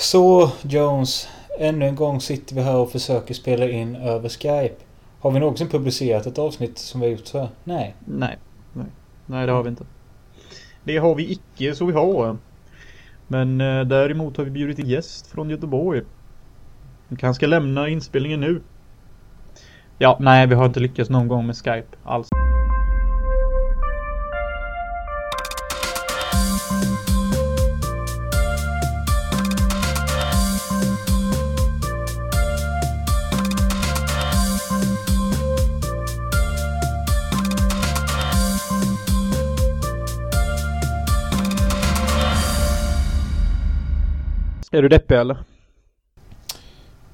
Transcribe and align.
Så 0.00 0.50
Jones. 0.62 1.28
Ännu 1.58 1.86
en 1.86 1.94
gång 1.94 2.20
sitter 2.20 2.54
vi 2.54 2.60
här 2.60 2.76
och 2.76 2.92
försöker 2.92 3.34
spela 3.34 3.68
in 3.68 3.96
över 3.96 4.28
Skype. 4.28 4.74
Har 5.20 5.30
vi 5.30 5.40
någonsin 5.40 5.68
publicerat 5.68 6.26
ett 6.26 6.38
avsnitt 6.38 6.78
som 6.78 7.00
vi 7.00 7.06
har 7.06 7.12
gjort 7.12 7.26
så 7.26 7.38
här? 7.38 7.48
Nej. 7.64 7.94
Nej. 8.04 8.38
Nej, 8.72 8.86
Nej 9.26 9.46
det 9.46 9.52
har 9.52 9.62
vi 9.62 9.68
inte. 9.68 9.84
Det 10.84 10.96
har 10.96 11.14
vi 11.14 11.32
icke 11.32 11.74
så 11.74 11.86
vi 11.86 11.92
har. 11.92 12.36
Men 13.28 13.60
eh, 13.60 13.84
däremot 13.84 14.36
har 14.36 14.44
vi 14.44 14.50
bjudit 14.50 14.78
en 14.78 14.88
gäst 14.88 15.26
från 15.26 15.50
Göteborg. 15.50 16.02
Han 17.08 17.16
kanske 17.16 17.38
ska 17.38 17.46
lämna 17.46 17.88
inspelningen 17.88 18.40
nu. 18.40 18.62
Ja, 19.98 20.16
nej 20.20 20.46
vi 20.46 20.54
har 20.54 20.66
inte 20.66 20.80
lyckats 20.80 21.10
någon 21.10 21.28
gång 21.28 21.46
med 21.46 21.56
Skype 21.56 21.96
alls. 22.04 22.29
Är 44.80 44.82
du 44.82 44.88
deppig 44.88 45.14
eller? 45.14 45.36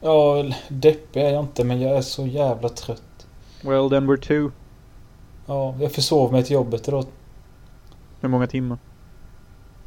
Ja, 0.01 0.45
deppig 0.69 1.23
är 1.23 1.31
jag 1.31 1.45
inte 1.45 1.65
men 1.65 1.81
jag 1.81 1.97
är 1.97 2.01
så 2.01 2.27
jävla 2.27 2.69
trött. 2.69 3.27
Well 3.63 3.91
then 3.91 4.11
we're 4.11 4.17
two. 4.17 4.53
Ja, 5.47 5.75
jag 5.81 5.93
försov 5.93 6.33
mig 6.33 6.45
till 6.45 6.55
jobbet 6.55 6.89
idag. 6.89 7.05
Hur 8.21 8.29
många 8.29 8.47
timmar? 8.47 8.79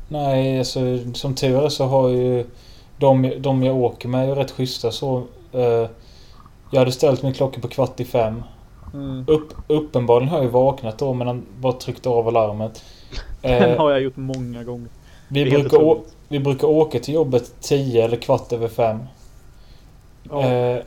Nej, 0.07 0.59
alltså 0.59 0.79
som 1.13 1.35
tur 1.35 1.65
är 1.65 1.69
så 1.69 1.85
har 1.85 2.09
ju 2.09 2.45
de, 2.97 3.33
de 3.39 3.63
jag 3.63 3.75
åker 3.75 4.09
med 4.09 4.30
är 4.30 4.35
rätt 4.35 4.52
schyssta 4.52 4.91
så. 4.91 5.23
Eh, 5.52 5.89
jag 6.71 6.80
hade 6.80 6.91
ställt 6.91 7.23
min 7.23 7.33
klocka 7.33 7.61
på 7.61 7.67
kvart 7.67 7.99
i 7.99 8.05
fem. 8.05 8.43
Mm. 8.93 9.25
Upp, 9.27 9.53
uppenbarligen 9.67 10.30
har 10.30 10.38
jag 10.38 10.45
ju 10.45 10.52
vaknat 10.52 10.97
då 10.97 11.14
men 11.14 11.27
han 11.27 11.45
bara 11.59 11.73
tryckte 11.73 12.09
av 12.09 12.27
alarmet. 12.27 12.83
Den 13.41 13.71
Eh, 13.71 13.77
har 13.77 13.91
jag 13.91 14.02
gjort 14.02 14.17
många 14.17 14.64
gånger. 14.64 14.89
vi, 15.27 15.45
brukar. 15.45 16.19
Vi 16.30 16.39
brukar 16.39 16.67
åka 16.67 16.99
till 16.99 17.13
jobbet 17.13 17.53
10 17.61 18.05
eller 18.05 18.17
kvart 18.17 18.53
över 18.53 18.67
fem. 18.67 18.99
Ja. 20.23 20.44
Eh, 20.44 20.81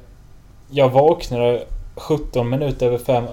jag 0.71 0.89
vaknade 0.89 1.67
17 1.97 2.49
minuter 2.51 2.87
över 2.87 2.99
fem 2.99 3.25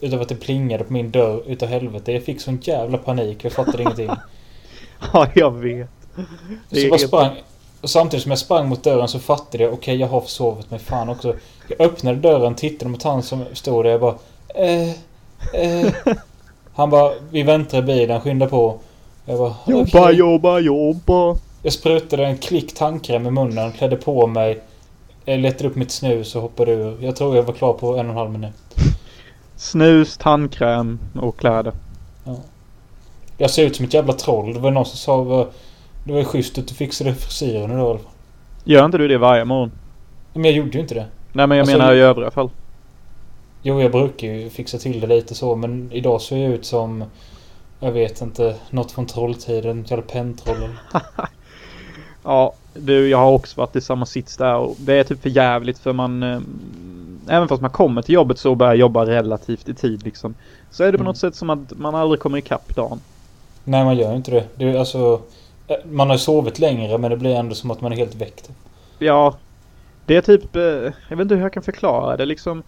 utav 0.00 0.20
att 0.20 0.28
det 0.28 0.34
plingade 0.34 0.84
på 0.84 0.92
min 0.92 1.10
dörr 1.10 1.42
utav 1.46 1.68
helvete. 1.68 2.12
Jag 2.12 2.22
fick 2.22 2.40
sån 2.40 2.58
jävla 2.62 2.98
panik. 2.98 3.44
Jag 3.44 3.52
fattade 3.52 3.82
ingenting. 3.82 4.10
ja, 5.12 5.28
jag 5.34 5.50
vet. 5.50 5.88
Det 6.70 6.80
så 6.80 6.86
jag 6.86 7.00
sprang, 7.00 7.30
och 7.80 7.90
samtidigt 7.90 8.22
som 8.22 8.30
jag 8.30 8.38
sprang 8.38 8.68
mot 8.68 8.84
dörren 8.84 9.08
så 9.08 9.18
fattade 9.18 9.64
jag 9.64 9.72
okej 9.72 9.96
jag 9.96 10.08
har 10.08 10.20
försovit 10.20 10.70
mig 10.70 10.80
fan 10.80 11.08
också. 11.08 11.34
Jag 11.68 11.80
öppnade 11.80 12.16
dörren, 12.16 12.54
tittade 12.54 12.90
mot 12.90 13.02
han 13.02 13.22
som 13.22 13.44
stod 13.52 13.84
där. 13.84 13.90
Jag 13.90 14.00
bara 14.00 14.14
eh, 14.54 14.90
eh. 15.54 15.92
Han 16.74 16.90
bara 16.90 17.12
vi 17.30 17.42
väntar 17.42 17.78
i 17.78 17.82
bilen, 17.82 18.20
skynda 18.20 18.46
på. 18.46 18.78
Jag 19.24 19.38
bara 19.38 19.54
Jobba, 19.66 20.10
jobba, 20.10 20.58
jobba. 20.58 21.36
Jag 21.62 21.72
sprutade 21.72 22.26
en 22.26 22.38
klick 22.38 22.74
tandkräm 22.74 23.26
i 23.26 23.30
munnen, 23.30 23.72
klädde 23.72 23.96
på 23.96 24.26
mig. 24.26 24.60
eh, 25.24 25.38
Letade 25.38 25.68
upp 25.68 25.76
mitt 25.76 25.90
snus 25.90 26.36
och 26.36 26.42
hoppade 26.42 26.72
ur. 26.72 26.96
Jag 27.00 27.16
tror 27.16 27.36
jag 27.36 27.42
var 27.42 27.52
klar 27.54 27.72
på 27.72 27.86
en 27.96 28.06
och 28.06 28.10
en 28.10 28.16
halv 28.16 28.30
minut. 28.30 28.52
Snus, 29.56 30.16
tandkräm 30.16 30.98
och 31.20 31.36
kläder. 31.38 31.72
Jag 33.36 33.50
ser 33.50 33.66
ut 33.66 33.76
som 33.76 33.84
ett 33.84 33.94
jävla 33.94 34.12
troll. 34.12 34.54
Det 34.54 34.60
var 34.60 34.70
någon 34.70 34.84
som 34.86 34.96
sa 34.96 35.22
"Vad- 35.22 35.46
det 36.04 36.12
var 36.12 36.24
schysst 36.24 36.58
att 36.58 36.68
du 36.68 36.74
fixade 36.74 37.14
frisyren 37.14 37.70
idag 37.70 37.86
i 37.86 37.90
alla 37.90 37.98
fall. 37.98 38.08
Gör 38.64 38.84
inte 38.84 38.98
du 38.98 39.08
det 39.08 39.18
varje 39.18 39.44
morgon? 39.44 39.72
Men 40.32 40.44
jag 40.44 40.52
gjorde 40.52 40.70
ju 40.70 40.80
inte 40.80 40.94
det. 40.94 41.06
Nej 41.32 41.46
men 41.46 41.58
jag 41.58 41.62
Alltså- 41.64 41.78
menar 41.78 41.94
i 41.94 42.00
övriga 42.00 42.30
fall. 42.30 42.50
Jo, 43.62 43.80
jag 43.80 43.92
brukar 43.92 44.26
ju 44.28 44.50
fixa 44.50 44.78
till 44.78 45.00
det 45.00 45.06
lite 45.06 45.34
så 45.34 45.56
men 45.56 45.92
idag 45.92 46.20
ser 46.20 46.36
jag 46.36 46.52
ut 46.52 46.64
som... 46.64 47.04
Jag 47.80 47.92
vet 47.92 48.20
inte. 48.20 48.56
Något 48.70 48.92
från 48.92 49.06
Trolltiden. 49.06 49.84
Jävla 49.88 50.06
pentroll 50.06 50.56
eller- 50.56 50.70
Ja, 52.22 52.58
du 52.74 53.08
jag 53.08 53.18
har 53.18 53.32
också 53.32 53.60
varit 53.60 53.76
i 53.76 53.80
samma 53.80 54.06
sits 54.06 54.36
där 54.36 54.56
och 54.56 54.76
det 54.80 54.94
är 54.94 55.04
typ 55.04 55.22
för 55.22 55.30
jävligt 55.30 55.78
för 55.78 55.92
man 55.92 56.22
eh, 56.22 56.40
Även 57.28 57.48
fast 57.48 57.62
man 57.62 57.70
kommer 57.70 58.02
till 58.02 58.14
jobbet 58.14 58.38
så 58.38 58.54
börjar 58.54 58.74
jobba 58.74 59.06
relativt 59.06 59.68
i 59.68 59.74
tid 59.74 60.02
liksom 60.04 60.34
Så 60.70 60.84
är 60.84 60.92
det 60.92 60.98
på 60.98 61.02
Mm. 61.02 61.04
något 61.04 61.18
sätt 61.18 61.34
som 61.36 61.50
att 61.50 61.72
man 61.78 61.94
aldrig 61.94 62.20
kommer 62.20 62.38
ikapp 62.38 62.76
dagen 62.76 63.00
Nej, 63.64 63.84
man 63.84 63.96
gör 63.96 64.16
inte 64.16 64.30
det. 64.30 64.44
det 64.56 64.64
är, 64.64 64.78
alltså... 64.78 65.22
eh, 65.66 65.76
Man 65.84 66.10
har 66.10 66.16
sovit 66.16 66.58
längre 66.58 66.98
men 66.98 67.10
det 67.10 67.16
blir 67.16 67.34
ändå 67.36 67.54
som 67.54 67.70
att 67.70 67.80
man 67.80 67.92
är 67.92 67.96
helt 67.96 68.14
väckt. 68.14 68.50
Ja 68.98 69.38
Det 70.06 70.16
är 70.16 70.20
typ, 70.22 70.56
eh, 70.56 70.62
jag 71.08 71.16
vet 71.16 71.20
inte 71.20 71.34
hur 71.34 71.42
jag 71.42 71.52
kan 71.52 71.62
förklara 71.62 72.16
det 72.16 72.26
liksom 72.26 72.62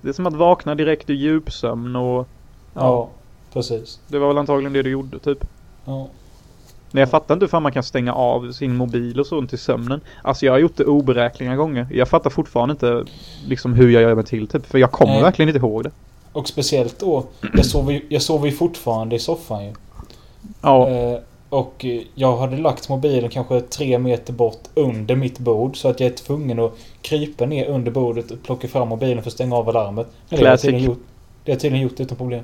Det 0.00 0.08
är 0.08 0.12
som 0.12 0.26
att 0.26 0.34
vakna 0.36 0.74
direkt 0.74 1.10
ur 1.10 1.14
djupsömn 1.14 1.96
och 1.96 2.28
Ja, 2.74 2.80
Ja, 2.82 3.08
precis. 3.52 4.00
det 4.08 4.18
var 4.18 4.28
väl 4.28 4.38
antagligen 4.38 4.72
det 4.72 4.82
du 4.82 4.90
gjorde 4.90 5.18
typ 5.18 5.38
Ja. 5.84 6.08
Men 6.90 7.00
jag 7.00 7.10
fattar 7.10 7.34
inte 7.34 7.44
hur 7.44 7.48
fan 7.50 7.62
man 7.62 7.72
kan 7.72 7.82
stänga 7.82 8.14
av 8.14 8.52
sin 8.52 8.76
mobil 8.76 9.20
och 9.20 9.26
sånt 9.26 9.52
i 9.52 9.56
sömnen. 9.56 10.00
Alltså 10.22 10.46
jag 10.46 10.52
har 10.52 10.58
gjort 10.58 10.76
det 10.76 10.84
oberäkneliga 10.84 11.56
gånger. 11.56 11.86
Jag 11.90 12.08
fattar 12.08 12.30
fortfarande 12.30 12.72
inte 12.72 13.04
liksom 13.46 13.74
hur 13.74 13.90
jag 13.90 14.02
gör 14.02 14.14
mig 14.14 14.24
till 14.24 14.46
typ. 14.48 14.66
För 14.66 14.78
jag 14.78 14.92
kommer 14.92 15.12
Nej. 15.12 15.22
verkligen 15.22 15.48
inte 15.48 15.58
ihåg 15.58 15.84
det. 15.84 15.90
Och 16.32 16.48
speciellt 16.48 16.98
då. 17.00 17.24
Jag 17.54 17.66
sover 17.66 17.92
ju, 17.92 18.00
jag 18.08 18.22
sover 18.22 18.46
ju 18.46 18.52
fortfarande 18.52 19.16
i 19.16 19.18
soffan 19.18 19.64
ju. 19.64 19.72
Ja, 20.62 20.88
Eh, 20.88 21.18
och 21.48 21.84
jag 22.14 22.36
hade 22.36 22.56
lagt 22.56 22.88
mobilen 22.88 23.30
kanske 23.30 23.60
tre 23.60 23.98
meter 23.98 24.32
bort 24.32 24.60
under 24.74 25.16
mitt 25.16 25.38
bord. 25.38 25.76
Så 25.76 25.88
att 25.88 26.00
jag 26.00 26.10
är 26.10 26.14
tvungen 26.14 26.58
att 26.60 26.72
krypa 27.02 27.46
ner 27.46 27.66
under 27.68 27.90
bordet 27.90 28.30
och 28.30 28.42
plocka 28.42 28.68
fram 28.68 28.88
mobilen 28.88 29.22
för 29.22 29.30
att 29.30 29.34
stänga 29.34 29.56
av 29.56 29.68
alarmet. 29.68 30.06
Men 30.28 30.38
det 30.38 30.44
har 30.44 30.50
jag 30.50 30.52
Classic. 30.52 30.62
tydligen 30.62 30.86
gjort, 30.86 31.02
det 31.44 31.50
har 31.50 31.54
jag 31.54 31.60
tydligen 31.60 31.82
gjort 31.88 32.00
utan 32.00 32.16
problem. 32.16 32.42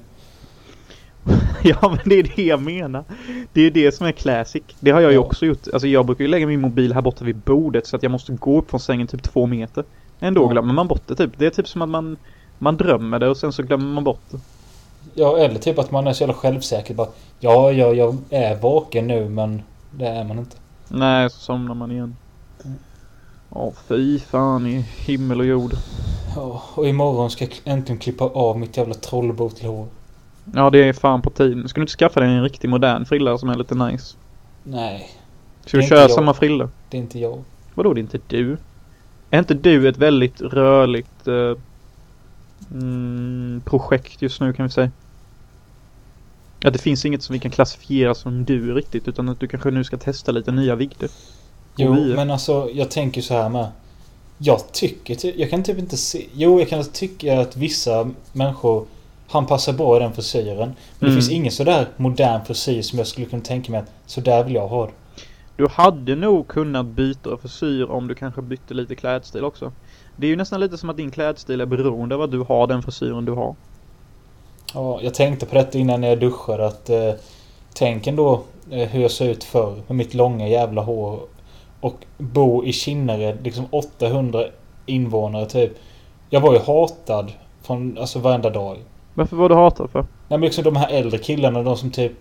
ja 1.62 1.77
men 1.88 1.99
det 2.05 2.15
är 2.15 2.33
det 2.37 2.43
jag 2.43 2.62
menar. 2.62 3.05
Det 3.53 3.60
är 3.60 3.71
det 3.71 3.93
som 3.93 4.06
är 4.06 4.12
classic. 4.12 4.62
Det 4.81 4.91
har 4.91 5.00
jag 5.00 5.10
ju 5.12 5.16
Ja. 5.19 5.25
också 5.25 5.47
gjort. 5.47 5.69
Alltså 5.72 5.88
jag 5.88 6.06
brukar 6.06 6.25
ju 6.25 6.28
lägga 6.31 6.47
min 6.47 6.60
mobil 6.60 6.93
här 6.94 7.03
borta 7.03 7.25
vid 7.25 7.37
bordet 7.37 7.87
så 7.87 7.97
att 7.97 8.03
jag 8.03 8.12
måste 8.12 8.33
gå 8.33 8.59
upp 8.59 8.71
från 8.71 8.81
sängen 8.81 9.06
typ 9.06 9.22
två 9.22 9.47
meter. 9.47 9.84
Ändå 10.21 10.43
Ja. 10.43 10.47
glömmer 10.49 10.75
man 10.75 10.88
bort 10.88 11.03
det 11.06 11.15
typ. 11.15 11.31
Det 11.38 11.47
är 11.47 11.50
typ 11.50 11.69
som 11.69 11.82
att 11.82 11.88
man, 11.88 12.16
man 12.59 12.77
drömmer 12.77 13.19
det 13.19 13.28
och 13.28 13.37
sen 13.37 13.53
så 13.53 13.62
glömmer 13.62 13.87
man 13.94 14.05
bort 14.05 14.21
det. 14.31 14.38
Ja, 15.15 15.38
eller 15.38 15.59
typ 15.59 15.78
att 15.78 15.91
man 15.91 16.06
är 16.06 16.12
så 16.12 16.22
jävla 16.22 16.34
självsäker. 16.34 16.94
Bara, 16.94 17.09
ja, 17.41 17.72
ja, 17.72 17.93
jag 17.93 18.16
är 18.31 18.56
vaken 18.56 19.06
nu 19.06 19.28
men 19.28 19.62
det 19.91 20.06
är 20.06 20.25
man 20.25 20.38
inte. 20.38 20.56
Nej, 20.88 21.31
så 21.31 21.38
somnar 21.38 21.75
man 21.75 21.91
igen. 21.91 22.16
Mm. 22.65 22.77
Ja, 23.55 23.72
fy 23.88 24.19
fan 24.19 24.66
i 24.66 24.81
himmel 24.99 25.41
och 25.41 25.47
jord. 25.47 25.72
Ja, 26.37 26.62
och 26.75 26.88
imorgon 26.88 27.31
ska 27.31 27.44
jag 27.44 27.53
äntligen 27.65 27.99
klippa 27.99 28.25
av 28.25 28.59
mitt 28.59 28.77
jävla 28.77 28.94
trollbo 28.94 29.50
till 29.50 29.66
hår. 29.69 29.87
Ja, 30.45 30.71
det 30.71 30.79
är 30.89 30.93
fan 30.93 31.23
på 31.23 31.31
tiden. 31.31 31.69
Ska 31.69 31.81
du 31.81 31.83
inte 31.83 31.93
skaffa 31.93 32.21
dig 32.21 32.29
en 32.31 32.43
riktig 32.43 32.69
modern 32.69 33.05
frilla 33.07 33.39
som 33.39 33.49
är 33.49 33.55
lite 33.57 33.75
nice? 33.75 34.17
Nej, 34.63 35.11
Ska 35.67 35.77
du 35.77 35.83
köra 35.83 36.09
samma 36.09 36.35
frilla? 36.35 36.71
det 36.89 36.97
är 36.97 37.01
inte 37.01 37.19
jag. 37.19 37.45
Vadå 37.75 37.95
det 37.95 38.01
är 38.01 38.03
inte 38.03 38.21
du? 38.27 38.59
Är 39.31 39.39
inte 39.39 39.55
du 39.55 39.89
ett 39.89 39.97
väldigt 39.99 40.41
rörligt 40.41 41.27
eh, 41.27 41.57
mm, 42.71 43.63
projekt 43.65 44.23
just 44.23 44.41
nu 44.41 44.53
kan 44.53 44.67
vi 44.67 44.73
säga? 44.73 44.91
Ja, 46.61 46.71
det 46.71 46.79
finns 46.79 47.05
inget 47.05 47.23
som 47.23 47.33
vi 47.33 47.39
kan 47.39 47.51
klassifiera 47.51 48.15
som 48.15 48.45
du 48.45 48.75
riktigt 48.75 49.09
utan 49.09 49.29
att 49.29 49.41
du 49.41 49.49
kanske 49.49 49.71
nu 49.71 49.85
ska 49.85 49.97
testa 49.97 50.33
lite 50.33 50.53
nya 50.53 50.75
vikter. 50.75 51.09
Jo, 51.77 51.93
vi 51.95 52.15
men 52.15 52.31
alltså 52.31 52.71
jag 52.73 52.91
tänker 52.91 53.21
så 53.23 53.35
här 53.35 53.49
med. 53.49 53.69
Jag 54.39 54.73
tycker 54.73 55.15
ty- 55.15 55.35
Jag 55.37 55.51
kan 55.51 55.63
typ 55.63 55.79
inte 55.79 55.97
se... 55.97 56.27
Jo, 56.35 56.59
jag 56.59 56.69
kan 56.69 56.85
tycka 56.85 57.41
att 57.41 57.57
vissa 57.57 58.11
människor... 58.33 58.87
Han 59.32 59.47
passar 59.47 59.72
bra 59.72 59.97
i 59.97 60.00
den 60.00 60.12
frisyren. 60.12 60.56
Men 60.56 60.75
det 60.98 61.06
Mm. 61.06 61.15
finns 61.16 61.31
ingen 61.31 61.53
sådär 61.53 61.87
modern 61.97 62.44
frisyr 62.44 62.82
som 62.82 62.98
jag 62.98 63.06
skulle 63.06 63.26
kunna 63.26 63.43
tänka 63.43 63.72
mig 63.72 63.81
att 63.81 63.91
så 64.06 64.20
där 64.20 64.44
vill 64.44 64.54
jag 64.54 64.69
ha 64.69 64.87
det. 64.87 64.93
Du 65.56 65.69
hade 65.69 66.15
nog 66.15 66.48
kunnat 66.48 66.87
byta 66.87 67.37
frisyr 67.37 67.90
om 67.90 68.08
du 68.08 68.14
kanske 68.14 68.43
bytte 68.43 68.75
lite 68.75 68.94
klädstil 68.94 69.44
också. 69.44 69.73
Det 70.17 70.26
är 70.26 70.31
ju 70.31 70.37
nästan 70.37 70.61
lite 70.61 70.79
som 70.79 70.90
att 70.90 70.96
din 70.96 71.11
klädstil 71.11 71.61
är 71.61 71.67
beroende 71.67 72.14
av 72.14 72.23
att 72.23 72.31
du 72.31 72.40
har 72.40 72.67
den 72.67 72.82
frisyren 72.82 73.25
du 73.25 73.32
har. 73.32 73.55
Ja, 74.75 75.00
jag 75.02 75.14
tänkte 75.14 75.46
på 75.46 75.55
detta 75.55 75.78
innan 75.78 76.02
jag 76.02 76.20
duschade 76.20 76.67
att... 76.67 76.90
Eh, 76.90 77.12
tänk 77.75 78.06
ändå 78.06 78.43
eh, 78.70 78.88
hur 78.88 79.02
jag 79.02 79.11
såg 79.11 79.28
ut 79.28 79.44
förr 79.44 79.75
med 79.87 79.96
mitt 79.96 80.14
långa 80.14 80.49
jävla 80.49 80.82
hår. 80.82 81.20
Och 81.81 82.05
bo 82.19 82.64
i 82.64 82.73
Kinnared, 82.73 83.38
liksom 83.44 83.64
800 83.70 84.44
invånare 84.87 85.46
typ. 85.46 85.73
Jag 86.31 86.40
var 86.40 86.52
ju 86.52 86.58
hatad 86.58 87.32
från 87.62 87.99
alltså 87.99 88.19
varenda 88.19 88.50
dag. 88.50 88.78
Varför 89.14 89.37
var 89.37 89.49
du 89.49 89.55
hatad 89.55 89.91
för? 89.91 90.00
Nej 90.00 90.09
men 90.29 90.41
liksom 90.41 90.64
de 90.64 90.76
här 90.76 90.88
äldre 90.91 91.19
killarna, 91.19 91.62
de 91.62 91.76
som 91.76 91.91
typ... 91.91 92.12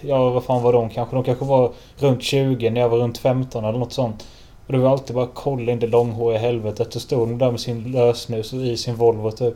Ja, 0.00 0.30
vad 0.30 0.44
fan 0.44 0.62
var 0.62 0.72
de 0.72 0.90
kanske? 0.90 1.16
De 1.16 1.24
kanske 1.24 1.44
var 1.44 1.72
runt 1.98 2.22
20 2.22 2.70
när 2.70 2.80
jag 2.80 2.88
var 2.88 2.98
runt 2.98 3.18
15 3.18 3.64
eller 3.64 3.78
något 3.78 3.92
sånt. 3.92 4.26
Och 4.66 4.72
det 4.72 4.78
var 4.78 4.90
alltid 4.90 5.16
bara 5.16 5.28
kolla 5.34 5.72
in 5.72 5.78
det 5.78 5.86
långhåriga 5.86 6.40
helvetet. 6.40 6.92
Så 6.92 7.00
stod 7.00 7.28
de 7.28 7.38
där 7.38 7.50
med 7.50 7.60
sin 7.60 7.92
lösnus 7.92 8.52
i 8.52 8.76
sin 8.76 8.96
Volvo 8.96 9.30
typ. 9.30 9.54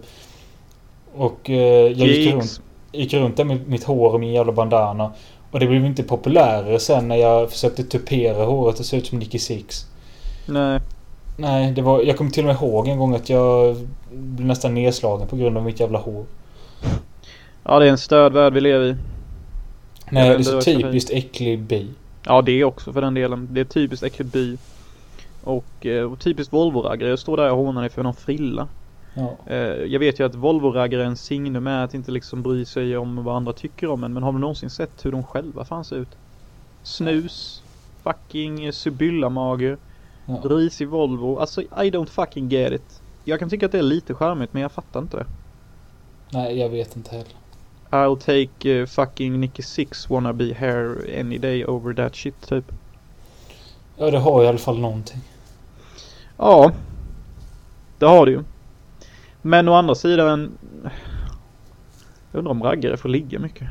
Och 1.16 1.50
eh, 1.50 1.92
jag 1.92 2.08
gick 2.08 2.34
runt, 2.34 2.60
gick 2.92 3.14
runt 3.14 3.36
där 3.36 3.44
med 3.44 3.68
mitt 3.68 3.84
hår 3.84 4.12
och 4.12 4.20
min 4.20 4.32
jävla 4.32 4.52
bandana. 4.52 5.12
Och 5.50 5.60
det 5.60 5.66
blev 5.66 5.84
inte 5.84 6.02
populärare 6.02 6.78
sen 6.78 7.08
när 7.08 7.16
jag 7.16 7.50
försökte 7.50 7.84
tupera 7.84 8.44
håret 8.44 8.80
och 8.80 8.86
se 8.86 8.96
ut 8.96 9.06
som 9.06 9.18
Nicky 9.18 9.38
Six. 9.38 9.86
Nej. 10.46 10.80
Nej, 11.36 11.72
det 11.72 11.82
var... 11.82 12.02
Jag 12.02 12.16
kommer 12.18 12.30
till 12.30 12.42
och 12.42 12.46
med 12.46 12.62
ihåg 12.62 12.88
en 12.88 12.98
gång 12.98 13.14
att 13.14 13.28
jag 13.28 13.76
blev 14.14 14.46
nästan 14.46 14.74
nedslagen 14.74 15.28
på 15.28 15.36
grund 15.36 15.56
av 15.56 15.64
mitt 15.64 15.80
jävla 15.80 15.98
hår. 15.98 16.24
Ja, 17.64 17.78
det 17.78 17.86
är 17.86 17.90
en 17.90 17.98
störd 17.98 18.32
värld 18.32 18.52
vi 18.52 18.60
lever 18.60 18.86
i. 18.86 18.96
Nej, 20.10 20.28
det 20.28 20.34
är 20.34 20.42
så 20.42 20.60
typiskt 20.60 21.10
äcklig 21.10 21.60
bi. 21.60 21.88
Ja, 22.26 22.42
det 22.42 22.64
också 22.64 22.92
för 22.92 23.00
den 23.00 23.14
delen. 23.14 23.48
Det 23.50 23.60
är 23.60 23.64
typiskt 23.64 24.04
äckligt 24.04 24.32
by. 24.32 24.56
Och, 25.44 25.86
eh, 25.86 26.12
och 26.12 26.20
typiskt 26.20 26.52
Volvo-raggare. 26.52 27.08
Jag 27.08 27.18
står 27.18 27.36
där 27.36 27.50
och 27.50 27.56
hånar 27.56 27.80
dig 27.80 27.90
för 27.90 28.02
någon 28.02 28.14
frilla. 28.14 28.68
Ja. 29.14 29.36
Eh, 29.46 29.56
jag 29.66 30.00
vet 30.00 30.20
ju 30.20 30.26
att 30.26 30.34
Volvo-raggare 30.34 31.16
signum 31.16 31.66
är 31.66 31.84
att 31.84 31.94
inte 31.94 32.10
liksom 32.12 32.42
bry 32.42 32.64
sig 32.64 32.96
om 32.96 33.24
vad 33.24 33.36
andra 33.36 33.52
tycker 33.52 33.90
om 33.90 34.04
en. 34.04 34.12
Men 34.12 34.22
har 34.22 34.32
du 34.32 34.38
någonsin 34.38 34.70
sett 34.70 35.04
hur 35.04 35.12
de 35.12 35.22
själva 35.22 35.64
fan 35.64 35.84
ser 35.84 35.96
ut? 35.96 36.16
Snus. 36.82 37.62
Fucking 38.02 38.72
Sibylla-mage. 38.72 39.76
Ja. 40.26 40.40
Risig 40.44 40.88
Volvo. 40.88 41.38
Alltså 41.38 41.62
I 41.62 41.90
don't 41.90 42.06
fucking 42.06 42.48
get 42.48 42.72
it. 42.72 43.00
Jag 43.24 43.38
kan 43.38 43.50
tycka 43.50 43.66
att 43.66 43.72
det 43.72 43.78
är 43.78 43.82
lite 43.82 44.14
charmigt 44.14 44.52
men 44.52 44.62
jag 44.62 44.72
fattar 44.72 45.00
inte 45.00 45.16
det. 45.16 45.26
Nej, 46.30 46.58
jag 46.58 46.68
vet 46.68 46.96
inte 46.96 47.10
heller. 47.10 47.28
I'll 47.90 48.16
take 48.18 48.80
uh, 48.80 48.86
fucking 48.86 49.40
Nicky 49.40 49.62
Six 49.62 50.10
wannabe 50.10 50.54
hair 50.54 50.96
any 51.20 51.38
day 51.38 51.64
over 51.66 51.94
that 51.94 52.16
shit 52.16 52.48
typ. 52.48 52.64
Ja, 53.96 54.10
det 54.10 54.18
har 54.18 54.44
i 54.44 54.46
alla 54.48 54.58
fall 54.58 54.78
någonting. 54.78 55.20
Ja. 56.36 56.72
Det 57.98 58.06
har 58.06 58.26
du 58.26 58.32
ju. 58.32 58.42
Men 59.42 59.68
å 59.68 59.74
andra 59.74 59.94
sidan. 59.94 60.58
Jag 62.32 62.38
undrar 62.38 62.50
om 62.50 62.62
raggare 62.62 62.96
får 62.96 63.08
ligga 63.08 63.38
mycket. 63.38 63.68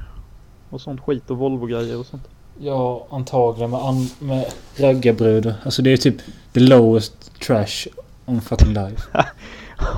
Och 0.69 0.81
sånt 0.81 1.01
skit 1.01 1.31
och 1.31 1.38
Volvo-grejer 1.38 2.00
och 2.00 2.05
sånt. 2.05 2.27
Ja, 2.59 3.07
antagligen 3.09 3.71
med, 3.71 3.79
an- 3.79 4.09
med 4.19 4.45
raggarbrudar. 4.77 5.53
Alltså 5.65 5.81
det 5.81 5.94
är 5.94 5.97
typ 5.97 6.17
the 6.53 6.59
lowest 6.59 7.39
trash 7.39 7.88
on 8.25 8.42
fucking 8.42 8.74
life. 8.74 9.02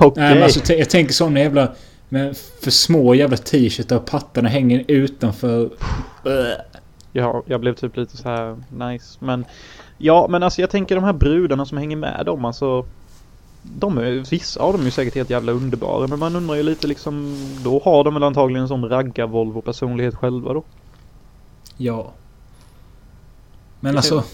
Okej. 0.00 0.22
Nej 0.22 0.34
men 0.34 0.42
alltså 0.42 0.72
jag 0.72 0.90
tänker 0.90 1.12
såna 1.12 1.40
jävla... 1.40 1.72
Med 2.08 2.36
för 2.36 2.70
små 2.70 3.14
jävla 3.14 3.36
t-shirtar 3.36 3.96
och 3.96 4.06
pattarna 4.06 4.48
hänger 4.48 4.84
utanför. 4.88 5.70
Ja, 7.12 7.42
jag 7.46 7.60
blev 7.60 7.74
typ 7.74 7.96
lite 7.96 8.16
så 8.16 8.28
här 8.28 8.56
nice. 8.70 9.18
Men 9.20 9.44
ja, 9.98 10.26
men 10.30 10.42
alltså 10.42 10.60
jag 10.60 10.70
tänker 10.70 10.94
de 10.94 11.04
här 11.04 11.12
brudarna 11.12 11.66
som 11.66 11.78
hänger 11.78 11.96
med 11.96 12.26
dem 12.26 12.44
alltså. 12.44 12.86
De 13.62 13.98
är, 13.98 14.30
vissa 14.30 14.60
av 14.60 14.72
dem 14.72 14.80
är 14.80 14.84
ju 14.84 14.90
säkert 14.90 15.14
helt 15.14 15.30
jävla 15.30 15.52
underbara. 15.52 16.06
Men 16.06 16.18
man 16.18 16.36
undrar 16.36 16.56
ju 16.56 16.62
lite 16.62 16.86
liksom. 16.86 17.36
Då 17.64 17.82
har 17.84 18.04
de 18.04 18.14
väl 18.14 18.22
antagligen 18.22 18.62
en 18.62 18.68
sån 18.68 18.88
raggar-Volvo 18.88 19.60
personlighet 19.60 20.14
själva 20.14 20.52
då. 20.52 20.64
Ja. 21.76 22.12
Men 23.80 23.96
alltså. 23.96 24.24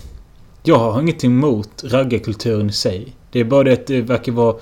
Jag 0.63 0.79
har 0.79 1.01
ingenting 1.01 1.31
emot 1.31 1.85
raggarkulturen 1.85 2.71
i 2.71 2.73
sig. 2.73 3.15
Det 3.33 3.41
är 3.41 3.45
bara 3.45 3.65
det 3.65 3.73
att 3.73 3.87
det 3.87 4.01
verkar 4.01 4.33
vara 4.33 4.57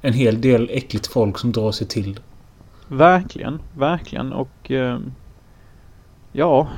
en 0.00 0.12
hel 0.12 0.40
del 0.40 0.70
äckligt 0.72 1.06
folk 1.06 1.38
som 1.38 1.52
drar 1.52 1.72
sig 1.72 1.86
till. 1.86 2.20
Verkligen, 2.88 3.60
verkligen 3.76 4.32
och 4.32 4.70
eh, 4.70 4.98
ja, 6.32 6.68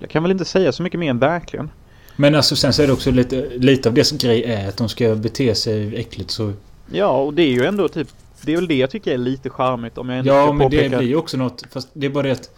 jag 0.00 0.10
kan 0.10 0.22
väl 0.22 0.32
inte 0.32 0.44
säga 0.44 0.72
så 0.72 0.82
mycket 0.82 1.00
mer 1.00 1.10
än 1.10 1.18
verkligen. 1.18 1.70
Men 2.16 2.34
alltså 2.34 2.56
sen 2.56 2.72
så 2.72 2.82
är 2.82 2.86
det 2.86 2.92
också 2.92 3.10
lite, 3.10 3.48
lite 3.56 3.88
av 3.88 4.02
som 4.02 4.18
grej 4.18 4.44
är 4.44 4.68
att 4.68 4.76
de 4.76 4.88
ska 4.88 5.14
bete 5.14 5.54
sig 5.54 5.96
äckligt 5.96 6.30
så... 6.30 6.52
Ja, 6.92 7.22
och 7.22 7.34
det 7.34 7.42
är 7.42 7.52
ju 7.52 7.64
ändå 7.64 7.88
typ, 7.88 8.08
det 8.42 8.52
är 8.52 8.56
väl 8.56 8.68
det 8.68 8.76
jag 8.76 8.90
tycker 8.90 9.12
är 9.12 9.18
lite 9.18 9.50
charmigt 9.50 9.98
om 9.98 10.08
jag 10.08 10.18
ändå 10.18 10.32
Ja 10.32 10.52
men 10.52 10.70
det 10.70 10.88
blir 10.88 11.02
ju 11.02 11.16
också 11.16 11.36
något. 11.36 11.62
Fast 11.70 11.88
det 11.92 12.06
är 12.06 12.10
bara 12.10 12.22
det 12.22 12.32
att... 12.32 12.50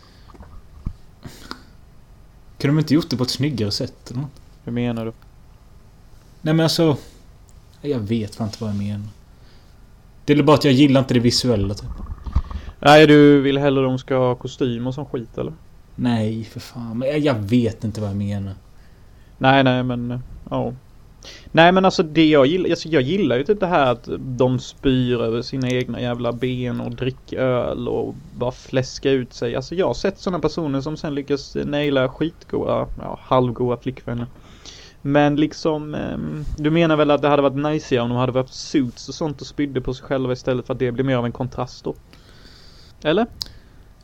Kunde 2.58 2.76
de 2.76 2.78
inte 2.78 2.94
gjort 2.94 3.10
det 3.10 3.16
på 3.16 3.22
ett 3.22 3.30
snyggare 3.30 3.70
sätt 3.70 4.10
eller 4.10 4.20
något? 4.20 4.30
Hur 4.64 4.72
menar 4.72 5.04
du? 5.04 5.12
Nej 6.40 6.54
men 6.54 6.60
alltså... 6.60 6.96
Jag 7.88 7.98
vet 8.00 8.34
fan 8.34 8.46
inte 8.46 8.58
vad 8.64 8.70
jag 8.70 8.78
menar. 8.78 9.08
Det 10.24 10.32
är 10.32 10.42
bara 10.42 10.56
att 10.56 10.64
jag 10.64 10.74
gillar 10.74 11.00
inte 11.00 11.14
det 11.14 11.20
visuella 11.20 11.74
typ. 11.74 11.90
Nej, 12.80 13.06
du 13.06 13.40
vill 13.40 13.58
hellre 13.58 13.82
de 13.82 13.98
ska 13.98 14.16
ha 14.16 14.34
kostym 14.34 14.86
och 14.86 14.94
sån 14.94 15.06
skit 15.06 15.38
eller? 15.38 15.52
Nej 15.94 16.44
för 16.44 16.60
fan. 16.60 16.98
Men 16.98 17.22
jag- 17.22 17.34
vet 17.34 17.84
inte 17.84 18.00
vad 18.00 18.10
jag 18.10 18.16
menar. 18.16 18.54
Nej, 19.38 19.64
nej, 19.64 19.82
men 19.82 20.10
eh, 20.10 20.20
ja. 20.50 20.72
Nej, 21.52 21.72
men 21.72 21.84
alltså 21.84 22.02
det 22.02 22.28
jag 22.28 22.46
gillar, 22.46 22.70
alltså, 22.70 22.88
jag 22.88 23.02
gillar 23.02 23.36
ju 23.36 23.44
typ 23.44 23.60
det 23.60 23.66
här 23.66 23.92
att 23.92 24.08
de 24.18 24.58
spyr 24.58 25.20
över 25.20 25.42
sina 25.42 25.70
egna 25.70 26.00
jävla 26.00 26.32
ben 26.32 26.80
och 26.80 26.96
dricker 26.96 27.38
öl 27.38 27.88
och 27.88 28.14
bara 28.38 28.52
fläska 28.52 29.10
ut 29.10 29.32
sig. 29.32 29.56
Alltså 29.56 29.74
jag 29.74 29.86
har 29.86 29.94
sett 29.94 30.18
sådana 30.18 30.38
personer 30.40 30.80
som 30.80 30.96
sen 30.96 31.14
lyckas 31.14 31.56
naila 31.64 32.08
skitgoa, 32.08 32.88
ja 32.98 33.18
halvgoa 33.22 33.76
flickvänner. 33.76 34.26
Men 35.08 35.36
liksom, 35.36 35.94
ehm, 35.94 36.44
du 36.58 36.70
menar 36.70 36.96
väl 36.96 37.10
att 37.10 37.22
det 37.22 37.28
hade 37.28 37.42
varit 37.42 37.56
nice 37.72 38.00
om 38.00 38.08
de 38.08 38.18
hade 38.18 38.32
varit 38.32 38.50
suits 38.50 39.08
och 39.08 39.14
sånt 39.14 39.40
och 39.40 39.46
spydde 39.46 39.80
på 39.80 39.94
sig 39.94 40.06
själva 40.06 40.32
istället 40.32 40.66
för 40.66 40.72
att 40.72 40.78
det 40.78 40.92
blir 40.92 41.04
mer 41.04 41.16
av 41.16 41.24
en 41.26 41.32
kontrast 41.32 41.84
då? 41.84 41.96
Eller? 43.04 43.26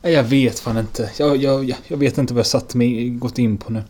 Jag 0.01 0.23
vet 0.23 0.59
fan 0.59 0.77
inte. 0.77 1.11
Jag, 1.19 1.37
jag, 1.37 1.65
jag- 1.65 1.77
jag 1.87 1.97
vet 1.97 2.17
inte 2.17 2.33
vad 2.33 2.39
jag 2.39 2.45
satt 2.47 2.75
mig 2.75 3.09
gått 3.09 3.37
in 3.39 3.57
på 3.57 3.71
nu. 3.71 3.83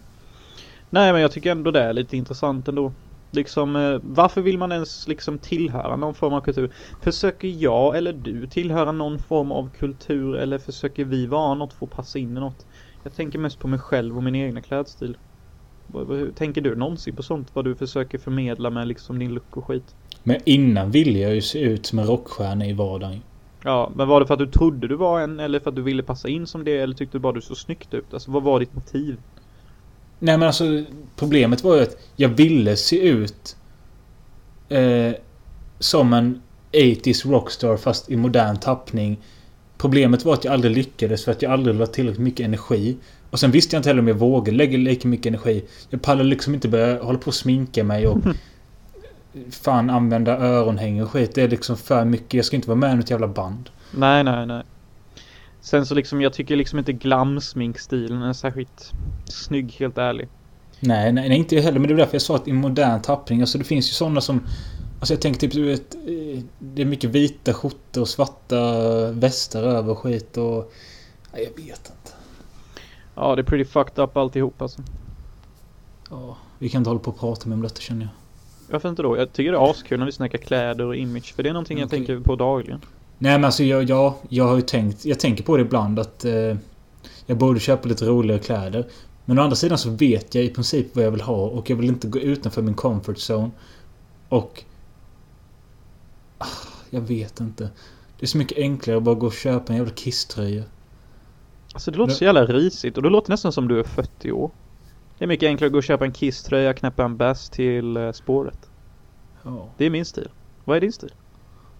Nej 0.90 1.14
men 1.14 1.22
jag 1.22 1.32
tycker 1.32 1.52
ändå 1.52 1.72
det 1.72 1.82
är 1.82 1.94
lite 1.94 2.18
intressant 2.18 2.68
ändå. 2.68 2.94
Liksom 3.32 3.76
eh, 3.76 4.00
varför 4.04 4.42
vill 4.42 4.58
man 4.58 4.72
ens 4.72 5.08
liksom 5.08 5.40
tillhöra 5.40 5.96
någon 5.96 6.16
form 6.16 6.34
av 6.34 6.42
kultur? 6.42 6.74
Försöker 7.02 7.48
jag 7.48 7.98
eller 7.98 8.14
du 8.14 8.48
tillhöra 8.48 8.92
någon 8.92 9.20
form 9.20 9.52
av 9.52 9.70
kultur 9.70 10.36
eller 10.36 10.60
försöker 10.60 11.06
vi 11.06 11.28
vara 11.28 11.54
något 11.56 11.74
för 11.74 11.86
att 11.86 11.92
passa 11.92 12.20
in 12.20 12.38
i 12.38 12.40
något? 12.40 12.66
Jag 13.04 13.14
tänker 13.16 13.40
mest 13.40 13.60
på 13.60 13.68
mig 13.68 13.80
själv 13.80 14.18
och 14.18 14.24
min 14.24 14.36
egna 14.36 14.62
klädstil. 14.62 15.18
Hur- 15.94 16.32
Tänker 16.32 16.62
du 16.62 16.76
någonsin 16.76 17.16
på 17.16 17.24
sånt? 17.24 17.48
Vad 17.54 17.66
du 17.66 17.76
försöker 17.76 18.18
förmedla 18.18 18.70
med 18.70 18.88
liksom 18.88 19.20
din 19.20 19.34
look 19.34 19.58
och 19.58 19.66
skit? 19.66 19.96
Men 20.24 20.38
innan 20.46 20.92
ville 20.92 21.20
jag 21.20 21.36
ju 21.36 21.42
se 21.42 21.60
ut 21.60 21.86
som 21.86 22.00
en 22.00 22.08
rockstjärna 22.08 22.66
i 22.66 22.74
vardagen. 22.74 23.22
Ja, 23.64 23.92
men 23.96 24.08
var 24.08 24.20
det 24.20 24.28
för 24.28 24.34
att 24.34 24.40
du 24.40 24.48
trodde 24.48 24.88
du 24.88 24.96
var 24.96 25.22
en 25.22 25.40
eller 25.40 25.60
för 25.60 25.70
att 25.70 25.76
du 25.76 25.82
ville 25.82 26.04
passa 26.04 26.28
in 26.30 26.48
som 26.48 26.64
det 26.64 26.78
eller 26.78 26.96
tyckte 26.96 27.18
du 27.18 27.22
bara 27.22 27.34
du 27.34 27.42
såg 27.42 27.58
snyggt 27.58 27.94
ut? 27.94 28.14
Alltså 28.14 28.32
vad 28.32 28.44
var 28.44 28.60
ditt 28.60 28.76
motiv? 28.76 29.18
Nej 30.20 30.38
men 30.38 30.48
alltså 30.48 30.84
problemet 31.16 31.64
var 31.64 31.76
ju 31.76 31.82
att 31.82 31.98
jag 32.16 32.30
ville 32.30 32.76
se 32.76 33.08
ut 33.10 33.58
eh, 34.70 35.12
som 35.80 36.14
en 36.14 36.42
80s 36.72 37.32
rockstar 37.32 37.78
fast 37.78 38.12
i 38.12 38.16
modern 38.16 38.58
tappning. 38.58 39.18
Problemet 39.78 40.26
var 40.26 40.34
att 40.34 40.46
jag 40.46 40.54
aldrig 40.54 40.78
lyckades 40.78 41.26
för 41.26 41.32
att 41.32 41.42
jag 41.42 41.52
aldrig 41.52 41.76
la 41.76 41.86
tillräckligt 41.86 42.24
mycket 42.24 42.46
energi. 42.46 42.98
Och 43.30 43.40
sen 43.40 43.52
visste 43.52 43.76
jag 43.76 43.80
inte 43.80 43.90
heller 43.90 44.02
om 44.02 44.08
jag 44.08 44.16
vågade 44.16 44.58
lägga 44.58 44.78
lika 44.78 45.08
mycket 45.08 45.26
energi. 45.26 45.64
Jag 45.90 46.02
pallade 46.02 46.30
liksom 46.30 46.54
inte 46.54 46.68
börja 46.68 47.04
hålla 47.04 47.18
på 47.18 47.28
och 47.28 47.34
sminka 47.34 47.84
mig 47.84 48.08
och 48.08 48.18
fan 49.52 49.90
använda 49.90 50.38
öronhängen 50.38 51.04
och 51.04 51.12
skit. 51.12 51.36
Det 51.36 51.42
är 51.42 51.48
liksom 51.48 51.78
för 51.78 52.06
mycket. 52.06 52.34
Jag 52.34 52.46
ska 52.46 52.56
inte 52.56 52.68
vara 52.68 52.80
med 52.80 52.94
i 52.94 52.96
något 52.96 53.10
jävla 53.10 53.28
band. 53.28 53.70
Nej, 53.92 54.24
nej, 54.24 54.46
nej. 54.46 54.64
Sen 55.62 55.86
så 55.86 55.96
liksom, 55.96 56.22
jag 56.22 56.34
tycker 56.34 56.56
liksom 56.56 56.80
inte 56.80 56.94
glamsminkstilen 56.94 58.22
är 58.22 58.34
särskilt 58.34 58.92
snygg, 59.26 59.76
helt 59.80 59.98
ärlig. 59.98 60.28
Nej, 60.80 61.12
nej, 61.12 61.30
nej, 61.30 61.38
inte 61.38 61.56
jag 61.56 61.64
heller. 61.64 61.80
Men 61.80 61.88
det 61.88 61.94
är 61.94 61.98
därför 61.98 62.16
jag 62.16 62.22
sa 62.22 62.36
att 62.36 62.48
i 62.48 62.54
modern 62.54 63.02
tappning. 63.02 63.42
Alltså 63.42 63.58
det 63.58 63.64
finns 63.64 63.90
ju 63.90 63.94
sådana 63.94 64.22
som... 64.22 64.42
Alltså 65.00 65.14
jag 65.14 65.22
tänker 65.22 65.40
typ 65.40 65.52
du 65.52 65.64
vet... 65.64 65.96
Det 66.60 66.82
är 66.82 66.86
mycket 66.86 67.10
vita 67.10 67.54
skjortor 67.54 68.02
och 68.02 68.10
svarta 68.10 69.12
västar 69.12 69.64
över 69.64 69.96
skit 69.96 70.38
och... 70.38 70.74
Nej, 71.34 71.44
jag 71.44 71.64
vet 71.64 71.92
inte. 71.92 72.16
Ja, 73.16 73.36
det 73.36 73.42
är 73.42 73.44
pretty 73.44 73.66
fucked 73.66 74.04
up 74.04 74.18
alltihop 74.18 74.62
alltså. 74.62 74.82
Ja, 76.10 76.38
vi 76.60 76.70
kan 76.70 76.80
inte 76.80 76.90
hålla 76.90 77.00
på 77.00 77.12
och 77.12 77.20
prata 77.20 77.50
mer 77.50 77.56
om 77.56 77.62
detta 77.62 77.82
känner 77.82 78.02
jag. 78.02 78.10
Varför 78.72 78.90
inte 78.90 79.02
då? 79.02 79.18
Jag 79.18 79.34
tycker 79.34 79.52
det 79.52 79.58
är 79.58 79.72
askul 79.72 80.00
när 80.00 80.06
vi 80.06 80.12
snackar 80.12 80.38
kläder 80.38 80.86
och 80.86 80.96
image, 80.96 81.36
för 81.36 81.44
det 81.44 81.50
är 81.50 81.54
någonting 81.54 81.80
jag 81.80 81.88
Okej. 81.88 82.00
tänker 82.00 82.20
på 82.20 82.36
dagligen. 82.36 82.82
Nej 83.18 83.32
men 83.32 83.46
alltså 83.46 83.64
jag, 83.64 83.84
jag, 83.84 84.14
jag 84.30 84.48
har 84.48 84.56
ju 84.56 84.62
tänkt... 84.62 85.06
Jag 85.06 85.20
tänker 85.20 85.44
på 85.44 85.58
det 85.58 85.64
ibland 85.64 86.00
att... 86.00 86.26
Eh, 86.26 86.56
jag 87.26 87.38
borde 87.38 87.60
köpa 87.60 87.90
lite 87.90 88.06
roligare 88.06 88.40
kläder. 88.42 88.88
Men 89.26 89.40
å 89.40 89.42
andra 89.42 89.56
sidan 89.56 89.78
så 89.78 89.90
vet 89.90 90.36
jag 90.36 90.44
i 90.44 90.50
princip 90.50 90.96
vad 90.96 91.06
jag 91.06 91.12
vill 91.12 91.22
ha 91.22 91.46
och 91.46 91.70
jag 91.70 91.76
vill 91.76 91.88
inte 91.88 92.08
gå 92.08 92.20
utanför 92.20 92.62
min 92.62 92.74
comfort 92.74 93.18
zone. 93.18 93.52
Och... 94.30 94.64
Ah, 96.38 96.48
Jag 96.90 97.02
vet 97.02 97.40
inte. 97.40 97.70
Det 98.20 98.26
är 98.26 98.28
så 98.28 98.38
mycket 98.38 98.58
enklare 98.58 98.98
att 98.98 99.04
bara 99.04 99.16
gå 99.16 99.28
och 99.28 99.34
köpa 99.34 99.74
en 99.74 99.78
jävla 99.78 99.94
kisströja. 99.94 100.64
Alltså 101.74 101.92
det 101.92 101.98
låter 101.98 102.14
så 102.14 102.24
jävla 102.24 102.46
risigt 102.46 102.98
och 102.98 103.04
det 103.04 103.10
låter 103.10 103.30
nästan 103.32 103.52
som 103.52 103.68
du 103.68 103.80
är 103.80 103.84
40 103.84 104.32
år. 104.32 104.52
Det 105.18 105.26
är 105.26 105.28
mycket 105.28 105.48
enklare 105.48 105.68
att 105.68 105.72
gå 105.72 105.78
och 105.78 105.84
köpa 105.84 106.06
en 106.06 106.14
Kiss-tröja, 106.14 106.74
knäppa 106.74 107.04
en 107.04 107.18
bass 107.18 107.50
till 107.50 107.98
eh, 107.98 108.12
spåret. 108.12 108.70
Ja. 109.44 109.70
Det 109.78 109.86
är 109.86 109.90
min 109.90 110.06
stil. 110.06 110.30
Vad 110.64 110.78
är 110.78 110.82
din 110.82 110.94
stil? 110.94 111.14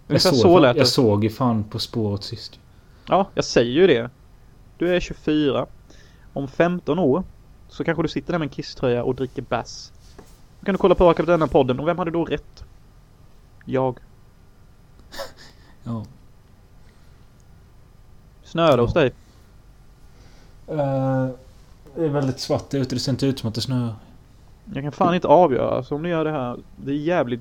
Jag 0.06 0.20
såg, 0.20 0.34
så 0.34 0.58
lät 0.58 0.76
jag 0.76 0.86
såg 0.88 1.24
ju 1.24 1.30
fan 1.30 1.64
På 1.64 1.78
spåret 1.78 2.22
sist. 2.22 2.60
Ja, 3.08 3.30
jag 3.34 3.44
säger 3.44 3.72
ju 3.72 3.86
det. 3.86 4.10
Du 4.78 4.96
är 4.96 5.00
24. 5.00 5.66
Om 6.32 6.48
15 6.48 6.98
år 6.98 7.24
så 7.68 7.84
kanske 7.84 8.02
du 8.02 8.08
sitter 8.08 8.32
där 8.32 8.38
med 8.38 8.46
en 8.46 8.50
kisströja 8.50 9.04
och 9.04 9.14
dricker 9.14 9.42
bass. 9.42 9.92
Då 10.60 10.64
kan 10.64 10.74
du 10.74 10.78
kolla 10.78 10.94
på 10.94 11.14
på 11.14 11.22
denna 11.22 11.46
podden 11.46 11.80
och 11.80 11.88
vem 11.88 11.98
hade 11.98 12.10
då 12.10 12.24
rätt? 12.24 12.64
Jag. 13.64 13.98
Ja. 15.86 16.04
Snöar 18.42 18.76
det 18.76 18.82
hos 18.82 18.94
dig? 18.94 19.12
Uh, 20.70 21.28
Det 21.94 22.04
är 22.04 22.08
väldigt 22.08 22.40
svart 22.40 22.74
ute. 22.74 22.94
Det 22.94 23.00
ser 23.00 23.12
inte 23.12 23.26
ut 23.26 23.38
som 23.38 23.48
att 23.48 23.54
det 23.54 23.60
snöar. 23.60 23.94
Jag 24.74 24.82
kan 24.82 24.92
fan 24.92 25.14
inte 25.14 25.28
avgöra 25.28 25.76
alltså, 25.76 25.94
om 25.94 26.02
det 26.02 26.08
gör 26.08 26.24
det 26.24 26.30
här. 26.30 26.56
Det 26.76 26.90
är 26.90 26.96
jävligt 26.96 27.40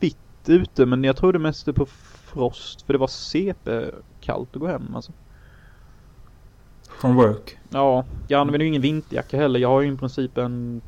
vitt 0.00 0.16
ute 0.46 0.86
men 0.86 1.04
jag 1.04 1.16
tror 1.16 1.32
det 1.32 1.38
mest 1.38 1.68
är 1.68 1.72
på 1.72 1.86
frost. 1.86 2.82
För 2.82 2.92
det 2.92 2.98
var 2.98 3.06
CP-kallt 3.06 4.48
att 4.52 4.60
gå 4.60 4.66
hem 4.66 4.94
alltså. 4.94 5.12
Från 7.00 7.14
work. 7.14 7.58
Ja, 7.70 8.04
jag 8.28 8.40
använder 8.40 8.60
ju 8.60 8.68
ingen 8.68 8.82
vinterjacka 8.82 9.36
heller. 9.36 9.60
Jag 9.60 9.68
har 9.68 9.80
ju 9.80 9.92
i 9.92 9.96
princip 9.96 10.38
en 10.38 10.80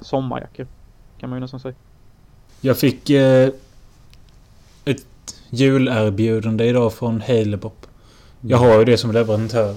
sommarjacka. 0.00 0.66
Kan 1.18 1.30
man 1.30 1.36
ju 1.36 1.40
nästan 1.40 1.60
säga. 1.60 1.74
Jag 2.60 2.78
fick 2.78 3.10
eh, 3.10 3.50
julerbjudande 5.50 6.64
idag 6.64 6.92
från 6.92 7.20
Halebop. 7.20 7.86
Jag 8.40 8.58
har 8.58 8.78
ju 8.78 8.84
det 8.84 8.96
som 8.96 9.12
leverantör. 9.12 9.74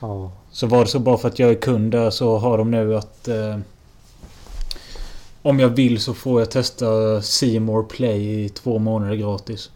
Ja. 0.00 0.32
Så 0.50 0.66
var 0.66 0.80
det 0.80 0.86
så 0.86 0.98
bara 0.98 1.18
för 1.18 1.28
att 1.28 1.38
jag 1.38 1.50
är 1.50 1.54
kund 1.54 1.92
där 1.92 2.10
så 2.10 2.38
har 2.38 2.58
de 2.58 2.70
nu 2.70 2.96
att... 2.96 3.28
Eh, 3.28 3.58
om 5.42 5.60
jag 5.60 5.68
vill 5.68 6.00
så 6.00 6.14
får 6.14 6.40
jag 6.40 6.50
testa 6.50 7.22
Seymour 7.22 7.82
Play 7.82 8.44
i 8.44 8.48
två 8.48 8.78
månader 8.78 9.14
gratis. 9.14 9.70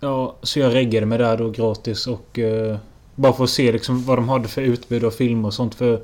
Ja, 0.00 0.36
så 0.42 0.58
jag 0.58 0.74
reggade 0.74 1.06
mig 1.06 1.18
där 1.18 1.36
då 1.36 1.50
gratis 1.50 2.06
och... 2.06 2.38
Eh, 2.38 2.76
bara 3.14 3.32
för 3.32 3.44
att 3.44 3.50
se 3.50 3.72
liksom 3.72 4.04
vad 4.04 4.18
de 4.18 4.28
hade 4.28 4.48
för 4.48 4.62
utbud 4.62 5.04
av 5.04 5.10
filmer 5.10 5.48
och 5.48 5.54
sånt. 5.54 5.74
För 5.74 6.02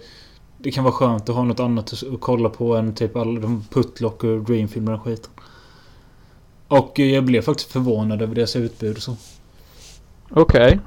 det 0.58 0.70
kan 0.70 0.84
vara 0.84 0.94
skönt 0.94 1.28
att 1.28 1.36
ha 1.36 1.44
något 1.44 1.60
annat 1.60 1.92
att 1.92 2.20
kolla 2.20 2.48
på 2.48 2.76
än 2.76 2.94
typ 2.94 3.16
alla 3.16 3.40
de 3.40 3.64
Putlock 3.70 4.24
och 4.24 4.44
Dreamfilmer 4.44 4.94
och 4.94 5.02
skiten. 5.02 5.30
Och 6.68 6.98
jag 6.98 7.24
blev 7.24 7.42
faktiskt 7.42 7.72
förvånad 7.72 8.22
över 8.22 8.34
deras 8.34 8.56
utbud 8.56 8.96
och 8.96 9.02
så. 9.02 9.16
Okej. 10.30 10.78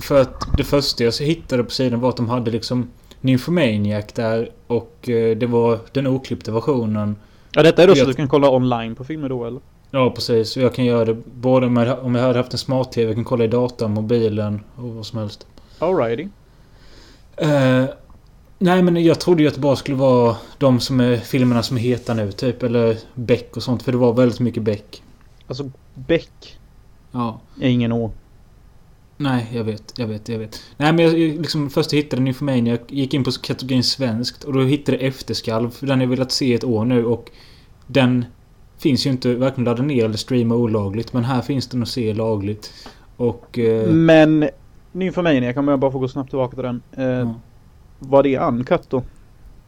För 0.00 0.20
att 0.20 0.56
det 0.56 0.64
första 0.64 1.04
jag 1.04 1.12
hittade 1.12 1.64
på 1.64 1.70
sidan 1.70 2.00
var 2.00 2.08
att 2.08 2.16
de 2.16 2.28
hade 2.28 2.50
liksom 2.50 2.90
Nymphomaniac 3.20 4.04
där 4.14 4.50
och 4.66 5.08
eh, 5.08 5.36
det 5.36 5.46
var 5.46 5.78
den 5.92 6.06
oklippta 6.06 6.52
versionen. 6.52 7.16
Ja 7.52 7.62
detta 7.62 7.82
är 7.82 7.86
då 7.86 7.94
så 7.94 7.98
Jag- 7.98 8.04
att 8.04 8.08
du 8.10 8.16
kan 8.16 8.28
kolla 8.28 8.50
online 8.50 8.94
på 8.94 9.04
filmer 9.04 9.28
då 9.28 9.44
eller? 9.44 9.60
Ja 9.90 10.10
precis, 10.10 10.50
så 10.50 10.60
jag 10.60 10.74
kan 10.74 10.84
göra 10.84 11.04
det 11.04 11.14
både 11.34 11.68
med, 11.68 11.98
om 11.98 12.14
jag 12.14 12.22
hade 12.22 12.38
haft 12.38 12.52
en 12.52 12.58
smart-tv, 12.58 13.06
jag 13.08 13.14
kan 13.16 13.24
kolla 13.24 13.44
i 13.44 13.48
datorn, 13.48 13.90
mobilen 13.94 14.60
och 14.76 14.84
vad 14.94 15.06
som 15.06 15.18
helst. 15.18 15.46
Alrighty. 15.78 16.28
Eh, 17.36 17.84
nej 18.62 18.82
men 18.82 19.04
jag 19.04 19.20
trodde 19.20 19.42
ju 19.42 19.48
att 19.48 19.54
det 19.54 19.60
bara 19.60 19.76
skulle 19.76 19.96
vara 19.96 20.36
de 20.58 20.80
som 20.80 21.00
är 21.00 21.16
filmerna 21.16 21.62
som 21.62 21.76
är 21.76 21.80
heta 21.80 22.14
nu 22.14 22.32
typ. 22.32 22.62
Eller 22.62 22.96
Beck 23.14 23.56
och 23.56 23.62
sånt 23.62 23.82
för 23.82 23.92
det 23.92 23.98
var 23.98 24.12
väldigt 24.12 24.40
mycket 24.40 24.62
Beck. 24.62 25.02
Alltså 25.46 25.70
Beck 25.94 26.58
Ja. 27.12 27.40
är 27.60 27.68
ingen 27.68 27.92
å. 27.92 28.12
Nej, 29.16 29.46
jag 29.52 29.64
vet, 29.64 29.92
jag 29.96 30.06
vet, 30.06 30.28
jag 30.28 30.38
vet. 30.38 30.60
Nej 30.76 30.92
men 30.92 31.04
jag 31.04 31.12
liksom 31.14 31.70
först 31.70 31.92
hittade 31.92 32.22
Nymphomania, 32.22 32.72
jag 32.72 32.80
gick 32.98 33.14
in 33.14 33.24
på 33.24 33.30
kategorin 33.30 33.84
svenskt 33.84 34.44
och 34.44 34.52
då 34.52 34.60
hittade 34.60 34.98
jag 34.98 35.06
Efterskalv. 35.06 35.70
För 35.70 35.86
den 35.86 35.98
har 35.98 36.04
jag 36.04 36.10
velat 36.10 36.32
se 36.32 36.54
ett 36.54 36.64
år 36.64 36.84
nu 36.84 37.04
och 37.04 37.30
den 37.86 38.24
finns 38.78 39.06
ju 39.06 39.10
inte 39.10 39.34
varken 39.34 39.64
ladda 39.64 39.82
ner 39.82 40.04
eller 40.04 40.16
streama 40.16 40.54
olagligt. 40.54 41.12
Men 41.12 41.24
här 41.24 41.42
finns 41.42 41.66
den 41.68 41.82
att 41.82 41.88
se 41.88 42.14
lagligt. 42.14 42.72
Och... 43.16 43.58
Eh, 43.58 43.88
Men 43.90 44.48
Nymphomania 44.92 45.52
kan 45.52 45.68
jag 45.68 45.80
bara 45.80 45.92
få 45.92 45.98
gå 45.98 46.08
snabbt 46.08 46.30
tillbaka 46.30 46.54
till 46.54 46.64
den. 46.64 46.82
Eh, 46.92 47.04
ja. 47.04 47.34
Var 48.00 48.22
det 48.22 48.38
uncut 48.38 48.90
då? 48.90 49.02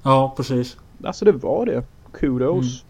ja, 0.03 0.35
precis. 0.37 0.77
Alltså 1.05 1.25
det 1.25 1.33
var 1.33 1.67
det. 1.67 1.83
Kudos. 2.13 2.85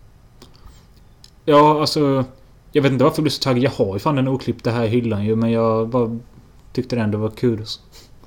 Ja, 1.44 1.80
alltså... 1.80 2.24
Jag 2.72 2.82
vet 2.82 2.92
inte 2.92 3.04
varför 3.04 3.18
jag 3.18 3.22
blev 3.22 3.30
så 3.30 3.42
taggad. 3.42 3.62
Jag 3.62 3.70
har 3.70 3.92
ju 3.94 3.98
fan 3.98 4.16
den 4.16 4.28
oklippta 4.28 4.70
här 4.70 4.84
i 4.84 4.88
hyllan 4.88 5.24
ju 5.24 5.36
men 5.36 5.50
jag 5.50 5.88
bara 5.88 6.18
tyckte 6.72 6.96
det 6.96 7.02
ändå 7.02 7.18
var 7.18 7.30
kudos. 7.30 7.80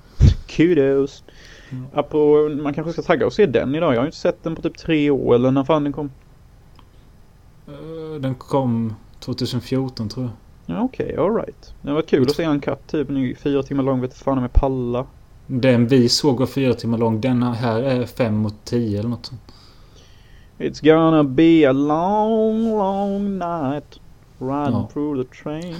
Kudos. 0.47 1.23
Mm. 1.71 1.85
Apropå, 1.93 2.49
man 2.63 2.73
kanske 2.73 2.93
ska 2.93 3.01
tagga 3.01 3.25
och 3.25 3.33
se 3.33 3.45
den 3.45 3.75
idag. 3.75 3.93
Jag 3.93 3.99
har 3.99 4.05
inte 4.05 4.17
sett 4.17 4.43
den 4.43 4.55
på 4.55 4.61
typ 4.61 4.77
tre 4.77 5.09
år 5.09 5.35
eller 5.35 5.51
när 5.51 5.63
fan 5.63 5.83
den 5.83 5.93
kom. 5.93 6.11
Eh, 7.67 8.19
Den 8.21 8.35
kom 8.35 8.95
2014 9.19 10.09
tror 10.09 10.25
jag. 10.25 10.33
Ja 10.77 10.83
okej, 10.83 11.15
alright. 11.17 11.73
Det 11.81 11.91
var 11.93 12.01
kul 12.01 12.23
att 12.23 12.35
se 12.35 12.43
en 12.43 12.59
katt 12.59 12.87
typ 12.87 13.09
nu 13.09 13.35
fyra 13.35 13.63
timmar 13.63 13.83
lång. 13.83 14.01
Vet 14.01 14.13
fan 14.17 14.37
om 14.37 14.43
jag 14.43 14.53
pallar. 14.53 15.05
Den 15.47 15.87
vi 15.87 16.09
såg 16.09 16.39
var 16.39 16.45
fyra 16.47 16.73
timmar 16.73 16.97
lång. 16.97 17.21
Den 17.21 17.43
här 17.43 17.81
är 17.81 18.05
fem 18.05 18.35
mot 18.37 18.55
tio 18.65 18.99
eller 18.99 19.09
något 19.09 19.25
sånt. 19.25 19.41
It's 20.57 20.85
gonna 20.85 21.23
be 21.23 21.69
a 21.69 21.71
long, 21.71 22.69
long 22.69 23.37
night. 23.37 23.99
Riding 24.39 24.73
Ja. 24.79 24.89
through 24.93 25.23
the 25.23 25.43
train. 25.43 25.75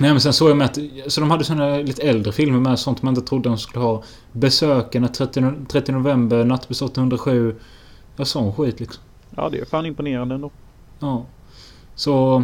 Nej 0.00 0.10
men 0.10 0.20
sen 0.20 0.32
såg 0.32 0.50
jag 0.50 0.56
med 0.56 0.64
att... 0.64 0.78
Så 1.12 1.20
de 1.20 1.30
hade 1.30 1.44
såna 1.44 1.76
lite 1.76 2.02
äldre 2.02 2.32
filmer 2.32 2.60
med 2.60 2.78
sånt 2.78 3.02
man 3.02 3.14
inte 3.16 3.28
trodde 3.28 3.48
de 3.48 3.58
skulle 3.58 3.84
ha. 3.84 4.02
Besökarna 4.32 5.08
30, 5.08 5.40
no- 5.40 5.66
30 5.66 5.92
november, 5.92 6.44
Nattbuss 6.44 6.82
807. 6.82 7.54
Ja 8.16 8.24
sån 8.24 8.52
skit 8.52 8.80
liksom. 8.80 9.02
Ja 9.36 9.48
det 9.48 9.58
är 9.58 9.64
fan 9.64 9.86
imponerande 9.86 10.34
ändå. 10.34 10.50
Ja. 10.98 11.24
Så... 11.94 12.42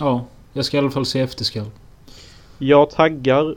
Ja. 0.00 0.24
Jag 0.52 0.64
ska 0.64 0.76
i 0.76 0.80
alla 0.80 0.90
fall 0.90 1.06
se 1.06 1.20
Efterskall. 1.20 1.66
Jag 2.58 2.90
taggar 2.90 3.54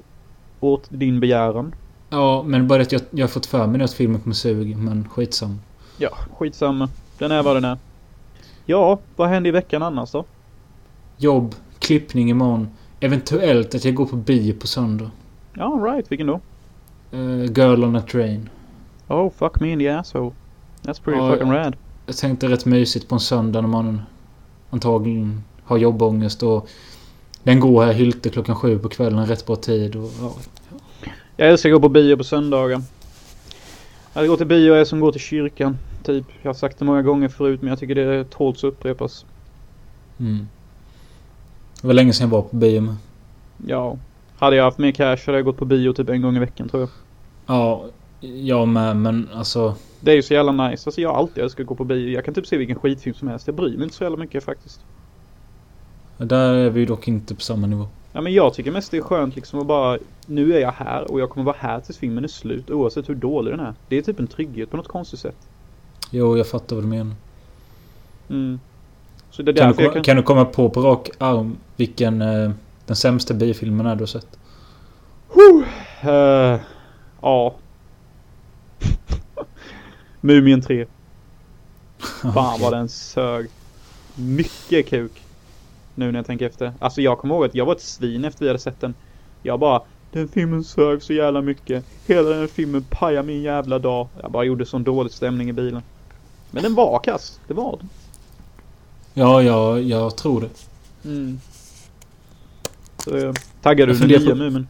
åt 0.60 0.84
din 0.90 1.20
begäran. 1.20 1.76
Ja 2.10 2.44
men 2.44 2.68
bara 2.68 2.82
att 2.82 2.92
jag, 2.92 3.02
jag 3.12 3.24
har 3.24 3.30
fått 3.30 3.46
för 3.46 3.68
mig 3.68 3.82
att 3.82 3.94
filmen 3.94 4.22
kommer 4.22 4.36
suga. 4.36 4.78
Men 4.78 5.10
skitsam. 5.10 5.60
Ja, 5.98 6.10
skitsamma. 6.38 6.90
Den 7.18 7.32
är 7.32 7.44
vad 7.44 7.56
den 7.56 7.66
är. 7.66 7.78
Ja, 8.66 9.00
vad 9.16 9.30
händer 9.30 9.48
i 9.48 9.52
veckan 9.52 9.84
annars 9.84 10.12
då? 10.12 10.26
Jobb. 11.18 11.56
Klippning 11.80 12.30
imorgon. 12.30 12.68
Eventuellt 13.00 13.76
att 13.76 13.86
jag 13.86 13.94
går 13.96 14.06
på 14.06 14.16
bio 14.16 14.54
på 14.54 14.68
söndag. 14.68 15.12
Ja, 15.54 15.82
right. 15.86 16.12
Vilken 16.12 16.28
då? 16.28 16.40
Uh, 17.14 17.46
Girl 17.46 17.84
on 17.84 17.96
a 17.96 18.02
train. 18.12 18.50
Oh, 19.08 19.30
fuck 19.30 19.60
me 19.60 19.72
in 19.72 19.80
the 19.80 19.90
asshole. 19.90 20.32
That's 20.82 21.04
pretty 21.04 21.20
Ja, 21.20 21.32
fucking 21.32 21.52
rad. 21.52 21.76
Jag 22.06 22.18
tänkte 22.18 22.48
rätt 22.48 22.66
mysigt 22.66 23.10
på 23.10 23.16
en 23.16 23.20
söndag 23.20 23.62
när 23.62 23.68
man 23.68 24.02
antagligen 24.70 25.44
har 25.64 25.78
jobbångest 25.78 26.44
och 26.44 26.70
den 27.44 27.60
går 27.60 27.86
här 27.86 27.94
Hylte 27.94 28.30
klockan 28.30 28.56
sju 28.56 28.80
på 28.80 28.90
kvällen, 28.90 29.26
rätt 29.26 29.46
bra 29.46 29.56
tid 29.56 29.96
och 29.96 30.12
ja. 30.22 30.34
Jag 31.38 31.50
älskar 31.50 31.70
att 31.70 31.76
gå 31.76 31.82
på 31.82 31.90
bio 31.90 32.18
på 32.18 32.24
söndagar. 32.24 32.82
Att 34.14 34.28
gå 34.28 34.38
till 34.38 34.48
bio 34.48 34.74
är 34.74 34.86
som 34.86 35.00
att 35.00 35.02
gå 35.02 35.12
till 35.12 35.22
kyrkan. 35.22 35.78
Typ. 36.04 36.26
Jag 36.42 36.50
har 36.50 36.54
sagt 36.54 36.80
det 36.80 36.86
många 36.86 37.02
gånger 37.02 37.28
förut 37.28 37.62
men 37.62 37.70
jag 37.70 37.80
tycker 37.80 37.96
det 37.96 38.24
tåls 38.24 38.58
att 38.58 38.64
upprepas. 38.64 39.26
Mm. 40.20 40.48
Det 41.82 41.88
var 41.88 41.94
länge 41.94 42.14
sedan 42.14 42.30
jag 42.30 42.32
var 42.32 42.42
på 42.42 42.56
bio 42.56 42.82
med. 42.82 42.96
Ja. 43.68 43.98
Hade 44.38 44.56
jag 44.56 44.64
haft 44.64 44.78
mer 44.78 44.92
cash 44.92 45.18
hade 45.26 45.38
jag 45.38 45.46
gått 45.46 45.58
på 45.58 45.66
bio 45.66 45.94
typ 45.94 46.10
en 46.10 46.22
gång 46.22 46.36
i 46.36 46.40
veckan 46.40 46.70
tror 46.70 46.82
jag. 46.82 46.90
Ja, 47.46 47.86
jag 48.20 48.68
med 48.68 48.98
men 48.98 49.30
alltså. 49.34 49.76
Det 50.00 50.12
är 50.12 50.16
ju 50.16 50.22
så 50.22 50.34
jävla 50.34 50.52
nice. 50.52 50.88
Alltså 50.88 51.02
jag 51.02 51.10
har 51.10 51.18
alltid 51.18 51.44
älskat 51.44 51.64
att 51.64 51.68
gå 51.68 51.76
på 51.76 51.84
bio. 51.84 52.14
Jag 52.14 52.26
kan 52.26 52.34
typ 52.34 52.48
se 52.48 52.58
vilken 52.58 52.80
skitfilm 52.80 53.16
som 53.16 53.28
helst. 53.28 53.48
Jag 53.48 53.56
bryr 53.56 53.78
mig 53.78 53.84
inte 53.84 53.96
så 53.96 54.04
jävla 54.04 54.18
mycket 54.18 54.44
faktiskt. 54.44 54.82
Där 56.26 56.54
är 56.54 56.70
vi 56.70 56.86
dock 56.86 57.08
inte 57.08 57.36
på 57.36 57.42
samma 57.42 57.68
nivå. 57.68 57.88
Ja 58.12 58.22
men 58.22 58.34
jag 58.34 58.54
tycker 58.54 58.72
mest 58.72 58.92
det 58.92 58.98
är 58.98 59.02
skönt 59.02 59.36
liksom 59.36 59.60
att 59.60 59.68
bara 59.68 59.98
Nu 60.26 60.54
är 60.54 60.60
jag 60.60 60.72
här 60.72 61.12
och 61.12 61.20
jag 61.20 61.30
kommer 61.30 61.46
vara 61.46 61.56
här 61.60 61.80
tills 61.80 61.98
filmen 61.98 62.24
är 62.24 62.28
slut 62.28 62.70
oavsett 62.70 63.10
hur 63.10 63.16
dålig 63.16 63.54
den 63.54 63.60
är. 63.60 63.74
Det 63.88 63.98
är 63.98 64.02
typ 64.02 64.20
en 64.20 64.28
trygghet 64.28 64.72
på 64.72 64.78
något 64.78 64.88
konstigt 64.88 65.20
sätt. 65.20 65.36
Jo, 66.12 66.38
jag 66.38 66.48
fattar 66.48 66.76
vad 66.76 66.86
du 66.86 66.90
menar. 66.90 67.16
Mm. 68.30 68.60
Så 69.32 69.42
det 69.42 69.52
är 69.52 69.56
Kan 69.56 69.74
du, 69.74 69.84
jag 69.84 69.94
kan... 69.94 70.04
kan 70.04 70.18
du 70.18 70.24
komma 70.24 70.46
på 70.46 70.70
på 70.70 70.82
rak 70.82 71.10
arm 71.18 71.58
vilken 71.76 72.22
eh, 72.22 72.52
den 72.86 72.96
sämsta 72.96 73.34
biofilmen 73.34 73.86
är 73.86 73.96
du 73.96 74.02
har 74.02 74.08
sett? 74.08 74.40
Eh, 76.02 76.60
ja. 77.22 77.56
Mumien 80.22 80.62
3. 80.62 80.86
Fan 82.34 82.60
vad 82.62 82.74
den 82.74 82.90
sög. 82.90 83.50
Mycket 84.16 84.90
kuk. 84.90 85.22
Nu 86.00 86.12
när 86.12 86.20
jag 86.20 86.26
tänker 86.26 86.46
efter. 86.46 86.74
Alltså 86.80 87.02
jag 87.02 87.18
kommer 87.18 87.36
ihåg 87.36 87.46
att 87.46 87.56
jag 87.56 87.66
var 87.66 87.76
ett 87.76 87.82
svin 87.82 88.26
efter 88.26 88.46
vi 88.46 88.50
hade 88.50 88.60
sett 88.60 88.82
den. 88.82 88.94
Jag 89.44 89.60
bara 89.60 89.82
Den 90.12 90.28
filmen 90.28 90.64
sög 90.64 91.04
så 91.04 91.14
jävla 91.14 91.42
mycket. 91.42 91.86
Hela 92.08 92.30
den 92.30 92.48
filmen 92.48 92.84
pajade 92.90 93.28
min 93.28 93.42
jävla 93.42 93.80
dag. 93.80 94.08
Jag 94.22 94.32
bara 94.32 94.44
gjorde 94.44 94.66
sån 94.66 94.84
dålig 94.84 95.12
stämning 95.12 95.50
i 95.50 95.54
bilen. 95.54 95.82
Men 96.52 96.64
den 96.64 96.76
var 96.76 97.00
kass. 97.00 97.40
Det 97.48 97.54
var 97.54 97.78
den. 97.78 97.90
Ja, 99.14 99.42
ja, 99.44 99.80
jag 99.80 100.18
tror 100.18 100.42
det. 100.42 100.50
Mm. 101.10 101.40
Så 103.04 103.18
eh, 103.18 103.34
taggar 103.62 103.88
du 103.88 103.94
den 103.94 104.08
nya 104.08 104.20
på- 104.30 104.36
Mumin? 104.36 104.68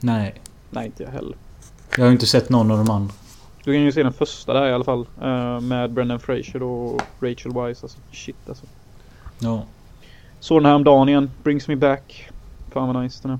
Nej. 0.00 0.34
Nej 0.70 0.86
inte 0.86 1.02
jag 1.02 1.10
heller. 1.10 1.36
Jag 1.96 2.04
har 2.04 2.12
inte 2.12 2.26
sett 2.26 2.48
någon 2.48 2.70
av 2.70 2.78
de 2.78 2.90
andra. 2.90 3.14
Du 3.64 3.72
kan 3.72 3.82
ju 3.82 3.92
se 3.92 4.02
den 4.02 4.12
första 4.12 4.52
där 4.52 4.68
i 4.68 4.72
alla 4.72 4.84
fall. 4.84 5.06
eh, 5.22 5.60
med 5.60 5.90
Brendan 5.92 6.20
Fraser 6.20 6.62
och 6.62 7.02
Rachel 7.20 7.52
Weisz. 7.52 7.82
Alltså 7.82 7.98
shit 8.12 8.36
alltså. 8.48 8.66
Ja. 9.42 9.64
Såg 10.40 10.58
den 10.58 10.66
här 10.66 10.74
om 10.74 10.84
dagen 10.84 11.08
igen. 11.08 11.30
Brings 11.42 11.68
me 11.68 11.76
back. 11.76 12.30
Fan 12.70 12.94
vad 12.94 13.02
nice 13.02 13.18
den 13.22 13.30
är. 13.30 13.38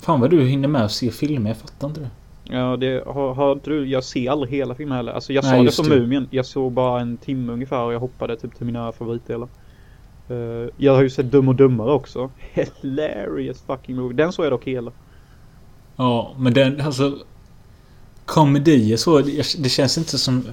Fan 0.00 0.20
vad 0.20 0.30
du 0.30 0.44
hinner 0.44 0.68
med 0.68 0.84
att 0.84 0.92
se 0.92 1.10
filmer, 1.10 1.50
jag 1.50 1.56
fattar 1.56 1.88
inte 1.88 2.00
det. 2.00 2.10
Ja 2.48 2.76
det 2.76 3.04
har, 3.06 3.34
har 3.34 3.52
inte 3.52 3.70
du, 3.70 3.86
jag 3.86 4.04
ser 4.04 4.30
aldrig 4.30 4.52
hela 4.52 4.74
filmen 4.74 4.96
heller. 4.96 5.12
Alltså 5.12 5.32
jag 5.32 5.44
Nej, 5.44 5.58
sa 5.58 5.64
det 5.64 5.72
som 5.72 5.88
det. 5.88 6.00
Mumien. 6.00 6.28
Jag 6.30 6.46
såg 6.46 6.72
bara 6.72 7.00
en 7.00 7.16
timme 7.16 7.52
ungefär 7.52 7.80
och 7.80 7.92
jag 7.92 8.00
hoppade 8.00 8.36
typ 8.36 8.56
till 8.56 8.66
mina 8.66 8.92
favoritdelar. 8.92 9.48
Eh, 10.28 10.68
jag 10.76 10.94
har 10.94 11.02
ju 11.02 11.10
sett 11.10 11.30
Dum 11.30 11.48
och 11.48 11.54
Dummare 11.54 11.92
också. 11.92 12.30
Hilarious 12.52 13.62
fucking 13.66 13.96
movie. 13.96 14.16
Den 14.16 14.32
såg 14.32 14.44
jag 14.44 14.52
dock 14.52 14.64
hela. 14.64 14.92
Ja, 15.96 16.34
men 16.38 16.54
den 16.54 16.80
alltså... 16.80 17.18
Komedier 18.24 18.96
så, 18.96 19.20
det 19.58 19.68
känns 19.68 19.98
inte 19.98 20.18
som... 20.18 20.44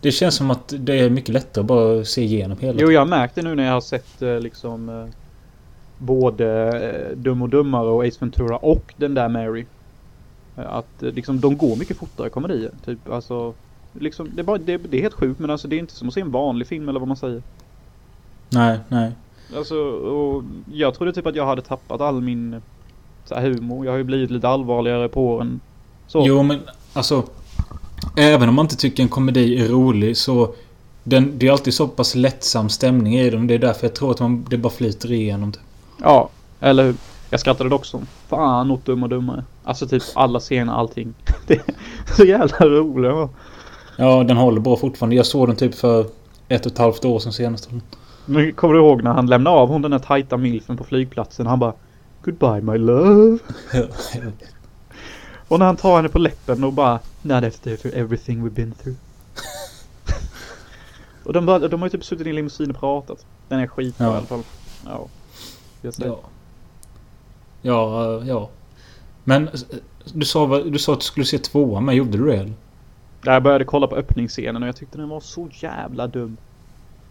Det 0.00 0.12
känns 0.12 0.34
som 0.34 0.50
att 0.50 0.74
det 0.78 1.00
är 1.00 1.10
mycket 1.10 1.34
lättare 1.34 1.62
att 1.62 1.66
bara 1.66 2.04
se 2.04 2.22
igenom 2.22 2.58
hela. 2.58 2.80
Jo, 2.80 2.90
jag 2.90 3.00
har 3.00 3.06
märkt 3.06 3.34
det 3.34 3.42
nu 3.42 3.54
när 3.54 3.64
jag 3.64 3.72
har 3.72 3.80
sett 3.80 4.22
eh, 4.22 4.40
liksom 4.40 4.88
eh, 4.88 5.06
både 5.98 6.46
eh, 6.90 7.16
Dum 7.16 7.42
och 7.42 7.48
Dummare 7.48 7.88
och 7.88 8.06
Ace 8.06 8.16
Ventura 8.20 8.56
och 8.56 8.94
den 8.96 9.14
där 9.14 9.28
Mary. 9.28 9.66
Att 10.54 10.94
liksom 10.98 11.40
de 11.40 11.56
går 11.56 11.76
mycket 11.76 11.96
fortare 11.96 12.30
komedier. 12.30 12.70
Typ 12.84 13.10
alltså. 13.10 13.54
Liksom, 13.92 14.30
det, 14.34 14.40
är 14.40 14.44
bara, 14.44 14.58
det, 14.58 14.76
det 14.76 14.96
är 14.96 15.02
helt 15.02 15.14
sjukt 15.14 15.40
men 15.40 15.50
alltså 15.50 15.68
det 15.68 15.76
är 15.76 15.78
inte 15.78 15.94
som 15.94 16.08
att 16.08 16.14
se 16.14 16.20
en 16.20 16.30
vanlig 16.30 16.68
film 16.68 16.88
eller 16.88 17.00
vad 17.00 17.08
man 17.08 17.16
säger. 17.16 17.42
Nej, 18.50 18.78
nej. 18.88 19.12
Alltså 19.56 19.76
och 19.84 20.44
jag 20.72 20.94
trodde 20.94 21.12
typ 21.12 21.26
att 21.26 21.36
jag 21.36 21.46
hade 21.46 21.62
tappat 21.62 22.00
all 22.00 22.20
min 22.20 22.62
så 23.24 23.34
här, 23.34 23.42
humor. 23.42 23.84
Jag 23.84 23.92
har 23.92 23.98
ju 23.98 24.04
blivit 24.04 24.30
lite 24.30 24.48
allvarligare 24.48 25.08
på 25.08 25.26
åren. 25.26 25.60
Så. 26.06 26.22
Jo, 26.26 26.42
men 26.42 26.60
alltså... 26.92 27.24
Även 28.16 28.48
om 28.48 28.54
man 28.54 28.64
inte 28.64 28.76
tycker 28.76 29.02
en 29.02 29.08
komedi 29.08 29.60
är 29.60 29.68
rolig 29.68 30.16
så... 30.16 30.54
Den, 31.04 31.38
det 31.38 31.48
är 31.48 31.52
alltid 31.52 31.74
så 31.74 31.88
pass 31.88 32.14
lättsam 32.14 32.68
stämning 32.68 33.14
i 33.16 33.30
dem. 33.30 33.46
Det 33.46 33.54
är 33.54 33.58
därför 33.58 33.86
jag 33.86 33.94
tror 33.94 34.10
att 34.10 34.20
man, 34.20 34.46
det 34.50 34.56
bara 34.56 34.72
flyter 34.72 35.12
igenom. 35.12 35.52
Typ. 35.52 35.62
Ja, 36.02 36.28
eller 36.60 36.84
hur? 36.84 36.94
Jag 37.30 37.40
skrattade 37.40 37.70
dock 37.70 37.86
som 37.86 38.06
fan 38.28 38.70
åt 38.70 38.84
Dum 38.84 39.02
och 39.02 39.08
Dummare. 39.08 39.44
Alltså 39.64 39.88
typ 39.88 40.02
alla 40.14 40.40
scener, 40.40 40.72
allting. 40.72 41.14
Det 41.46 41.54
är 41.54 41.62
så 42.16 42.24
jävla 42.24 42.66
roligt. 42.66 43.30
Ja, 43.96 44.24
den 44.24 44.36
håller 44.36 44.60
bra 44.60 44.76
fortfarande. 44.76 45.16
Jag 45.16 45.26
såg 45.26 45.48
den 45.48 45.56
typ 45.56 45.74
för 45.74 46.06
ett 46.48 46.66
och 46.66 46.72
ett 46.72 46.78
halvt 46.78 47.04
år 47.04 47.18
sedan 47.18 47.32
senast. 47.32 47.68
Men 48.24 48.52
kommer 48.52 48.74
du 48.74 48.80
ihåg 48.80 49.02
när 49.02 49.10
han 49.10 49.26
lämnade 49.26 49.56
av 49.56 49.68
hon 49.68 49.82
den 49.82 49.90
där 49.90 49.98
tajta 49.98 50.36
milfen 50.36 50.76
på 50.76 50.84
flygplatsen? 50.84 51.46
Han 51.46 51.58
bara 51.58 51.72
Goodbye 52.22 52.60
my 52.60 52.78
love. 52.78 53.38
Och 55.48 55.58
när 55.58 55.66
han 55.66 55.76
tar 55.76 55.96
henne 55.96 56.08
på 56.08 56.18
läppen 56.18 56.64
och 56.64 56.72
bara 56.72 56.98
Not 57.22 57.44
after 57.44 57.96
everything 57.96 58.44
we've 58.46 58.50
been 58.50 58.72
through. 58.72 58.96
och 61.24 61.32
de, 61.32 61.46
bara, 61.46 61.58
de 61.58 61.80
har 61.80 61.86
ju 61.86 61.90
typ 61.90 62.04
suttit 62.04 62.26
i 62.26 62.30
en 62.30 62.36
limousin 62.36 62.70
och 62.70 62.76
pratat. 62.80 63.26
Den 63.48 63.60
är 63.60 63.66
skitbra 63.66 64.06
Ja. 64.06 64.12
i 64.12 64.16
alla 64.16 64.26
fall. 64.26 64.42
Ja. 64.86 65.06
Ja. 65.82 66.20
Ja, 67.62 68.22
ja. 68.24 68.48
Men 69.24 69.48
eh, 69.48 69.54
du 70.12 70.24
sa, 70.26 70.60
du 70.62 70.78
sa 70.78 70.92
att 70.92 71.00
du 71.00 71.04
skulle 71.06 71.26
se 71.26 71.38
tvåan 71.38 71.84
men 71.84 71.96
gjorde 71.96 72.18
du 72.18 72.26
det? 72.26 72.52
Jag 73.24 73.42
började 73.42 73.64
kolla 73.64 73.86
på 73.86 73.96
öppningsscenen 73.96 74.62
och 74.62 74.68
jag 74.68 74.76
tyckte 74.76 74.98
den 74.98 75.08
var 75.08 75.20
så 75.20 75.48
jävla 75.52 76.06
dum. 76.06 76.36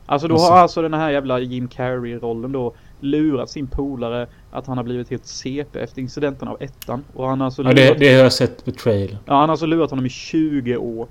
Alltså 0.06 0.28
då 0.28 0.34
Alltså. 0.36 0.50
har 0.52 0.58
alltså 0.60 0.82
den 0.82 0.94
här 0.94 1.10
jävla 1.10 1.40
Jim 1.40 1.68
Carrey-rollen 1.68 2.52
då 2.52 2.74
lurat 3.00 3.50
sin 3.50 3.68
polare 3.68 4.28
att 4.58 4.68
han 4.68 4.78
har 4.78 4.84
blivit 4.84 5.10
helt 5.10 5.26
CP 5.26 5.80
efter 5.80 6.02
incidenten 6.02 6.48
av 6.48 6.58
ettan. 6.60 7.04
Och 7.14 7.28
han 7.28 7.40
har 7.40 7.46
alltså 7.46 7.64
Ja, 7.64 7.74
det, 7.74 7.86
lurat, 7.86 8.00
det 8.00 8.14
har 8.16 8.24
jag 8.24 8.34
sett 8.34 8.66
på 8.66 8.72
trail. 8.72 9.18
ja, 9.26 9.34
han 9.34 9.42
har 9.42 9.48
alltså 9.50 9.66
lurat 9.66 9.90
honom 9.90 10.06
i 10.06 10.10
20 10.10 10.78
år. 10.78 11.08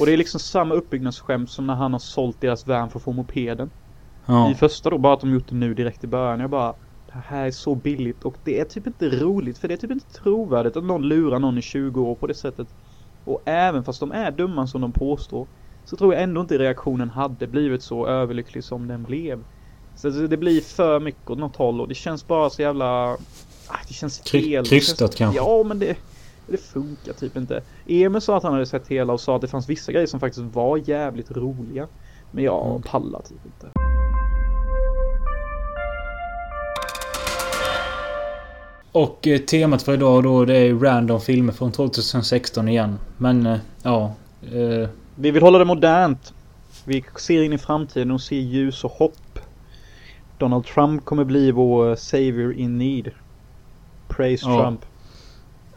Och 0.00 0.06
det 0.06 0.12
är 0.12 0.16
liksom 0.16 0.40
samma 0.40 0.74
uppbyggnadsskämt 0.74 1.50
som 1.50 1.66
när 1.66 1.74
han 1.74 1.92
har 1.92 1.98
sålt 2.00 2.40
deras 2.40 2.66
van 2.66 2.90
för 2.90 2.98
att 2.98 3.02
få 3.04 3.12
mopeden. 3.12 3.70
Ja. 4.26 4.50
I 4.50 4.54
första 4.54 4.90
då, 4.90 4.98
bara 4.98 5.14
att 5.14 5.20
de 5.20 5.32
gjort 5.32 5.48
det 5.48 5.54
nu 5.56 5.74
direkt 5.74 6.04
i 6.04 6.06
början. 6.06 6.40
Jag 6.40 6.50
bara 6.50 6.74
Det 7.06 7.18
här 7.26 7.46
är 7.46 7.50
så 7.50 7.74
billigt 7.74 8.24
och 8.24 8.34
det 8.44 8.60
är 8.60 8.64
typ 8.64 8.86
inte 8.86 9.08
roligt 9.08 9.58
för 9.58 9.68
det 9.68 9.74
är 9.74 9.78
typ 9.78 9.90
inte 9.90 10.12
trovärdigt 10.12 10.76
att 10.76 10.84
någon 10.84 11.02
lurar 11.02 11.38
någon 11.38 11.58
i 11.58 11.62
20 11.62 12.00
år 12.00 12.14
på 12.14 12.26
det 12.26 12.34
sättet. 12.34 12.68
Och 13.24 13.42
även 13.44 13.84
fast 13.84 14.00
de 14.00 14.12
är 14.12 14.30
dumma 14.30 14.66
som 14.66 14.80
de 14.80 14.92
påstår 14.92 15.46
så 15.84 15.96
tror 15.96 16.14
jag 16.14 16.22
ändå 16.22 16.40
inte 16.40 16.58
reaktionen 16.58 17.10
hade 17.10 17.46
blivit 17.46 17.82
så 17.82 18.06
överlycklig 18.06 18.64
som 18.64 18.88
den 18.88 19.02
blev. 19.02 19.38
Så 20.00 20.08
det 20.10 20.36
blir 20.36 20.60
för 20.60 21.00
mycket 21.00 21.30
åt 21.30 21.38
något 21.38 21.56
håll 21.56 21.80
och 21.80 21.88
det 21.88 21.94
känns 21.94 22.26
bara 22.26 22.50
så 22.50 22.62
jävla... 22.62 22.86
Ah, 23.68 23.78
det 23.88 23.94
känns 23.94 24.20
Kry- 24.22 24.42
fel. 24.42 24.66
Krystat 24.66 25.16
kanske. 25.16 25.36
Ja 25.40 25.62
men 25.66 25.78
det... 25.78 25.96
Det 26.46 26.56
funkar 26.56 27.12
typ 27.12 27.36
inte. 27.36 27.62
Emil 27.86 28.20
sa 28.20 28.36
att 28.36 28.42
han 28.42 28.52
hade 28.52 28.66
sett 28.66 28.88
hela 28.88 29.12
och 29.12 29.20
sa 29.20 29.36
att 29.36 29.40
det 29.42 29.48
fanns 29.48 29.68
vissa 29.68 29.92
grejer 29.92 30.06
som 30.06 30.20
faktiskt 30.20 30.46
var 30.54 30.80
jävligt 30.88 31.30
roliga. 31.30 31.86
Men 32.30 32.44
jag 32.44 32.66
Mm. 32.66 32.82
pallar 32.82 33.20
typ 33.20 33.38
inte. 33.46 33.66
Och 38.92 39.26
eh, 39.26 39.38
temat 39.38 39.82
för 39.82 39.94
idag 39.94 40.22
då 40.22 40.44
det 40.44 40.56
är 40.56 40.74
random 40.74 41.20
filmer 41.20 41.52
från 41.52 41.72
2016 41.72 42.68
igen. 42.68 42.98
Men 43.16 43.46
eh, 43.46 43.58
ja. 43.82 44.12
Eh, 44.42 44.88
Vi 45.14 45.30
vill 45.30 45.42
hålla 45.42 45.58
det 45.58 45.64
modernt. 45.64 46.32
Vi 46.84 47.04
ser 47.18 47.42
in 47.42 47.52
i 47.52 47.58
framtiden 47.58 48.10
och 48.10 48.20
ser 48.20 48.36
ljus 48.36 48.84
och 48.84 48.90
hopp. 48.90 49.14
Donald 50.40 50.64
Trump 50.64 51.04
kommer 51.04 51.24
bli 51.24 51.50
vår 51.50 51.94
savior 51.96 52.52
in 52.52 52.78
need. 52.78 53.10
Praise 54.08 54.46
Ja. 54.46 54.62
Trump. 54.62 54.80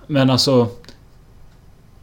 men 0.08 0.30
alltså. 0.30 0.68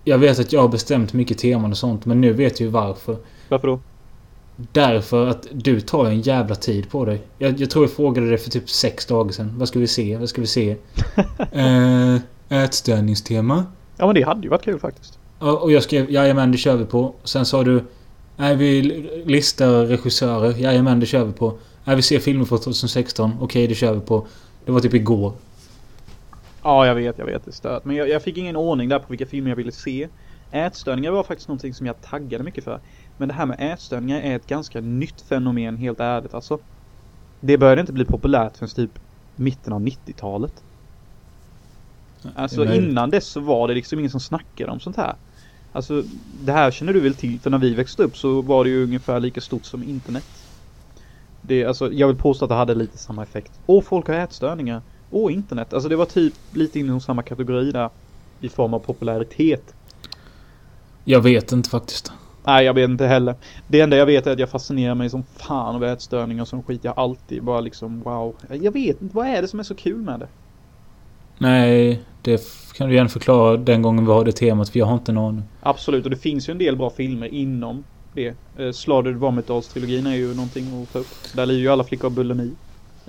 Jag 0.04 0.18
vet 0.18 0.38
att 0.38 0.52
jag 0.52 0.60
har 0.60 0.68
bestämt 0.68 1.12
mycket 1.12 1.38
teman 1.38 1.70
och 1.70 1.76
sånt 1.76 2.06
men 2.06 2.20
nu 2.20 2.32
vet 2.32 2.60
jag 2.60 2.66
ju 2.66 2.70
varför. 2.70 3.16
Varför 3.48 3.68
då? 3.68 3.80
Därför 4.72 5.26
att 5.26 5.46
du 5.52 5.80
tar 5.80 6.06
en 6.06 6.20
jävla 6.20 6.54
tid 6.54 6.90
på 6.90 7.04
dig. 7.04 7.22
Jag, 7.38 7.60
jag 7.60 7.70
tror 7.70 7.84
jag 7.84 7.92
frågade 7.92 8.28
dig 8.28 8.38
för 8.38 8.50
typ 8.50 8.70
sex 8.70 9.06
dagar 9.06 9.32
sedan. 9.32 9.52
Vad 9.58 9.68
ska 9.68 9.78
vi 9.78 9.86
se? 9.86 10.16
Vad 10.16 10.28
ska 10.28 10.40
vi 10.40 10.46
se? 10.46 10.76
eh, 11.52 12.16
ätstörningstema. 12.48 13.64
Ja 13.96 14.06
men 14.06 14.14
det 14.14 14.22
hade 14.22 14.42
ju 14.42 14.48
varit 14.48 14.64
kul 14.64 14.80
faktiskt. 14.80 15.18
Och 15.38 15.62
och 15.62 15.72
jag 15.72 15.82
skrev 15.82 16.10
jajamän 16.10 16.52
det 16.52 16.58
kör 16.58 16.76
vi 16.76 16.84
på. 16.84 17.14
Sen 17.24 17.46
sa 17.46 17.64
du 17.64 17.84
Nej 18.36 18.56
vi 18.56 18.82
listar 19.26 19.86
regissörer. 19.86 20.54
Jajamän 20.58 21.00
det 21.00 21.06
kör 21.06 21.24
vi 21.24 21.32
på. 21.32 21.58
Nej 21.90 21.96
vi 21.96 22.02
ser 22.02 22.18
filmer 22.18 22.44
från 22.44 22.58
2016. 22.58 23.32
Okej 23.40 23.66
det 23.66 23.74
kör 23.74 23.94
vi 23.94 24.00
på. 24.00 24.26
Det 24.64 24.72
var 24.72 24.80
typ 24.80 24.94
igår. 24.94 25.32
Ja 26.62 26.86
jag 26.86 26.94
vet, 26.94 27.18
jag 27.18 27.26
vet 27.26 27.44
det 27.44 27.50
är 27.50 27.52
stört. 27.52 27.84
Men 27.84 27.96
jag, 27.96 28.08
jag 28.08 28.22
fick 28.22 28.36
ingen 28.36 28.56
ordning 28.56 28.88
där 28.88 28.98
på 28.98 29.06
vilka 29.08 29.26
filmer 29.26 29.50
jag 29.50 29.56
ville 29.56 29.72
se. 29.72 30.08
Ätstörningar 30.50 31.10
var 31.10 31.22
faktiskt 31.22 31.48
någonting 31.48 31.74
som 31.74 31.86
jag 31.86 32.02
taggade 32.02 32.44
mycket 32.44 32.64
för. 32.64 32.80
Men 33.16 33.28
det 33.28 33.34
här 33.34 33.46
med 33.46 33.72
ätstörningar 33.72 34.20
är 34.20 34.36
ett 34.36 34.46
ganska 34.46 34.80
nytt 34.80 35.20
fenomen 35.20 35.76
helt 35.76 36.00
ärligt 36.00 36.34
alltså. 36.34 36.58
Det 37.40 37.58
började 37.58 37.80
inte 37.80 37.92
bli 37.92 38.04
populärt 38.04 38.56
förrän 38.56 38.70
typ 38.70 38.98
mitten 39.36 39.72
av 39.72 39.80
90-talet. 39.80 40.62
Alltså 42.34 42.64
Det 42.64 42.76
innan 42.76 43.10
dess 43.10 43.26
så 43.26 43.40
var 43.40 43.68
det 43.68 43.74
liksom 43.74 43.98
ingen 43.98 44.10
som 44.10 44.20
snackade 44.20 44.72
om 44.72 44.80
sånt 44.80 44.96
här. 44.96 45.14
Alltså 45.72 46.02
det 46.44 46.52
här 46.52 46.70
känner 46.70 46.92
du 46.92 47.00
väl 47.00 47.14
till 47.14 47.40
för 47.40 47.50
när 47.50 47.58
vi 47.58 47.74
växte 47.74 48.02
upp 48.02 48.16
så 48.16 48.42
var 48.42 48.64
det 48.64 48.70
ju 48.70 48.84
ungefär 48.84 49.20
lika 49.20 49.40
stort 49.40 49.64
som 49.64 49.82
internet. 49.82 50.24
Det, 51.42 51.64
alltså, 51.64 51.92
jag 51.92 52.06
vill 52.06 52.16
påstå 52.16 52.44
att 52.44 52.48
det 52.48 52.54
hade 52.54 52.74
lite 52.74 52.98
samma 52.98 53.22
effekt. 53.22 53.52
Och 53.66 53.84
folk 53.84 54.08
har 54.08 54.14
ätstörningar. 54.14 54.82
Och 55.10 55.30
internet. 55.30 55.74
Alltså 55.74 55.88
det 55.88 55.96
var 55.96 56.04
typ 56.04 56.34
lite 56.52 56.78
inom 56.80 57.00
samma 57.00 57.22
kategori 57.22 57.72
där. 57.72 57.90
I 58.40 58.48
form 58.48 58.74
av 58.74 58.78
popularitet. 58.78 59.74
Jag 61.04 61.20
vet 61.20 61.52
inte 61.52 61.70
faktiskt. 61.70 62.12
Nej 62.44 62.64
jag 62.64 62.74
vet 62.74 62.90
inte 62.90 63.06
heller. 63.06 63.34
Det 63.68 63.80
enda 63.80 63.96
jag 63.96 64.06
vet 64.06 64.26
är 64.26 64.32
att 64.32 64.38
jag 64.38 64.48
fascinerar 64.48 64.94
mig 64.94 65.10
som 65.10 65.22
fan 65.22 65.74
av 65.74 65.84
ätstörningar 65.84 66.44
som 66.44 66.62
skit. 66.62 66.84
Jag 66.84 66.98
alltid 66.98 67.42
bara 67.42 67.60
liksom 67.60 68.02
wow. 68.02 68.34
Jag 68.48 68.72
vet 68.72 69.02
inte, 69.02 69.16
vad 69.16 69.26
är 69.26 69.42
det 69.42 69.48
som 69.48 69.60
är 69.60 69.64
så 69.64 69.74
kul 69.74 69.98
med 69.98 70.20
det? 70.20 70.28
Nej, 71.38 72.02
det 72.22 72.42
kan 72.76 72.88
du 72.88 72.94
gärna 72.94 73.08
förklara 73.08 73.56
den 73.56 73.82
gången 73.82 74.06
vi 74.06 74.12
har 74.12 74.24
det 74.24 74.32
temat 74.32 74.68
för 74.68 74.78
jag 74.78 74.86
har 74.86 74.94
inte 74.94 75.12
aning. 75.12 75.42
Absolut, 75.60 76.04
och 76.04 76.10
det 76.10 76.16
finns 76.16 76.48
ju 76.48 76.52
en 76.52 76.58
del 76.58 76.76
bra 76.76 76.90
filmer 76.90 77.26
inom 77.26 77.84
det. 78.14 78.34
Eh, 78.58 78.72
Slaughtered 78.72 79.16
Vomit-Dolls-trilogin 79.16 80.06
är 80.06 80.14
ju 80.14 80.34
någonting 80.34 80.82
att 80.82 80.92
ta 80.92 80.98
upp. 80.98 81.06
Där 81.34 81.46
lider 81.46 81.60
ju 81.60 81.68
alla 81.68 81.84
flickor 81.84 82.06
av 82.06 82.12
bulimi. 82.12 82.50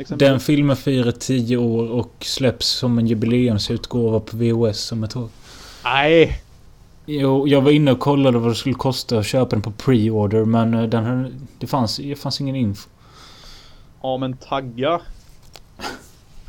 Den 0.08 0.40
filmen 0.40 0.76
firar 0.76 1.12
10 1.12 1.58
år 1.58 1.92
och 1.92 2.14
släpps 2.20 2.68
som 2.68 2.98
en 2.98 3.08
jubileumsutgåva 3.08 4.20
på 4.20 4.38
VHS 4.38 4.92
om 4.92 5.04
ett 5.04 5.16
år. 5.16 5.30
Nej! 5.84 6.42
Jo, 7.06 7.48
jag 7.48 7.62
var 7.62 7.72
inne 7.72 7.92
och 7.92 8.00
kollade 8.00 8.40
vad 8.40 8.52
det 8.52 8.56
skulle 8.56 8.76
kosta 8.76 9.18
att 9.20 9.26
köpa 9.26 9.50
den 9.50 9.62
på 9.62 9.72
pre-order 9.72 10.46
men 10.46 10.74
eh, 10.74 10.84
den 10.84 11.06
här, 11.06 11.32
det, 11.60 11.68
fanns, 11.68 11.98
det 11.98 12.16
fanns 12.16 12.42
ingen 12.42 12.56
info. 12.56 12.90
Ja 14.02 14.18
men 14.18 14.38
tagga. 14.38 15.02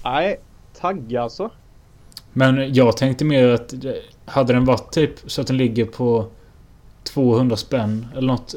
Nej, 0.05 0.41
tagga 0.81 1.23
alltså. 1.23 1.51
Men 2.33 2.75
jag 2.75 2.97
tänkte 2.97 3.25
mer 3.25 3.49
att 3.49 3.73
eh, 3.73 3.93
hade 4.25 4.53
den 4.53 4.65
varit 4.65 4.93
typ 4.93 5.11
så 5.27 5.41
att 5.41 5.47
den 5.47 5.57
ligger 5.57 5.85
på 5.85 6.27
200 7.05 7.57
spänn 7.57 8.07
eller 8.17 8.27
något. 8.27 8.55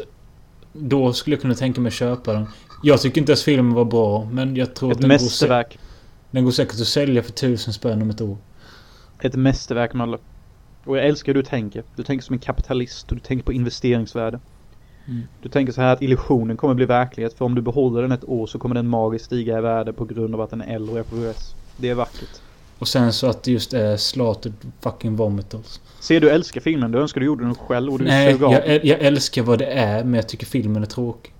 Då 0.73 1.13
skulle 1.13 1.35
jag 1.35 1.41
kunna 1.41 1.55
tänka 1.55 1.81
mig 1.81 1.91
köpa 1.91 2.33
den. 2.33 2.47
Jag 2.83 3.01
tycker 3.01 3.21
inte 3.21 3.31
ens 3.31 3.43
filmen 3.43 3.73
var 3.73 3.85
bra 3.85 4.29
men 4.31 4.55
jag 4.55 4.75
tror 4.75 4.91
Ett 4.91 4.95
att 4.95 5.01
den 5.01 5.09
går, 5.09 5.15
mästerverk. 5.15 5.79
den 6.31 6.43
går 6.43 6.51
säkert 6.51 6.81
att 6.81 6.87
sälja 6.87 7.23
för 7.23 7.31
1000 7.31 7.73
spänn 7.73 8.01
om 8.01 8.09
ett 8.09 8.21
år. 8.21 8.37
Ett 9.21 9.35
mästerverk 9.35 9.93
Mölle. 9.93 10.17
Och 10.83 10.97
jag 10.97 11.05
älskar 11.05 11.33
hur 11.33 11.41
du 11.41 11.49
tänker. 11.49 11.83
Du 11.95 12.03
tänker 12.03 12.25
som 12.25 12.33
en 12.33 12.39
kapitalist 12.39 13.09
och 13.09 13.15
du 13.15 13.21
tänker 13.21 13.45
på 13.45 13.53
investeringsvärde. 13.53 14.39
Mm. 15.07 15.21
Du 15.41 15.49
tänker 15.49 15.73
så 15.73 15.81
här 15.81 15.93
att 15.93 16.01
illusionen 16.01 16.57
kommer 16.57 16.73
bli 16.73 16.85
verklighet 16.85 17.33
för 17.33 17.45
om 17.45 17.55
du 17.55 17.61
behåller 17.61 18.01
den 18.01 18.11
ett 18.11 18.23
år 18.23 18.47
så 18.47 18.59
kommer 18.59 18.75
den 18.75 18.87
magiskt 18.87 19.25
stiga 19.25 19.57
i 19.57 19.61
värde 19.61 19.93
på 19.93 20.05
grund 20.05 20.35
av 20.35 20.41
att 20.41 20.49
den 20.49 20.61
är 20.61 20.75
äldre 20.75 20.93
och 20.93 20.99
är 20.99 21.03
på. 21.03 21.39
Det 21.77 21.89
är 21.89 21.95
vackert. 21.95 22.41
Och 22.79 22.87
sen 22.87 23.13
så 23.13 23.27
att 23.27 23.43
det 23.43 23.51
just 23.51 23.73
är 23.73 23.97
slatet 23.97 24.53
fucking 24.79 25.15
vomitals. 25.15 25.81
Ser 26.05 26.21
du 26.21 26.29
älskar 26.29 26.61
filmen, 26.61 26.91
du 26.91 26.99
önskar 26.99 27.21
du 27.21 27.25
gjorde 27.25 27.43
den 27.43 27.55
själv 27.55 27.93
och 27.93 27.99
du 27.99 28.05
Nej, 28.05 28.37
jag, 28.39 28.85
jag 28.85 28.99
älskar 29.01 29.41
vad 29.41 29.59
det 29.59 29.65
är 29.65 30.03
men 30.03 30.13
jag 30.13 30.29
tycker 30.29 30.45
filmen 30.45 30.81
är 30.81 30.87
tråkig. 30.87 31.33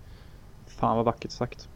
Fan 0.68 0.96
vad 0.96 1.06
vackert 1.06 1.32
sagt. 1.32 1.68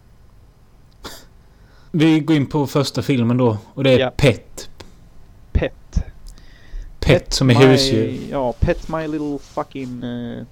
Vi 1.91 2.19
går 2.19 2.36
in 2.38 2.45
på 2.45 2.67
första 2.67 3.02
filmen 3.02 3.38
då 3.38 3.58
och 3.73 3.84
det 3.84 3.93
är 3.93 3.99
Ja. 3.99 4.12
Pet. 4.17 4.69
Pet 6.99 7.34
som 7.34 7.49
är 7.49 7.56
my, 7.56 7.65
husdjur. 7.65 8.19
Ja, 8.32 8.54
Pet 8.60 8.89
My 8.89 9.08
Little 9.08 9.39
Fucking 9.39 10.04
uh, 10.04 10.43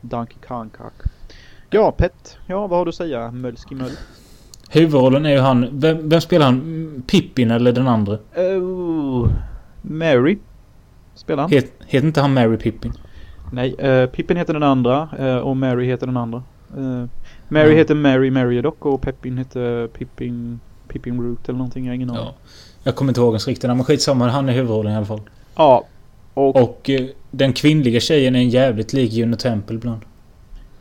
Donkey 0.00 0.36
Kong 0.48 0.70
Cock. 0.70 0.92
Ja, 1.70 1.92
Pet. 1.92 2.38
Ja, 2.46 2.66
vad 2.66 2.78
har 2.78 2.84
du 2.84 2.88
att 2.88 2.94
säga? 2.94 3.30
Mölski 3.30 3.74
Möll. 3.74 3.92
Huvudrollen 4.68 5.26
är 5.26 5.30
ju 5.30 5.38
han... 5.38 5.80
Vem, 5.80 6.08
vem 6.08 6.20
spelar 6.20 6.46
han? 6.46 7.02
Pippin 7.06 7.50
eller 7.50 7.72
den 7.72 7.88
andra? 7.88 8.18
Oh, 8.36 9.28
Mary. 9.82 10.38
Spelar 11.20 11.42
han? 11.42 11.50
Het, 11.52 11.72
heter 11.86 12.06
inte 12.06 12.20
han 12.20 12.34
Mary 12.34 12.56
Pippin? 12.56 12.92
Nej, 13.52 13.74
uh, 13.88 14.06
Pippin 14.06 14.36
heter 14.36 14.52
den 14.54 14.62
andra 14.62 15.08
uh, 15.20 15.36
och 15.36 15.56
Mary 15.56 15.86
heter 15.86 16.06
den 16.06 16.16
andra. 16.16 16.42
Uh, 16.78 17.04
Mary 17.48 17.70
Ja. 17.70 17.76
heter 17.76 17.94
Mary 17.94 18.30
Meriadoc 18.30 18.74
och 18.78 19.00
Peppin 19.02 19.38
heter 19.38 19.86
Pippin... 19.86 20.60
Pippin 20.88 21.20
Root 21.22 21.48
eller 21.48 21.58
någonting, 21.58 21.84
jag 21.84 21.90
har 21.90 21.94
ingen 21.94 22.10
aning. 22.10 22.22
Ja. 22.24 22.34
Jag 22.82 22.94
kommer 22.96 23.10
inte 23.10 23.20
ihåg 23.20 23.32
hans 23.32 23.48
riktiga 23.48 23.68
namn, 23.68 23.78
men 23.78 23.84
skitsamma. 23.84 24.28
Han 24.28 24.48
är 24.48 24.52
huvudrollen 24.52 24.92
i 24.92 24.96
alla 24.96 25.06
fall. 25.06 25.20
Ja. 25.56 25.84
Och, 26.34 26.56
Och 26.56 26.90
den 27.30 27.52
kvinnliga 27.52 28.00
tjejen 28.00 28.36
är 28.36 28.40
en 28.40 28.48
jävligt 28.50 28.92
lik 28.92 29.12
Juno 29.12 29.36
Temple 29.36 29.76
ibland. 29.76 30.00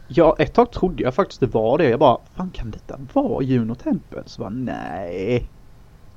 ja, 0.08 0.36
ett 0.40 0.54
tag 0.54 0.72
trodde 0.72 1.04
jag 1.04 1.14
faktiskt 1.14 1.40
det 1.40 1.46
var 1.48 1.78
det. 1.78 1.90
Jag 1.90 2.00
bara, 2.00 2.18
fan 2.36 2.50
kan 2.54 2.72
detta 2.72 3.00
vara 3.14 3.44
Juno 3.44 3.76
Temple? 3.76 4.24
Så 4.26 4.42
bara, 4.42 4.50
nej. 4.50 5.46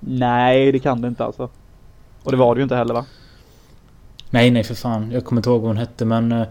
Nej, 0.01 0.73
det 0.73 0.79
kan 0.79 1.01
det 1.01 1.09
inte 1.09 1.25
alltså. 1.25 1.49
Och 2.25 2.31
det 2.31 2.37
var 2.37 2.55
det 2.55 2.59
ju 2.59 2.63
inte 2.63 2.77
heller 2.77 2.95
va? 2.95 3.05
Nej, 4.33 4.51
nej 4.51 4.65
för 4.65 4.75
fan. 4.75 5.11
Jag 5.11 5.25
kommer 5.25 5.39
inte 5.41 5.51
ihåg 5.51 5.61
vad 5.61 5.71
hon 5.71 5.77
hette 5.77 6.05
men... 6.05 6.33
Eh, 6.33 6.49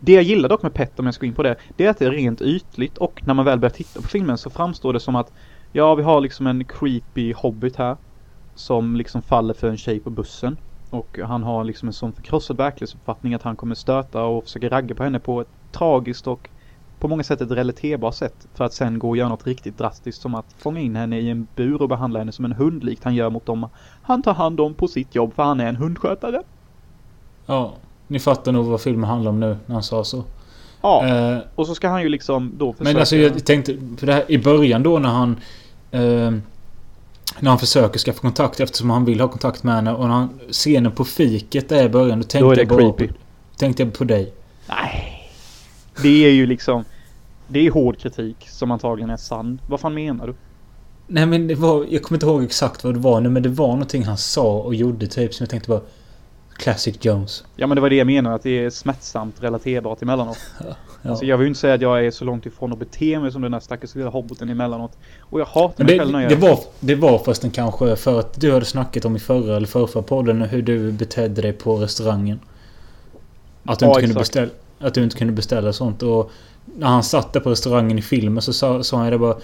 det 0.00 0.12
jag 0.12 0.22
gillar 0.22 0.48
dock 0.48 0.62
med 0.62 0.74
Pet 0.74 0.98
om 0.98 1.06
jag 1.06 1.14
ska 1.14 1.20
gå 1.20 1.26
in 1.26 1.34
på 1.34 1.42
det, 1.42 1.56
det 1.76 1.86
är 1.86 1.90
att 1.90 1.98
det 1.98 2.04
är 2.04 2.10
rent 2.10 2.42
ytligt 2.42 2.98
och 2.98 3.20
när 3.26 3.34
man 3.34 3.44
väl 3.44 3.58
börjar 3.58 3.70
titta 3.70 4.02
på 4.02 4.08
filmen 4.08 4.38
så 4.38 4.50
framstår 4.50 4.92
det 4.92 5.00
som 5.00 5.16
att 5.16 5.32
ja, 5.72 5.94
vi 5.94 6.02
har 6.02 6.20
liksom 6.20 6.46
en 6.46 6.64
creepy 6.64 7.32
hobbit 7.32 7.76
här 7.76 7.96
som 8.54 8.96
liksom 8.96 9.22
faller 9.22 9.54
för 9.54 9.68
en 9.68 9.76
tjej 9.76 10.00
på 10.00 10.10
bussen 10.10 10.56
och 10.90 11.18
han 11.24 11.42
har 11.42 11.64
liksom 11.64 11.88
en 11.88 11.92
sån 11.92 12.12
förkrossad 12.12 12.56
verklighetsuppfattning 12.56 13.34
att 13.34 13.42
han 13.42 13.56
kommer 13.56 13.74
stöta 13.74 14.24
och 14.24 14.44
försöka 14.44 14.68
ragga 14.68 14.94
på 14.94 15.04
henne 15.04 15.20
på 15.20 15.40
ett 15.40 15.48
tragiskt 15.72 16.26
och 16.26 16.48
på 17.04 17.08
många 17.08 17.22
sätt 17.22 17.40
ett 17.40 17.50
relaterbart 17.50 18.14
sätt 18.14 18.34
för 18.54 18.64
att 18.64 18.72
sen 18.72 18.98
gå 18.98 19.08
och 19.08 19.16
göra 19.16 19.28
något 19.28 19.46
riktigt 19.46 19.78
drastiskt 19.78 20.22
som 20.22 20.34
att 20.34 20.46
fånga 20.58 20.80
in 20.80 20.96
henne 20.96 21.18
i 21.18 21.30
en 21.30 21.46
bur 21.56 21.82
och 21.82 21.88
behandla 21.88 22.18
henne 22.18 22.32
som 22.32 22.44
en 22.44 22.52
hund 22.52 22.84
likt 22.84 23.04
han 23.04 23.14
gör 23.14 23.30
mot 23.30 23.46
dem 23.46 23.68
han 24.02 24.22
tar 24.22 24.34
hand 24.34 24.60
om 24.60 24.74
på 24.74 24.88
sitt 24.88 25.14
jobb 25.14 25.34
för 25.34 25.42
han 25.42 25.60
är 25.60 25.66
en 25.66 25.76
hundskötare. 25.76 26.42
Ja. 27.46 27.74
Ni 28.06 28.18
fattar 28.18 28.52
nog 28.52 28.66
vad 28.66 28.80
filmen 28.80 29.10
handlar 29.10 29.30
om 29.30 29.40
nu 29.40 29.56
när 29.66 29.74
han 29.74 29.82
sa 29.82 30.04
så. 30.04 30.24
Ja, 30.82 31.06
Eh, 31.06 31.38
och 31.54 31.66
så 31.66 31.74
ska 31.74 31.88
han 31.88 32.02
ju 32.02 32.08
liksom 32.08 32.52
då 32.58 32.72
försöka... 32.72 32.90
men 32.90 33.00
alltså 33.00 33.16
jag 33.16 33.44
tänkte... 33.44 33.76
För 33.96 34.06
det 34.06 34.12
här, 34.12 34.24
I 34.28 34.38
början 34.38 34.82
då 34.82 34.98
när 34.98 35.08
han... 35.08 35.36
Eh, 35.90 36.30
när 37.40 37.50
han 37.50 37.58
försöker 37.58 37.98
skaffa 37.98 38.20
kontakt 38.20 38.60
eftersom 38.60 38.90
han 38.90 39.04
vill 39.04 39.20
ha 39.20 39.28
kontakt 39.28 39.62
med 39.62 39.74
henne 39.74 39.92
och 39.92 40.08
när 40.08 40.14
han... 40.14 40.40
Scenen 40.50 40.92
på 40.92 41.04
fiket 41.04 41.68
där 41.68 41.84
i 41.84 41.88
början. 41.88 42.18
Då 42.18 42.24
tänkte 42.24 42.38
Då 42.38 42.50
är 42.50 42.56
det 42.56 42.62
jag 42.62 42.68
bara 42.68 42.92
creepy. 42.92 43.12
Tänkte 43.56 43.82
jag 43.82 43.92
på 43.92 44.04
dig. 44.04 44.32
Nej. 44.68 45.10
Det 46.02 46.26
är 46.26 46.30
ju 46.30 46.46
liksom... 46.46 46.84
Det 47.48 47.66
är 47.66 47.70
hård 47.70 47.98
kritik 47.98 48.48
som 48.48 48.70
antagligen 48.70 49.10
är 49.10 49.16
sann. 49.16 49.60
Vad 49.68 49.80
fan 49.80 49.94
menar 49.94 50.26
du? 50.26 50.34
Nej 51.06 51.26
men 51.26 51.46
det 51.46 51.54
var... 51.54 51.86
Jag 51.90 52.02
kommer 52.02 52.16
inte 52.16 52.26
ihåg 52.26 52.44
exakt 52.44 52.84
vad 52.84 52.94
det 52.94 53.00
var 53.00 53.20
nu 53.20 53.28
men 53.28 53.42
det 53.42 53.48
var 53.48 53.68
någonting 53.68 54.04
han 54.04 54.16
sa 54.16 54.58
och 54.58 54.74
gjorde 54.74 55.06
typ 55.06 55.34
som 55.34 55.44
jag 55.44 55.50
tänkte 55.50 55.70
var... 55.70 55.80
Classic 56.56 56.96
Jones. 57.00 57.44
Ja 57.56 57.66
men 57.66 57.74
det 57.74 57.80
var 57.80 57.90
det 57.90 57.96
jag 57.96 58.06
menade, 58.06 58.34
att 58.34 58.42
det 58.42 58.64
är 58.64 58.70
smärtsamt 58.70 59.42
relaterbart 59.42 60.02
emellanåt. 60.02 60.38
Ja. 61.02 61.10
Alltså 61.10 61.24
jag 61.24 61.38
vill 61.38 61.44
ju 61.44 61.48
inte 61.48 61.60
säga 61.60 61.74
att 61.74 61.80
jag 61.80 62.06
är 62.06 62.10
så 62.10 62.24
långt 62.24 62.46
ifrån 62.46 62.72
att 62.72 62.78
bete 62.78 63.18
mig 63.18 63.32
som 63.32 63.42
den 63.42 63.52
där 63.52 63.60
stackars 63.60 63.94
lilla 63.94 64.10
hobbiten 64.10 64.48
emellanåt. 64.48 64.92
Och 65.20 65.40
jag 65.40 65.46
hatar 65.46 65.84
mig 65.84 65.92
det, 65.92 65.98
själv 65.98 66.12
när 66.12 66.20
jag 66.20 66.30
det, 66.30 66.36
var, 66.36 66.58
det 66.80 66.94
var 66.94 67.18
förresten 67.18 67.50
kanske 67.50 67.96
för 67.96 68.20
att 68.20 68.40
du 68.40 68.52
hade 68.52 68.64
snackat 68.64 69.04
om 69.04 69.16
i 69.16 69.18
förra 69.18 69.56
eller 69.56 69.66
förra 69.66 70.02
podden 70.02 70.42
hur 70.42 70.62
du 70.62 70.92
betedde 70.92 71.42
dig 71.42 71.52
på 71.52 71.76
restaurangen. 71.76 72.40
Att 73.64 73.78
du, 73.78 73.84
Ja, 73.84 73.90
inte, 73.90 74.00
kunde 74.00 74.14
beställa, 74.14 74.50
att 74.78 74.94
du 74.94 75.04
inte 75.04 75.16
kunde 75.16 75.32
beställa 75.32 75.72
sånt. 75.72 76.02
Och 76.02 76.30
när 76.76 76.86
han 76.86 77.02
satt 77.02 77.32
där 77.32 77.40
på 77.40 77.50
restaurangen 77.50 77.98
i 77.98 78.02
filmen 78.02 78.42
så 78.42 78.52
sa, 78.52 78.82
sa 78.82 78.96
han 78.96 79.10
det 79.10 79.18
bara 79.18 79.36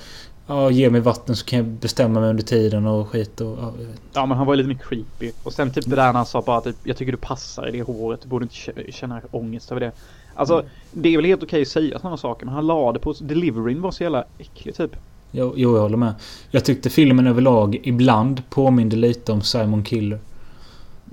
Ja, 0.50 0.70
ge 0.70 0.90
mig 0.90 1.00
vatten 1.00 1.36
så 1.36 1.44
kan 1.46 1.56
jag 1.56 1.66
bestämma 1.66 2.20
mig 2.20 2.30
under 2.30 2.42
tiden 2.42 2.86
och 2.86 3.08
skit 3.08 3.40
och... 3.40 3.58
Ja. 3.60 3.72
Ja 4.12 4.26
men 4.26 4.38
han 4.38 4.46
var 4.46 4.54
ju 4.54 4.56
lite 4.56 4.68
mer 4.68 4.78
creepy. 4.88 5.32
Och 5.42 5.52
sen 5.52 5.72
typ 5.72 5.84
det 5.84 5.96
där 5.96 6.06
när 6.06 6.12
han 6.12 6.26
sa 6.26 6.42
bara 6.42 6.60
typ 6.60 6.76
Jag 6.84 6.96
tycker 6.96 7.12
du 7.12 7.18
passar 7.18 7.68
i 7.68 7.70
det 7.70 7.82
håret. 7.82 8.22
Du 8.22 8.28
borde 8.28 8.42
inte 8.42 8.54
kä- 8.54 8.90
känna 8.90 9.20
ångest 9.30 9.70
över 9.70 9.80
det. 9.80 9.92
Alltså 10.34 10.64
det 10.92 11.08
är 11.08 11.16
väl 11.16 11.24
helt 11.24 11.42
okej 11.42 11.62
att 11.62 11.68
säga 11.68 11.98
sådana 11.98 12.16
saker. 12.16 12.46
Men 12.46 12.54
han 12.54 12.66
la 12.66 12.92
det 12.92 12.98
på... 12.98 13.12
Deliveryn 13.20 13.82
var 13.82 13.90
så 13.90 14.02
jävla 14.02 14.24
äcklig 14.38 14.74
typ. 14.74 14.96
Jo, 15.30 15.52
jo, 15.56 15.74
jag 15.74 15.82
håller 15.82 15.96
med. 15.96 16.14
Jag 16.50 16.64
tyckte 16.64 16.90
filmen 16.90 17.26
överlag 17.26 17.80
ibland 17.82 18.42
påminde 18.50 18.96
lite 18.96 19.32
om 19.32 19.42
Simon 19.42 19.82
Killer. 19.82 20.18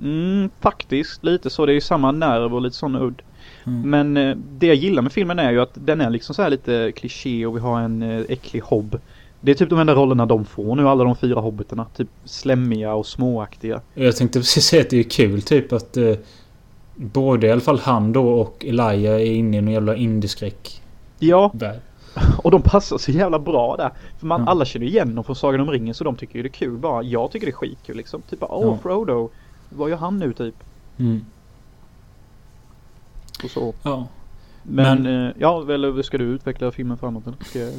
Mm, 0.02 0.50
faktiskt 0.60 1.24
lite 1.24 1.50
så. 1.50 1.66
Det 1.66 1.72
är 1.72 1.74
ju 1.74 1.82
samma 1.82 2.12
nerv 2.12 2.56
och 2.56 2.62
lite 2.62 2.76
sån 2.76 2.96
udd. 2.96 3.22
Mm. 3.68 3.90
Men 3.90 4.18
eh, 4.30 4.38
det 4.58 4.68
jag 4.68 4.76
gillar 4.76 5.02
med 5.02 5.12
filmen 5.12 5.40
är 5.40 5.52
ju 5.52 5.62
att 5.62 5.72
den 5.74 6.02
är 6.02 6.10
liksom 6.10 6.36
så 6.36 6.42
här 6.42 6.50
lite 6.50 6.92
kliché 6.96 7.46
och 7.46 7.56
vi 7.56 7.60
har 7.60 7.80
en 7.80 8.02
eh, 8.02 8.22
äcklig 8.30 8.62
hobb. 8.62 9.00
Det 9.42 9.52
är 9.52 9.56
typ 9.56 9.70
de 9.70 9.80
enda 9.80 9.96
rollerna 9.96 10.26
de 10.26 10.46
får 10.46 10.76
nu, 10.76 10.88
alla 10.90 11.04
de 11.04 11.16
fyra 11.16 11.40
hobbitarna. 11.40 11.86
Typ 11.96 12.08
slemmiga 12.26 12.94
och 12.94 13.06
småaktiga. 13.06 13.82
Jag 13.94 14.16
tänkte 14.16 14.40
precis 14.40 14.66
säga 14.66 14.82
att 14.82 14.90
det 14.90 15.00
är 15.00 15.04
kul 15.04 15.42
typ 15.42 15.74
att 15.74 15.98
eh, 15.98 16.14
både 16.96 17.48
i 17.48 17.52
alla 17.52 17.62
fall 17.62 17.80
han 17.80 18.14
då 18.14 18.30
och 18.30 18.66
Elijah 18.66 19.16
är 19.16 19.26
inne 19.26 19.58
i 19.58 19.62
någon 19.62 19.74
jävla 19.74 19.96
indieskräck 19.96 20.82
Ja, 21.20 21.52
värld. 21.54 21.80
och 22.44 22.52
de 22.52 22.62
passar 22.62 22.98
så 22.98 23.12
jävla 23.12 23.40
bra 23.40 23.76
där. 23.78 23.90
För 24.20 24.28
man, 24.28 24.42
Ja. 24.42 24.52
alla 24.52 24.66
känner 24.66 24.86
igen 24.86 25.16
dem 25.16 25.24
från 25.24 25.36
Sagan 25.36 25.62
om 25.62 25.70
ringen 25.70 25.94
så 25.94 26.04
de 26.04 26.16
tycker 26.16 26.36
ju 26.36 26.44
det 26.44 26.48
är 26.50 26.52
kul 26.52 26.78
bara. 26.78 27.04
Jag 27.04 27.32
tycker 27.32 27.46
det 27.46 27.52
är 27.52 27.54
skitkul 27.54 27.98
liksom. 27.98 28.22
Typ 28.30 28.40
åh 28.44 28.66
Ja. 28.66 28.78
Frodo. 28.84 29.30
Vad 29.70 29.90
gör 29.90 29.98
han 29.98 30.18
nu 30.20 30.34
typ? 30.34 30.56
Mm. 30.98 31.26
Och 33.44 33.50
så. 33.52 33.74
Ja. 33.84 34.08
Men, 34.64 35.04
Men- 35.04 35.28
eh, 35.28 35.34
ja, 35.40 35.74
eller 35.74 36.02
ska 36.02 36.18
du 36.18 36.24
utveckla 36.26 36.72
filmen 36.72 36.98
framåt? 36.98 37.28
eller? 37.28 37.38
Ska 37.46 37.60
jag... 37.60 37.74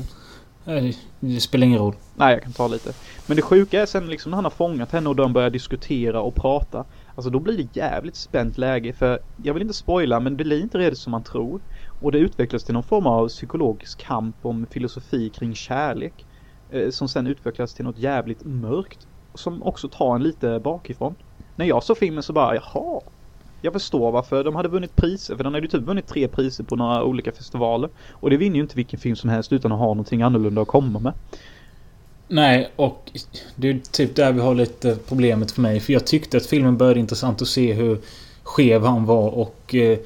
Nej, 0.65 0.97
Det, 1.21 1.27
det 1.35 1.41
spelar 1.41 1.67
ingen 1.67 1.79
roll. 1.79 1.95
Nej, 2.15 2.33
jag 2.33 2.43
kan 2.43 2.53
ta 2.53 2.69
lite. 2.69 2.93
Men 3.27 3.37
det 3.37 3.43
sjuka 3.43 3.83
är 3.83 3.87
sen 3.87 4.07
liksom 4.07 4.31
när 4.31 4.37
han 4.37 4.45
har 4.45 4.51
fångat 4.51 4.93
henne 4.93 5.09
och 5.09 5.17
de 5.17 5.33
börjar 5.33 5.51
diskutera 5.51 6.21
och 6.21 6.35
prata. 6.35 6.85
Alltså 7.15 7.31
då 7.31 7.41
blir 7.41 7.57
det 7.57 7.77
jävligt 7.77 8.17
spänt 8.17 8.59
läge 8.59 8.93
för 8.93 9.19
jag 9.37 9.55
vill 9.55 9.63
inte 9.63 9.75
spoila 9.75 10.21
men 10.21 10.37
det 10.37 10.45
blir 10.45 10.63
inte 10.63 10.79
redigt 10.79 10.99
som 10.99 11.11
man 11.11 11.23
tror. 11.25 11.61
Och 12.01 12.13
det 12.13 12.19
utvecklas 12.19 12.65
till 12.65 12.75
någon 12.75 12.83
form 12.83 13.07
av 13.07 13.29
psykologisk 13.29 14.01
kamp 14.01 14.37
om 14.43 14.67
filosofi 14.71 15.31
kring 15.31 15.55
kärlek. 15.55 16.27
Eh, 16.73 16.91
som 16.91 17.09
sen 17.09 17.27
utvecklas 17.27 17.75
till 17.75 17.85
något 17.85 17.99
jävligt 17.99 18.45
mörkt. 18.45 18.99
Som 19.35 19.63
också 19.63 19.89
tar 19.89 20.15
en 20.15 20.23
lite 20.23 20.61
bakifrån. 20.61 21.15
När 21.57 21.67
jag 21.67 21.83
såg 21.83 21.99
filmen 21.99 22.23
så 22.23 22.33
bara, 22.33 22.55
jaha. 22.55 23.01
Jag 23.63 23.73
förstår 23.73 24.13
varför 24.13 24.45
de 24.45 24.57
hade 24.57 24.69
vunnit 24.69 24.97
priser, 24.97 25.37
för 25.37 25.45
den 25.45 25.55
hade 25.55 25.67
ju 25.67 25.71
typ 25.71 25.83
vunnit 25.83 26.07
tre 26.07 26.29
priser 26.29 26.65
på 26.65 26.77
några 26.77 27.05
olika 27.05 27.33
festivaler. 27.33 27.91
Och 28.11 28.31
det 28.31 28.37
vinner 28.37 28.57
ju 28.57 28.63
inte 28.63 28.77
vilken 28.77 29.01
film 29.01 29.17
som 29.17 29.31
helst 29.31 29.53
utan 29.53 29.73
att 29.73 29.79
ha 29.79 29.87
någonting 29.87 30.23
annorlunda 30.23 30.63
att 30.63 30.69
komma 30.69 30.99
med. 30.99 31.13
Nej, 32.29 32.71
och 32.77 33.11
det 33.57 33.69
är 33.69 33.79
typ 33.93 34.17
där 34.17 34.33
vi 34.33 34.41
har 34.41 34.55
lite 34.55 34.97
problemet 35.09 35.51
för 35.51 35.61
mig. 35.61 35.81
För 35.81 35.93
jag 35.93 36.07
tyckte 36.07 36.37
att 36.37 36.47
filmen 36.47 36.77
började 36.77 37.01
intressant 37.01 37.43
att 37.43 37.49
se 37.49 37.73
hur 37.73 37.99
skev 38.43 38.85
han 38.85 39.05
var 39.05 39.31
och... 39.31 39.75
Eh, 39.75 39.99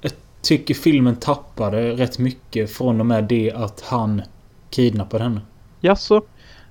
jag 0.00 0.12
tycker 0.42 0.74
filmen 0.74 1.16
tappade 1.16 1.90
rätt 1.92 2.18
mycket 2.18 2.70
från 2.70 3.00
och 3.00 3.06
med 3.06 3.24
det 3.24 3.52
att 3.52 3.80
han 3.80 4.22
kidnappade 4.70 5.24
henne. 5.24 5.40
Jaså? 5.80 6.22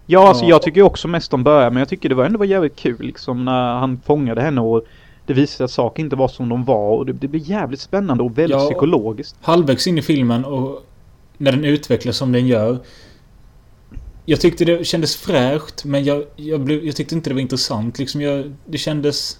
Ja, 0.05 0.27
alltså 0.27 0.43
Ja. 0.43 0.49
jag 0.49 0.61
tycker 0.61 0.81
också 0.81 1.07
mest 1.07 1.33
om 1.33 1.43
början, 1.43 1.73
men 1.73 1.81
jag 1.81 1.89
tycker 1.89 2.09
det 2.09 2.15
var 2.15 2.25
ändå 2.25 2.39
var 2.39 2.45
jävligt 2.45 2.75
kul 2.75 2.97
liksom 2.99 3.45
när 3.45 3.73
han 3.73 4.01
fångade 4.05 4.41
henne 4.41 4.61
och 4.61 4.85
det 5.29 5.33
visade 5.33 5.57
sig 5.57 5.63
att 5.65 5.71
saker 5.71 6.03
inte 6.03 6.15
var 6.15 6.27
som 6.27 6.49
de 6.49 6.63
var 6.63 6.97
och 6.97 7.05
det, 7.05 7.13
det 7.13 7.27
blev 7.27 7.49
jävligt 7.49 7.79
spännande 7.79 8.23
och 8.23 8.37
väldigt 8.37 8.59
Ja. 8.59 8.65
psykologiskt. 8.65 9.35
Halvvägs 9.41 9.87
in 9.87 9.97
i 9.97 10.01
filmen 10.01 10.45
och 10.45 10.85
när 11.37 11.51
den 11.51 11.65
utvecklas 11.65 12.17
som 12.17 12.31
den 12.31 12.47
gör. 12.47 12.79
Jag 14.25 14.41
tyckte 14.41 14.65
det 14.65 14.85
kändes 14.85 15.15
fräscht 15.15 15.85
men 15.85 16.03
jag, 16.03 16.23
jag, 16.35 16.61
blev, 16.61 16.85
jag 16.85 16.95
tyckte 16.95 17.15
inte 17.15 17.29
det 17.29 17.33
var 17.33 17.41
intressant. 17.41 17.99
Liksom 17.99 18.21
jag, 18.21 18.53
det 18.65 18.77
kändes... 18.77 19.39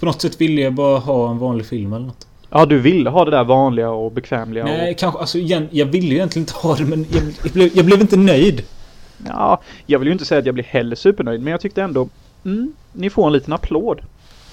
På 0.00 0.06
något 0.06 0.20
sätt 0.22 0.40
ville 0.40 0.60
jag 0.60 0.74
bara 0.74 0.98
ha 0.98 1.30
en 1.30 1.38
vanlig 1.38 1.66
film 1.66 1.92
eller 1.92 2.06
något. 2.06 2.26
Ja, 2.50 2.66
du 2.66 2.78
ville 2.78 3.10
ha 3.10 3.24
det 3.24 3.30
där 3.30 3.44
vanliga 3.44 3.90
och 3.90 4.12
bekvämliga 4.12 4.64
Nej, 4.64 4.90
och... 4.92 4.98
kanske... 4.98 5.20
Alltså 5.20 5.38
igen, 5.38 5.68
jag 5.70 5.86
ville 5.86 6.06
ju 6.06 6.14
egentligen 6.14 6.42
inte 6.42 6.54
ha 6.54 6.74
det 6.74 6.84
men 6.84 7.06
jag, 7.10 7.22
jag, 7.42 7.52
blev, 7.52 7.70
jag 7.76 7.86
blev 7.86 8.00
inte 8.00 8.16
nöjd. 8.16 8.62
Ja, 9.26 9.60
jag 9.86 9.98
vill 9.98 10.08
ju 10.08 10.12
inte 10.12 10.24
säga 10.24 10.38
att 10.38 10.46
jag 10.46 10.54
blir 10.54 10.64
heller 10.64 10.96
supernöjd, 10.96 11.42
men 11.42 11.50
jag 11.50 11.60
tyckte 11.60 11.82
ändå... 11.82 12.08
Mm, 12.44 12.72
ni 12.92 13.10
får 13.10 13.26
en 13.26 13.32
liten 13.32 13.52
applåd. 13.52 14.00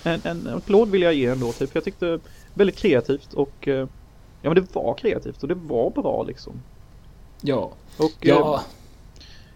En, 0.05 0.21
en 0.23 0.47
applåd 0.47 0.89
vill 0.89 1.01
jag 1.01 1.13
ge 1.13 1.25
ändå, 1.25 1.51
typ. 1.51 1.69
Jag 1.75 1.83
tyckte 1.83 2.19
väldigt 2.53 2.75
kreativt 2.77 3.33
och... 3.33 3.67
eh, 3.67 3.87
Ja, 4.41 4.49
men 4.49 4.55
det 4.55 4.75
var 4.75 4.93
kreativt 4.93 5.41
och 5.43 5.47
det 5.49 5.55
var 5.55 5.89
bra 5.89 6.23
liksom. 6.23 6.53
Ja. 7.41 7.71
Och... 7.97 8.03
eh, 8.05 8.29
Ja. 8.29 8.61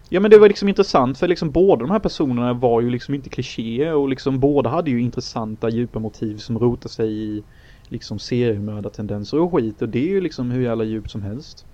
Ja 0.08 0.20
men 0.20 0.30
det 0.30 0.38
var 0.38 0.48
liksom 0.48 0.68
intressant 0.68 1.18
för 1.18 1.28
liksom 1.28 1.50
båda 1.50 1.80
de 1.80 1.90
här 1.90 1.98
personerna 1.98 2.52
var 2.52 2.80
ju 2.80 2.90
liksom 2.90 3.14
inte 3.14 3.28
klichéer 3.28 3.94
och 3.94 4.08
liksom 4.08 4.40
båda 4.40 4.70
hade 4.70 4.90
ju 4.90 5.00
intressanta 5.00 5.68
djupa 5.68 5.98
motiv 5.98 6.36
som 6.38 6.58
rotar 6.58 6.88
sig 6.88 7.12
i 7.12 7.42
liksom 7.88 8.18
seriemördartendenser 8.18 9.38
och 9.40 9.52
skit 9.52 9.82
och 9.82 9.88
det 9.88 9.98
är 9.98 10.08
ju 10.08 10.20
liksom 10.20 10.50
hur 10.50 10.62
jävla 10.62 10.84
djupt 10.84 11.10
som 11.10 11.22
helst. 11.22 11.66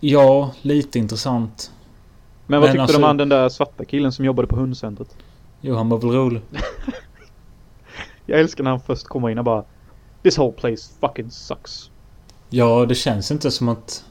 Ja, 0.00 0.54
lite 0.62 0.98
intressant. 0.98 1.72
Men 2.46 2.60
vad 2.60 2.68
Men 2.68 2.72
tyckte 2.72 2.78
du 2.78 2.82
alltså- 2.82 2.96
om 2.96 3.02
han 3.02 3.16
den 3.16 3.28
där 3.28 3.48
svarta 3.48 3.84
killen 3.84 4.12
som 4.12 4.24
jobbade 4.24 4.48
på 4.48 4.56
hundcentret? 4.56 5.16
Jo, 5.60 5.74
han 5.74 5.88
var 5.88 5.98
väl 5.98 6.10
rolig. 6.10 6.42
Jag 8.26 8.40
älskar 8.40 8.64
när 8.64 8.70
han 8.70 8.80
först 8.80 9.06
kommer 9.06 9.30
in 9.30 9.38
och 9.38 9.44
bara 9.44 9.64
This 10.22 10.38
whole 10.38 10.52
place 10.52 10.92
fucking 11.00 11.30
sucks. 11.30 11.90
Ja, 12.50 12.86
det 12.86 12.94
känns 12.94 13.30
inte 13.30 13.50
som 13.50 13.68
att... 13.68 14.04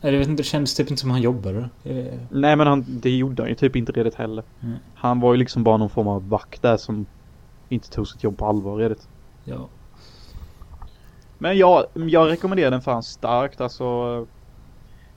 Jag 0.00 0.12
vet 0.12 0.28
inte, 0.28 0.42
det 0.42 0.46
kändes 0.46 0.74
typ 0.74 0.90
inte 0.90 1.00
som 1.00 1.10
att 1.10 1.14
han 1.14 1.22
jobbade. 1.22 1.68
Eh, 1.84 2.14
Nej 2.30 2.56
men 2.56 2.66
han, 2.66 2.84
det 2.88 3.10
gjorde 3.10 3.42
han 3.42 3.48
ju 3.48 3.54
typ 3.54 3.76
inte 3.76 3.92
redigt 3.92 4.14
heller. 4.14 4.44
Mm. 4.62 4.76
Han 4.94 5.20
var 5.20 5.32
ju 5.34 5.38
liksom 5.38 5.64
bara 5.64 5.76
någon 5.76 5.90
form 5.90 6.08
av 6.08 6.28
vakt 6.28 6.62
där 6.62 6.76
som 6.76 7.06
inte 7.68 7.90
tog 7.90 8.08
sitt 8.08 8.22
jobb 8.22 8.38
på 8.38 8.46
allvar 8.46 8.76
redigt. 8.76 9.08
Ja. 9.44 9.68
Men 11.38 11.58
jag, 11.58 11.84
jag 11.94 12.28
rekommenderar 12.28 12.70
den 12.70 12.82
fan 12.82 13.02
starkt 13.02 13.60
alltså. 13.60 14.26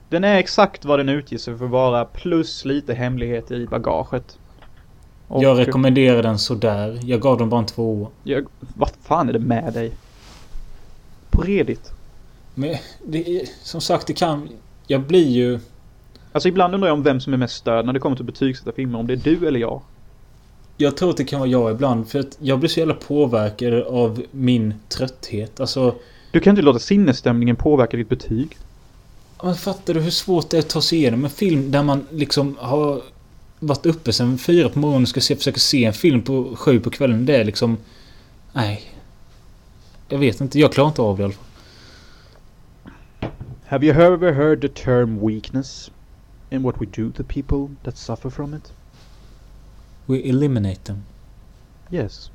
Den 0.09 0.23
är 0.23 0.35
exakt 0.35 0.85
vad 0.85 0.99
den 0.99 1.09
utger 1.09 1.37
sig 1.37 1.57
för 1.57 1.65
att 1.65 1.71
vara 1.71 2.05
plus 2.05 2.65
lite 2.65 2.93
hemligheter 2.93 3.55
i 3.55 3.67
bagaget. 3.67 4.39
Och- 5.31 5.43
Jag 5.43 5.59
rekommenderar 5.59 6.23
den 6.23 6.39
sådär. 6.39 6.99
Jag 7.03 7.21
gav 7.21 7.37
dem 7.37 7.49
bara 7.49 7.59
en 7.59 7.65
tvåa. 7.65 8.07
Jag, 8.23 8.45
vad 8.59 8.89
fan 9.01 9.29
är 9.29 9.33
det 9.33 9.39
med 9.39 9.73
dig? 9.73 9.91
På 11.29 11.41
redigt. 11.41 11.91
Men 12.55 12.75
det 13.07 13.27
är, 13.27 13.47
som 13.63 13.81
sagt, 13.81 14.07
det 14.07 14.13
kan... 14.13 14.49
Jag 14.87 15.01
blir 15.01 15.27
ju... 15.27 15.59
Alltså 16.31 16.49
ibland 16.49 16.73
undrar 16.73 16.87
jag 16.89 16.97
om 16.97 17.03
vem 17.03 17.19
som 17.19 17.33
är 17.33 17.37
mest 17.37 17.55
störd 17.55 17.85
när 17.85 17.93
det 17.93 17.99
kommer 17.99 18.15
till 18.15 18.23
att 18.23 18.33
betygsätta 18.33 18.71
filmer. 18.71 18.99
Om 18.99 19.07
det 19.07 19.13
är 19.13 19.17
du 19.17 19.47
eller 19.47 19.59
jag. 19.59 19.81
Jag 20.77 20.97
tror 20.97 21.09
att 21.09 21.17
det 21.17 21.23
kan 21.23 21.39
vara 21.39 21.49
jag 21.49 21.71
ibland. 21.71 22.07
För 22.09 22.19
att 22.19 22.37
jag 22.39 22.59
blir 22.59 22.69
så 22.69 22.79
jävla 22.79 22.93
påverkad 22.93 23.73
av 23.73 24.23
min 24.31 24.73
trötthet. 24.89 25.59
Alltså... 25.59 25.95
Du 26.31 26.39
kan 26.39 26.51
inte 26.51 26.61
låta 26.61 26.79
sinnesstämningen 26.79 27.55
påverka 27.55 27.97
ditt 27.97 28.09
betyg. 28.09 28.57
Men 29.43 29.55
fattar 29.55 29.93
du 29.93 29.99
hur 30.01 30.11
svårt 30.11 30.49
det 30.49 30.57
är 30.57 30.61
att 30.61 30.69
ta 30.69 30.81
sig 30.81 30.97
igenom 30.97 31.23
en 31.23 31.29
film 31.31 31.71
där 31.71 31.83
man 31.83 32.05
liksom 32.11 32.57
har 32.59 33.01
varit 33.61 33.85
uppe 33.85 34.13
sen 34.13 34.37
fyra 34.37 34.69
på 34.69 34.79
morgonen 34.79 35.01
och 35.01 35.09
ska 35.09 35.21
se, 35.21 35.35
försöka 35.35 35.59
se 35.59 35.85
en 35.85 35.93
film 35.93 36.21
på 36.21 36.55
sju 36.55 36.79
på 36.79 36.89
kvällen. 36.89 37.25
Det 37.25 37.35
är 37.35 37.43
liksom... 37.43 37.77
Nej. 38.53 38.81
Jag 40.09 40.17
vet 40.17 40.41
inte. 40.41 40.59
Jag 40.59 40.73
klarar 40.73 40.87
inte 40.87 41.01
av 41.01 41.17
det 41.17 41.21
i 41.21 41.25
alla 41.25 41.33
fall. 41.33 41.45
Have 43.65 43.85
you 43.85 44.01
ever 44.01 44.33
heard 44.33 44.61
the 44.61 44.67
term 44.67 45.27
weakness? 45.27 45.91
And 46.51 46.63
what 46.63 46.75
we 46.81 46.85
do 46.85 47.11
to 47.11 47.23
people 47.23 47.75
that 47.83 47.97
suffer 47.97 48.29
from 48.29 48.53
it? 48.53 48.73
We 50.05 50.29
eliminate 50.29 50.83
them. 50.83 51.03
Yes. 51.91 52.31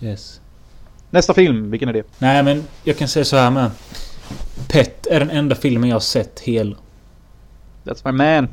Yes. 0.00 0.40
Nästa 1.10 1.34
film, 1.34 1.70
vilken 1.70 1.88
är 1.88 1.92
det? 1.92 2.06
Nej 2.18 2.42
men 2.42 2.64
jag 2.84 2.98
kan 2.98 3.08
säga 3.08 3.24
så 3.24 3.36
här 3.36 3.50
med. 3.50 3.70
Pet 4.68 5.06
är 5.06 5.20
den 5.20 5.30
enda 5.30 5.54
filmen 5.54 5.88
jag 5.88 5.94
har 5.94 6.00
sett 6.00 6.40
hel. 6.40 6.76
That's 7.84 8.12
my 8.12 8.12
man. 8.12 8.48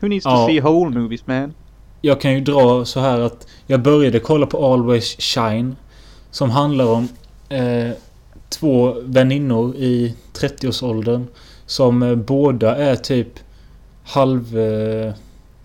Who 0.00 0.08
needs 0.08 0.24
to 0.24 0.30
Ja. 0.30 0.46
see 0.46 0.60
whole 0.60 0.98
movies 1.00 1.26
man? 1.26 1.54
Jag 2.00 2.20
kan 2.20 2.32
ju 2.34 2.40
dra 2.40 2.84
så 2.84 3.00
här 3.00 3.20
att 3.20 3.46
jag 3.66 3.82
började 3.82 4.20
kolla 4.20 4.46
på 4.46 4.72
Always 4.72 5.16
Shine. 5.18 5.76
Som 6.30 6.50
handlar 6.50 6.86
om 6.86 7.08
eh, 7.48 7.90
två 8.48 8.94
väninnor 9.02 9.74
i 9.76 10.14
30-årsåldern. 10.34 11.26
Som 11.66 12.02
eh, 12.02 12.14
båda 12.14 12.76
är 12.76 12.96
typ 12.96 13.28
halv... 14.04 14.58
Eh, 14.58 15.12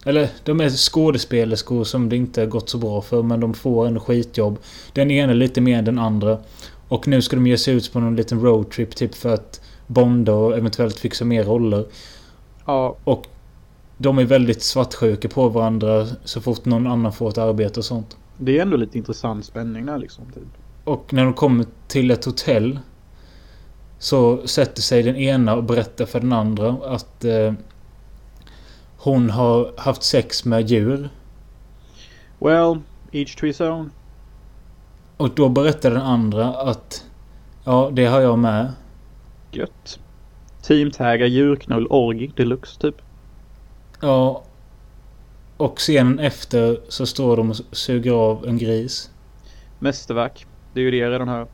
eller 0.06 0.30
de 0.44 0.62
är 0.62 0.70
skådespelerskor 0.70 1.84
som 1.84 2.10
det 2.10 2.16
inte 2.16 2.46
gått 2.46 2.70
så 2.70 2.78
bra 2.78 3.02
för 3.02 3.24
men 3.24 3.40
de 3.40 3.54
får 3.54 3.88
en 3.88 4.00
skitjobb. 4.00 4.58
Den 4.94 5.12
ena 5.12 5.34
lite 5.34 5.62
mer 5.62 5.78
än 5.78 5.86
den 5.86 6.00
andra. 6.00 6.38
Och 6.88 7.08
nu 7.08 7.22
ska 7.22 7.36
de 7.36 7.48
ge 7.48 7.58
sig 7.58 7.74
ut 7.74 7.94
på 7.94 8.00
någon 8.00 8.16
liten 8.16 8.42
roadtrip 8.42 8.96
typ 8.96 9.16
för 9.16 9.34
att 9.34 9.62
bonda 9.88 10.34
och 10.34 10.58
eventuellt 10.58 11.00
fixa 11.00 11.26
mer 11.26 11.44
roller. 11.44 11.86
Ja, 12.66 12.96
De 13.98 14.18
är 14.20 14.26
väldigt 14.26 14.64
svartsjuka 14.64 15.30
på 15.30 15.50
varandra 15.50 16.08
så 16.24 16.42
fort 16.42 16.66
någon 16.66 16.88
annan 16.88 17.14
får 17.14 17.30
ett 17.30 17.38
arbete 17.38 17.80
och 17.80 17.86
sånt. 17.86 18.18
det 18.38 18.58
är 18.58 18.62
ändå 18.62 18.78
lite 18.78 18.98
intressant 18.98 19.46
spänning 19.46 19.86
där 19.86 19.98
liksom. 19.98 20.26
Typ. 20.34 20.44
Och 20.84 21.14
när 21.14 21.24
de 21.24 21.34
kommer 21.34 21.66
till 21.88 22.12
ett 22.12 22.26
hotell 22.26 22.80
så 24.00 24.48
sätter 24.48 24.82
sig 24.82 25.04
den 25.04 25.16
ena 25.16 25.56
och 25.56 25.64
berättar 25.64 26.06
för 26.06 26.20
den 26.20 26.34
andra 26.34 26.70
att 26.70 27.26
eh, 27.26 27.54
hon 28.98 29.30
har 29.30 29.74
haft 29.78 30.04
sex 30.04 30.46
med 30.46 30.70
djur. 30.70 31.10
Well, 32.40 32.80
each 33.12 33.36
to 33.36 33.46
his 33.46 33.62
own. 33.62 33.92
Och 35.18 35.30
då 35.30 35.50
berättar 35.50 35.92
den 35.92 36.02
andra 36.02 36.48
att 36.48 37.06
ja, 37.64 37.90
det 37.94 38.06
har 38.06 38.22
jag 38.22 38.40
med. 38.40 38.72
Gött. 39.52 40.00
Teamtaggar, 40.62 41.26
djurknull, 41.26 41.88
orgi, 41.90 42.32
deluxe 42.36 42.80
typ. 42.80 42.96
Ja. 44.04 44.44
Och 45.58 45.78
scenen 45.78 46.20
efter 46.20 46.80
så 46.90 47.06
står 47.06 47.38
de 47.38 47.50
och 47.50 47.56
suger 47.72 48.12
av 48.12 48.48
en 48.48 48.58
gris. 48.58 49.10
Mästerverk. 49.80 50.46
Det 50.74 50.80
är 50.80 50.84
ju 50.84 50.92
det 50.92 50.98
jag 50.98 51.12
redan 51.12 51.28
hör. 51.28 51.48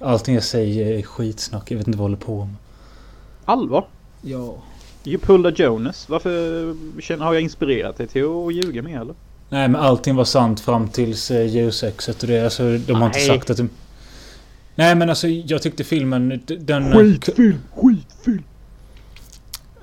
Allting 0.00 0.34
jag 0.34 0.44
säger 0.44 0.98
är 0.98 1.02
skitsnack. 1.02 1.70
Jag 1.70 1.78
vet 1.78 1.86
inte 1.86 1.98
vad 1.98 2.10
jag 2.10 2.16
håller 2.16 2.26
på 2.26 2.44
med. 2.44 2.54
Allvar? 3.44 3.86
Ja. 4.22 4.54
You 5.04 5.18
pulled 5.18 5.52
a 5.52 5.54
Jonas. 5.56 6.08
Varför 6.08 6.76
känner, 7.00 7.24
har 7.24 7.32
jag 7.32 7.42
inspirerat 7.42 7.96
dig 7.96 8.06
till 8.06 8.24
att 8.24 8.54
ljuga 8.54 8.82
med 8.82 9.00
eller? 9.00 9.14
Nej 9.48 9.68
men 9.68 9.80
allting 9.80 10.16
var 10.16 10.24
sant 10.24 10.60
fram 10.60 10.88
tills 10.88 11.30
eh, 11.30 11.46
djursexet 11.46 12.22
och 12.22 12.28
det. 12.28 12.44
Alltså 12.44 12.78
de 12.78 12.92
har 12.92 13.06
inte 13.06 13.18
Nej. 13.18 13.28
sagt 13.28 13.50
att 13.50 13.56
de... 13.56 13.70
Nej 14.74 14.94
men 14.94 15.08
alltså 15.08 15.28
jag 15.28 15.62
tyckte 15.62 15.84
filmen... 15.84 16.42
Den... 16.46 16.92
Skitfilm! 16.92 17.58
Skitfilm! 17.74 18.44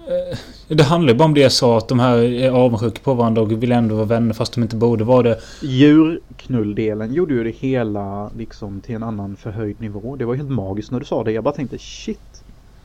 Eh, 0.07 0.37
Det 0.71 0.83
handlar 0.83 1.13
ju 1.13 1.17
bara 1.17 1.25
om 1.25 1.33
det 1.33 1.41
jag 1.41 1.51
sa 1.51 1.77
att 1.77 1.87
de 1.87 1.99
här 1.99 2.17
är 2.17 2.51
avundsjuka 2.51 2.99
på 3.03 3.13
varandra 3.13 3.41
och 3.41 3.51
vill 3.51 3.71
ändå 3.71 3.95
vara 3.95 4.05
vänner 4.05 4.33
fast 4.33 4.53
de 4.53 4.63
inte 4.63 4.75
borde 4.75 5.03
vara 5.03 5.23
det. 5.23 5.39
Djurknulldelen 5.61 7.13
gjorde 7.13 7.33
ju 7.33 7.43
det 7.43 7.49
hela 7.49 8.29
liksom 8.37 8.81
till 8.81 8.95
en 8.95 9.03
annan 9.03 9.35
förhöjd 9.35 9.81
nivå. 9.81 10.15
Det 10.15 10.25
var 10.25 10.35
helt 10.35 10.49
magiskt 10.49 10.91
när 10.91 10.99
du 10.99 11.05
sa 11.05 11.23
det. 11.23 11.31
Jag 11.31 11.43
bara 11.43 11.53
tänkte 11.53 11.77
shit. 11.77 12.43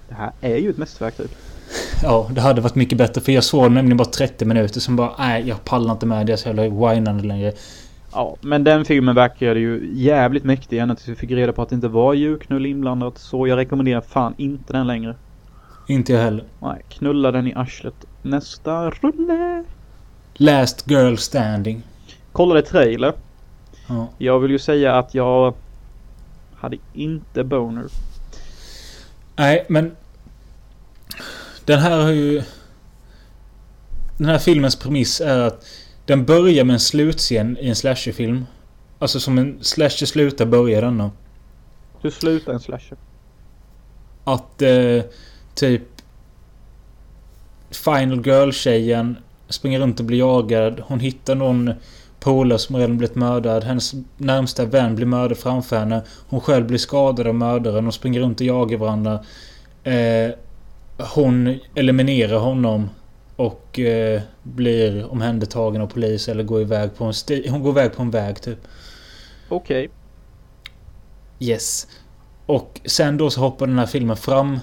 Det 0.08 0.14
här 0.14 0.32
är 0.40 0.56
ju 0.56 0.70
ett 0.70 0.78
mästerverk 0.78 1.16
typ. 1.16 1.30
Ja, 2.02 2.30
det 2.32 2.40
hade 2.40 2.60
varit 2.60 2.74
mycket 2.74 2.98
bättre 2.98 3.20
för 3.20 3.32
jag 3.32 3.44
såg 3.44 3.72
nämligen 3.72 3.96
bara 3.96 4.08
30 4.08 4.44
minuter 4.44 4.80
som 4.80 4.96
bara 4.96 5.10
nej 5.18 5.48
jag 5.48 5.64
pallar 5.64 5.92
inte 5.92 6.06
med 6.06 6.38
så 6.38 6.48
jävla 6.48 6.62
whinande 6.62 7.24
längre. 7.24 7.52
Ja, 8.12 8.36
men 8.40 8.64
den 8.64 8.84
filmen 8.84 9.14
verkade 9.14 9.60
ju 9.60 9.90
jävligt 9.94 10.44
mäktig 10.44 10.78
ända 10.78 10.94
tills 10.94 11.08
vi 11.08 11.14
fick 11.14 11.30
reda 11.30 11.52
på 11.52 11.62
att 11.62 11.68
det 11.68 11.74
inte 11.74 11.88
var 11.88 12.14
djurknull 12.14 12.66
inblandat. 12.66 13.18
Så 13.18 13.46
jag 13.46 13.56
rekommenderar 13.56 14.00
fan 14.00 14.34
inte 14.36 14.72
den 14.72 14.86
längre. 14.86 15.14
Inte 15.86 16.12
jag 16.12 16.20
heller. 16.20 16.44
Nej, 16.60 16.82
knulla 16.88 17.32
den 17.32 17.46
i 17.46 17.54
arslet. 17.54 17.94
Nästa 18.22 18.90
rulle. 18.90 19.64
Last 20.34 20.90
Girl 20.90 21.16
Standing. 21.16 21.82
Kollade 22.32 22.62
trailer. 22.62 23.12
Ja. 23.88 24.08
Jag 24.18 24.38
vill 24.38 24.50
ju 24.50 24.58
säga 24.58 24.94
att 24.94 25.14
jag 25.14 25.54
hade 26.56 26.76
inte 26.92 27.44
boner. 27.44 27.84
Nej 29.36 29.66
men... 29.68 29.96
Den 31.64 31.78
här 31.78 32.02
har 32.02 32.10
ju... 32.10 32.42
Den 34.18 34.26
här 34.26 34.38
filmens 34.38 34.76
premiss 34.76 35.20
är 35.20 35.38
att 35.38 35.66
den 36.06 36.24
börjar 36.24 36.64
med 36.64 36.74
en 36.74 36.80
slutscen 36.80 37.58
i 37.58 37.68
en 37.68 37.76
slasherfilm. 37.76 38.46
Alltså 38.98 39.20
som 39.20 39.38
en 39.38 39.58
slasher 39.60 40.06
slutar 40.06 40.46
börjar 40.46 40.82
denna. 40.82 41.10
Hur 42.00 42.10
slutar 42.10 42.52
en 42.52 42.60
slasher? 42.60 42.98
Att 44.24 44.62
eh, 44.62 45.02
typ... 45.54 45.82
Final 47.70 48.26
Girl-tjejen 48.26 49.16
springer 49.48 49.80
runt 49.80 50.00
och 50.00 50.06
blir 50.06 50.18
jagad. 50.18 50.82
Hon 50.86 51.00
hittar 51.00 51.34
någon 51.34 51.72
polare 52.20 52.58
som 52.58 52.76
redan 52.76 52.98
blivit 52.98 53.16
mördad. 53.16 53.64
Hennes 53.64 53.92
närmsta 54.16 54.64
vän 54.64 54.96
blir 54.96 55.06
mördad 55.06 55.38
framför 55.38 55.78
henne. 55.78 56.02
Hon 56.28 56.40
själv 56.40 56.66
blir 56.66 56.78
skadad 56.78 57.26
av 57.26 57.34
mördaren. 57.34 57.84
De 57.84 57.92
springer 57.92 58.20
runt 58.20 58.40
och 58.40 58.46
jagar 58.46 58.78
varandra. 58.78 59.24
Eh, 59.84 60.30
hon 61.14 61.58
eliminerar 61.74 62.38
honom. 62.38 62.90
Och 63.36 63.78
eh, 63.78 64.22
blir 64.42 65.12
omhändertagen 65.12 65.82
av 65.82 65.86
polis 65.86 66.28
eller 66.28 66.42
går 66.44 66.60
iväg 66.60 66.96
på 66.96 67.04
en 67.04 67.12
sti- 67.12 67.48
Hon 67.50 67.62
går 67.62 67.70
iväg 67.72 67.92
på 67.92 68.02
en 68.02 68.10
väg 68.10 68.42
typ. 68.42 68.58
Okej. 69.48 69.90
Yes. 71.40 71.86
Och 72.46 72.80
sen 72.84 73.16
då 73.16 73.30
så 73.30 73.40
hoppar 73.40 73.66
den 73.66 73.78
här 73.78 73.86
filmen 73.86 74.16
fram 74.16 74.58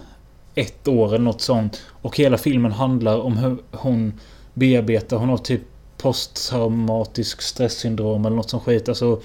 ett 0.56 0.88
år 0.88 1.08
eller 1.08 1.24
något 1.26 1.42
sånt. 1.42 1.82
Och 2.02 2.18
hela 2.18 2.38
filmen 2.38 2.72
handlar 2.72 3.18
om 3.22 3.38
hur 3.38 3.58
hon 3.72 4.14
bearbetar. 4.54 5.18
Hon 5.18 5.30
har 5.30 5.38
typ 5.38 5.62
posttraumatisk 5.98 7.42
stresssyndrom 7.42 8.26
eller 8.26 8.36
något 8.36 8.50
som 8.50 8.60
skit. 8.60 8.90
Alltså, 8.90 9.22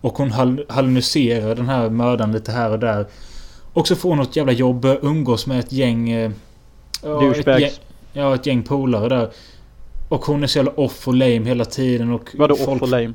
och 0.00 0.18
hon 0.18 0.30
hal- 0.30 0.64
hallucinerar 0.68 1.54
den 1.54 1.68
här 1.68 1.90
mördaren 1.90 2.32
lite 2.32 2.52
här 2.52 2.70
och 2.70 2.78
där. 2.78 3.06
Och 3.72 3.88
så 3.88 3.96
får 3.96 4.08
hon 4.08 4.18
något 4.18 4.36
jävla 4.36 4.52
jobb. 4.52 4.84
Umgås 5.02 5.46
med 5.46 5.58
ett 5.60 5.72
gäng... 5.72 6.10
eh, 6.10 6.30
Ja, 7.02 7.14
ett 7.14 7.20
Douchebags. 7.20 7.80
ja, 8.12 8.34
ett 8.34 8.46
gäng 8.46 8.62
polare 8.62 9.08
där. 9.08 9.30
Och 10.08 10.24
hon 10.24 10.42
är 10.42 10.46
så 10.46 10.58
jävla 10.58 10.72
off 10.72 11.08
och 11.08 11.14
lame 11.14 11.40
hela 11.44 11.64
tiden. 11.64 12.12
Och 12.12 12.28
Vadå 12.34 12.56
folk- 12.56 12.68
off 12.68 12.82
och 12.82 12.88
lame? 12.88 13.14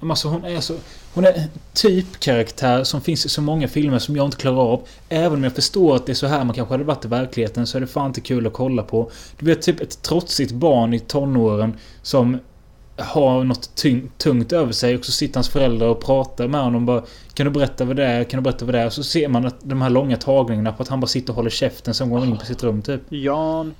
men 0.00 0.10
Alltså 0.10 0.28
hon 0.28 0.44
är 0.44 0.60
så... 0.60 0.74
Hon 1.16 1.24
är 1.24 1.32
en 1.32 1.48
typkaraktär 1.72 2.84
som 2.84 3.00
finns 3.00 3.26
i 3.26 3.28
så 3.28 3.42
många 3.42 3.68
filmer 3.68 3.98
som 3.98 4.16
jag 4.16 4.26
inte 4.26 4.36
klarar 4.36 4.72
av. 4.72 4.82
Även 5.08 5.32
om 5.32 5.44
jag 5.44 5.54
förstår 5.54 5.96
att 5.96 6.06
det 6.06 6.12
är 6.12 6.14
så 6.14 6.26
här 6.26 6.44
man 6.44 6.54
kanske 6.54 6.74
hade 6.74 6.84
varit 6.84 7.04
i 7.04 7.08
verkligheten 7.08 7.66
så 7.66 7.78
är 7.78 7.80
det 7.80 7.86
fan 7.86 8.06
inte 8.06 8.20
kul 8.20 8.46
att 8.46 8.52
kolla 8.52 8.82
på. 8.82 9.10
Du 9.38 9.46
vet 9.46 9.62
typ 9.62 9.80
ett 9.80 10.02
trotsigt 10.02 10.52
barn 10.52 10.94
i 10.94 11.00
tonåren 11.00 11.74
som 12.02 12.38
har 12.96 13.44
något 13.44 13.70
tungt 14.18 14.52
över 14.52 14.72
sig 14.72 14.96
och 14.96 15.04
så 15.04 15.12
sitter 15.12 15.34
hans 15.34 15.48
föräldrar 15.48 15.88
och 15.88 16.04
pratar 16.04 16.48
med 16.48 16.60
honom 16.60 16.86
bara 16.86 17.02
Kan 17.34 17.46
du 17.46 17.52
berätta 17.52 17.84
vad 17.84 17.96
det 17.96 18.06
är? 18.06 18.24
Kan 18.24 18.38
du 18.38 18.42
berätta 18.42 18.64
vad 18.64 18.74
det 18.74 18.80
är? 18.80 18.86
Och 18.86 18.92
så 18.92 19.02
ser 19.02 19.28
man 19.28 19.46
att 19.46 19.56
de 19.62 19.82
här 19.82 19.90
långa 19.90 20.16
tagningarna 20.16 20.72
på 20.72 20.82
att 20.82 20.88
han 20.88 21.00
bara 21.00 21.06
sitter 21.06 21.30
och 21.30 21.36
håller 21.36 21.50
käften 21.50 21.94
sen 21.94 22.10
går 22.10 22.18
han 22.18 22.28
in 22.28 22.38
på 22.38 22.46
sitt 22.46 22.62
rum 22.62 22.82
typ. 22.82 23.00
Jan. 23.08 23.74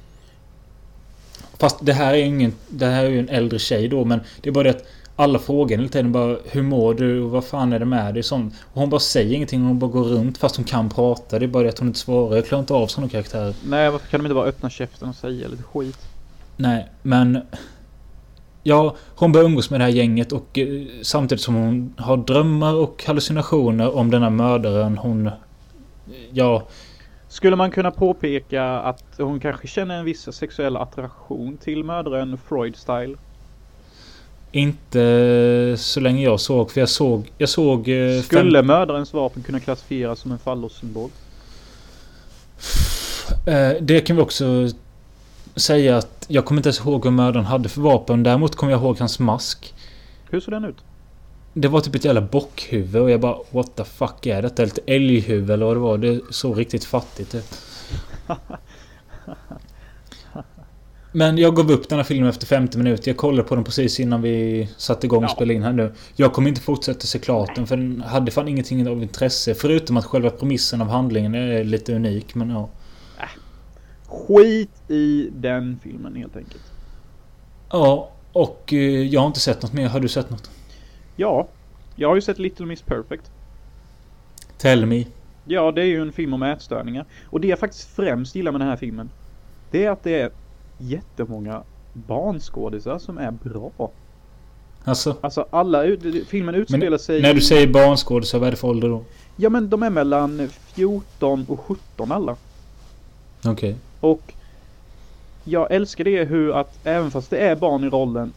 Fast 1.59 1.77
det 1.81 1.93
här 1.93 2.15
är 2.15 2.25
ingen... 2.25 2.53
Det 2.69 2.87
här 2.87 3.05
är 3.05 3.11
ju 3.11 3.19
en 3.19 3.29
äldre 3.29 3.59
tjej 3.59 3.89
då 3.89 4.05
men 4.05 4.21
det 4.41 4.49
är 4.49 4.53
bara 4.53 4.65
det 4.65 4.71
att 4.71 4.85
alla 5.17 5.39
frågar 5.39 5.77
hela 5.77 5.89
tiden 5.89 6.13
bara 6.13 6.37
Hur 6.45 6.63
mår 6.63 6.95
du? 6.95 7.21
Vad 7.21 7.45
fan 7.45 7.73
är 7.73 7.79
det 7.79 7.85
med 7.85 8.15
dig? 8.15 8.23
Sånt. 8.23 8.55
Och 8.63 8.81
hon 8.81 8.91
bara 8.91 9.01
säger 9.01 9.35
ingenting. 9.37 9.63
Hon 9.63 9.79
bara 9.79 9.91
går 9.91 10.05
runt 10.05 10.39
fast 10.39 10.57
hon 10.57 10.65
kan 10.65 10.89
prata. 10.89 11.39
Det 11.39 11.45
är 11.45 11.49
bara 11.49 11.63
det 11.63 11.69
att 11.69 11.79
hon 11.79 11.89
inte 11.89 12.01
svarar. 12.01 12.37
Jag 12.37 12.47
klarar 12.47 12.61
inte 12.61 12.75
av 12.75 12.87
sådana 12.87 13.11
karaktärer. 13.11 13.55
Nej, 13.65 13.91
varför 13.91 14.09
kan 14.09 14.21
de 14.21 14.27
inte 14.27 14.35
bara 14.35 14.47
öppna 14.47 14.71
käften 14.71 15.09
och 15.09 15.15
säga 15.15 15.49
lite 15.49 15.63
skit? 15.63 15.99
Nej, 16.57 16.89
men... 17.03 17.41
Ja, 18.63 18.97
hon 19.17 19.33
börjar 19.33 19.47
umgås 19.47 19.71
med 19.71 19.81
det 19.81 19.85
här 19.85 19.91
gänget 19.91 20.33
och 20.33 20.59
eh, 20.59 20.83
samtidigt 21.03 21.43
som 21.43 21.55
hon 21.55 21.95
har 21.99 22.17
drömmar 22.17 22.75
och 22.75 23.05
hallucinationer 23.07 23.97
om 23.97 24.11
den 24.11 24.23
här 24.23 24.31
mördaren 24.31 24.99
hon... 24.99 25.31
Ja, 26.33 26.69
Skulle 27.29 27.57
man 27.57 27.71
kunna 27.71 27.91
påpeka 27.91 28.65
att 28.65 29.05
hon 29.19 29.41
kanske 29.41 29.67
känner 29.67 29.99
en 29.99 30.05
viss 30.05 30.33
sexuell 30.33 30.77
attraktion 30.77 31.57
till 31.57 31.85
mördaren 31.85 32.39
Freud-style? 32.49 33.17
Inte 34.53 35.75
så 35.79 36.01
länge 36.01 36.23
jag 36.25 36.41
såg. 36.41 36.71
För 36.71 36.81
jag 36.81 36.89
såg... 36.89 37.33
Jag 37.39 37.49
såg... 37.49 37.89
eh, 37.89 38.23
Skulle 38.23 38.63
mördarens 38.63 39.13
vapen 39.13 39.43
kunna 39.43 39.61
klassifieras 39.61 40.19
som 40.21 40.33
en 40.33 40.39
fallossymbol? 40.39 41.11
Eh, 43.47 43.71
det 43.81 44.01
kan 44.01 44.17
vi 44.17 44.23
också 44.23 44.69
säga 45.57 45.97
att 45.97 46.25
jag 46.29 46.45
kommer 46.45 46.59
inte 46.59 46.69
ens 46.69 46.81
ihåg 46.81 47.05
vad 47.05 47.13
mördaren 47.13 47.47
hade 47.47 47.69
för 47.69 47.81
vapen. 47.81 48.23
Däremot 48.23 48.57
kommer 48.57 48.73
jag 48.73 48.81
ihåg 48.83 48.99
hans 48.99 49.19
mask. 49.19 49.75
Hur 50.31 50.41
såg 50.41 50.55
den 50.55 50.65
ut? 50.65 50.77
Det 51.53 51.69
var 51.69 51.81
typ 51.81 51.95
ett 51.95 52.05
jävla 52.05 52.21
bockhuvud 52.21 53.03
och 53.03 53.11
jag 53.11 53.21
bara 53.21 53.37
What 53.51 53.77
the 53.77 53.85
fuck 53.85 54.27
är 54.27 54.43
detta? 54.43 54.65
Lite 54.65 54.81
älghuvud 54.87 55.51
eller 55.51 55.67
vad 55.67 55.77
det 55.77 55.81
var. 55.81 55.99
Det 55.99 56.21
såg 56.31 56.59
riktigt 56.59 56.85
fattigt 56.85 57.35
ut. 57.35 57.59
Men 61.17 61.39
jag 61.39 61.57
gav 61.57 61.71
upp 61.71 61.89
den 61.89 61.99
här 61.99 62.05
filmen 62.05 62.29
efter 62.29 62.47
50 62.47 62.79
minuter. 62.79 63.09
Jag 63.11 63.17
kollade 63.17 63.49
på 63.49 63.55
den 63.55 63.65
precis 63.65 64.01
innan 64.01 64.23
vi 64.23 64.69
satte 64.77 65.07
igång 65.07 65.25
och 65.25 65.31
Ja. 65.31 65.35
spelade 65.35 65.55
in 65.55 65.63
här 65.63 65.73
nu. 65.73 65.93
Jag 66.17 66.33
kommer 66.33 66.49
inte 66.49 66.61
fortsätta 66.61 67.01
se 67.01 67.19
klart 67.19 67.55
den 67.55 67.67
för 67.67 67.77
den 67.77 68.01
hade 68.07 68.31
fan 68.31 68.49
ingenting 68.49 68.89
av 68.89 69.03
intresse. 69.03 69.55
Förutom 69.55 69.97
att 69.97 70.05
själva 70.05 70.31
premissen 70.31 70.81
av 70.81 70.89
handlingen 70.89 71.35
är 71.35 71.65
lite 71.65 71.95
unik. 71.95 72.35
Men 72.35 72.51
ja. 72.51 72.69
Skit 74.07 74.91
i 74.91 75.29
den 75.33 75.79
filmen 75.83 76.17
helt 76.17 76.37
enkelt. 76.37 76.63
Ja, 77.71 78.11
och 78.33 78.73
eh, 78.73 78.79
jag 79.03 79.21
har 79.21 79.27
inte 79.27 79.41
sett 79.41 79.63
något 79.63 79.73
mer. 79.73 79.89
Har 79.89 80.01
du 80.01 80.09
sett 80.09 80.31
något? 80.31 80.51
Ja, 81.17 81.49
jag 81.95 82.09
har 82.09 82.15
ju 82.15 82.21
sett 82.21 82.39
Little 82.39 82.67
Miss 82.67 82.83
Perfect. 82.83 83.31
Tell 84.59 84.87
me. 84.87 85.05
Ja, 85.45 85.73
det 85.73 85.83
är 85.83 85.87
ju 85.87 86.03
en 86.03 86.13
film 86.13 86.35
om 86.35 86.43
ätstörningar. 86.43 87.05
Och 87.25 87.41
det 87.41 87.49
jag 87.49 87.59
faktiskt 87.59 87.89
främst 87.97 88.35
gillar 88.35 88.53
med 88.53 88.61
den 88.61 88.69
här 88.69 88.77
filmen. 88.77 89.11
Det 89.71 89.85
är 89.85 89.91
att 89.91 90.03
det 90.03 90.21
är 90.21 90.31
jättemånga 90.79 91.63
barnskådisar 91.93 92.99
som 92.99 93.19
är 93.19 93.31
bra. 93.31 93.91
Alltså, 94.85 95.17
Alltså 95.21 95.47
alla, 95.51 95.85
ut- 95.85 96.29
filmen 96.29 96.55
utspelar 96.55 96.99
sig... 96.99 97.23
när 97.23 97.35
du 97.35 97.41
säger 97.41 97.67
barnskådisar, 97.67 98.39
vad 98.39 98.47
är 98.47 98.51
det 98.51 98.57
för 98.57 98.69
ålder 98.69 98.89
då? 98.89 99.03
Ja 99.37 99.49
men 99.51 99.71
de 99.71 99.83
är 99.83 99.91
mellan 99.91 100.49
14 100.49 101.45
och 101.49 101.61
17 101.61 102.13
alla. 102.13 102.37
Okej. 103.45 103.77
Och 104.01 104.33
jag 105.45 105.71
älskar 105.73 106.05
det 106.05 106.25
hur 106.25 106.53
att 106.61 106.79
även 106.87 107.11
fast 107.11 107.31
det 107.31 107.39
är 107.39 107.57
barn 107.57 107.85
i 107.85 107.89
rollen 107.89 108.33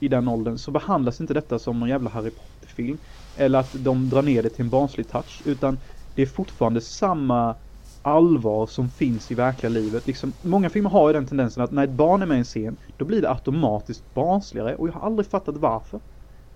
i 0.00 0.08
den 0.08 0.28
åldern 0.28 0.58
så 0.58 0.70
behandlas 0.70 1.20
inte 1.20 1.34
detta 1.34 1.58
som 1.58 1.80
någon 1.80 1.88
jävla 1.88 2.10
Harry 2.10 2.30
Potter-film. 2.30 2.98
Eller 3.36 3.58
att 3.58 3.70
de 3.78 4.08
drar 4.08 4.22
ner 4.22 4.42
det 4.42 4.48
till 4.48 4.64
en 4.64 4.70
barnslig 4.70 5.08
touch. 5.08 5.42
Utan 5.44 5.78
det 6.14 6.22
är 6.22 6.26
fortfarande 6.26 6.80
samma 6.80 7.54
allvar 8.02 8.66
som 8.66 8.88
finns 8.88 9.30
i 9.30 9.34
verkliga 9.34 9.70
livet. 9.70 10.06
Liksom, 10.06 10.32
många 10.42 10.70
filmer 10.70 10.90
har 10.90 11.08
ju 11.08 11.12
den 11.12 11.26
tendensen 11.26 11.62
att 11.62 11.70
när 11.70 11.84
ett 11.84 11.90
barn 11.90 12.22
är 12.22 12.26
med 12.26 12.36
i 12.36 12.38
en 12.38 12.44
scen 12.44 12.76
då 12.96 13.04
blir 13.04 13.22
det 13.22 13.30
automatiskt 13.30 14.14
barnsligare 14.14 14.74
och 14.74 14.88
jag 14.88 14.92
har 14.92 15.00
aldrig 15.00 15.26
fattat 15.26 15.56
varför. 15.56 16.00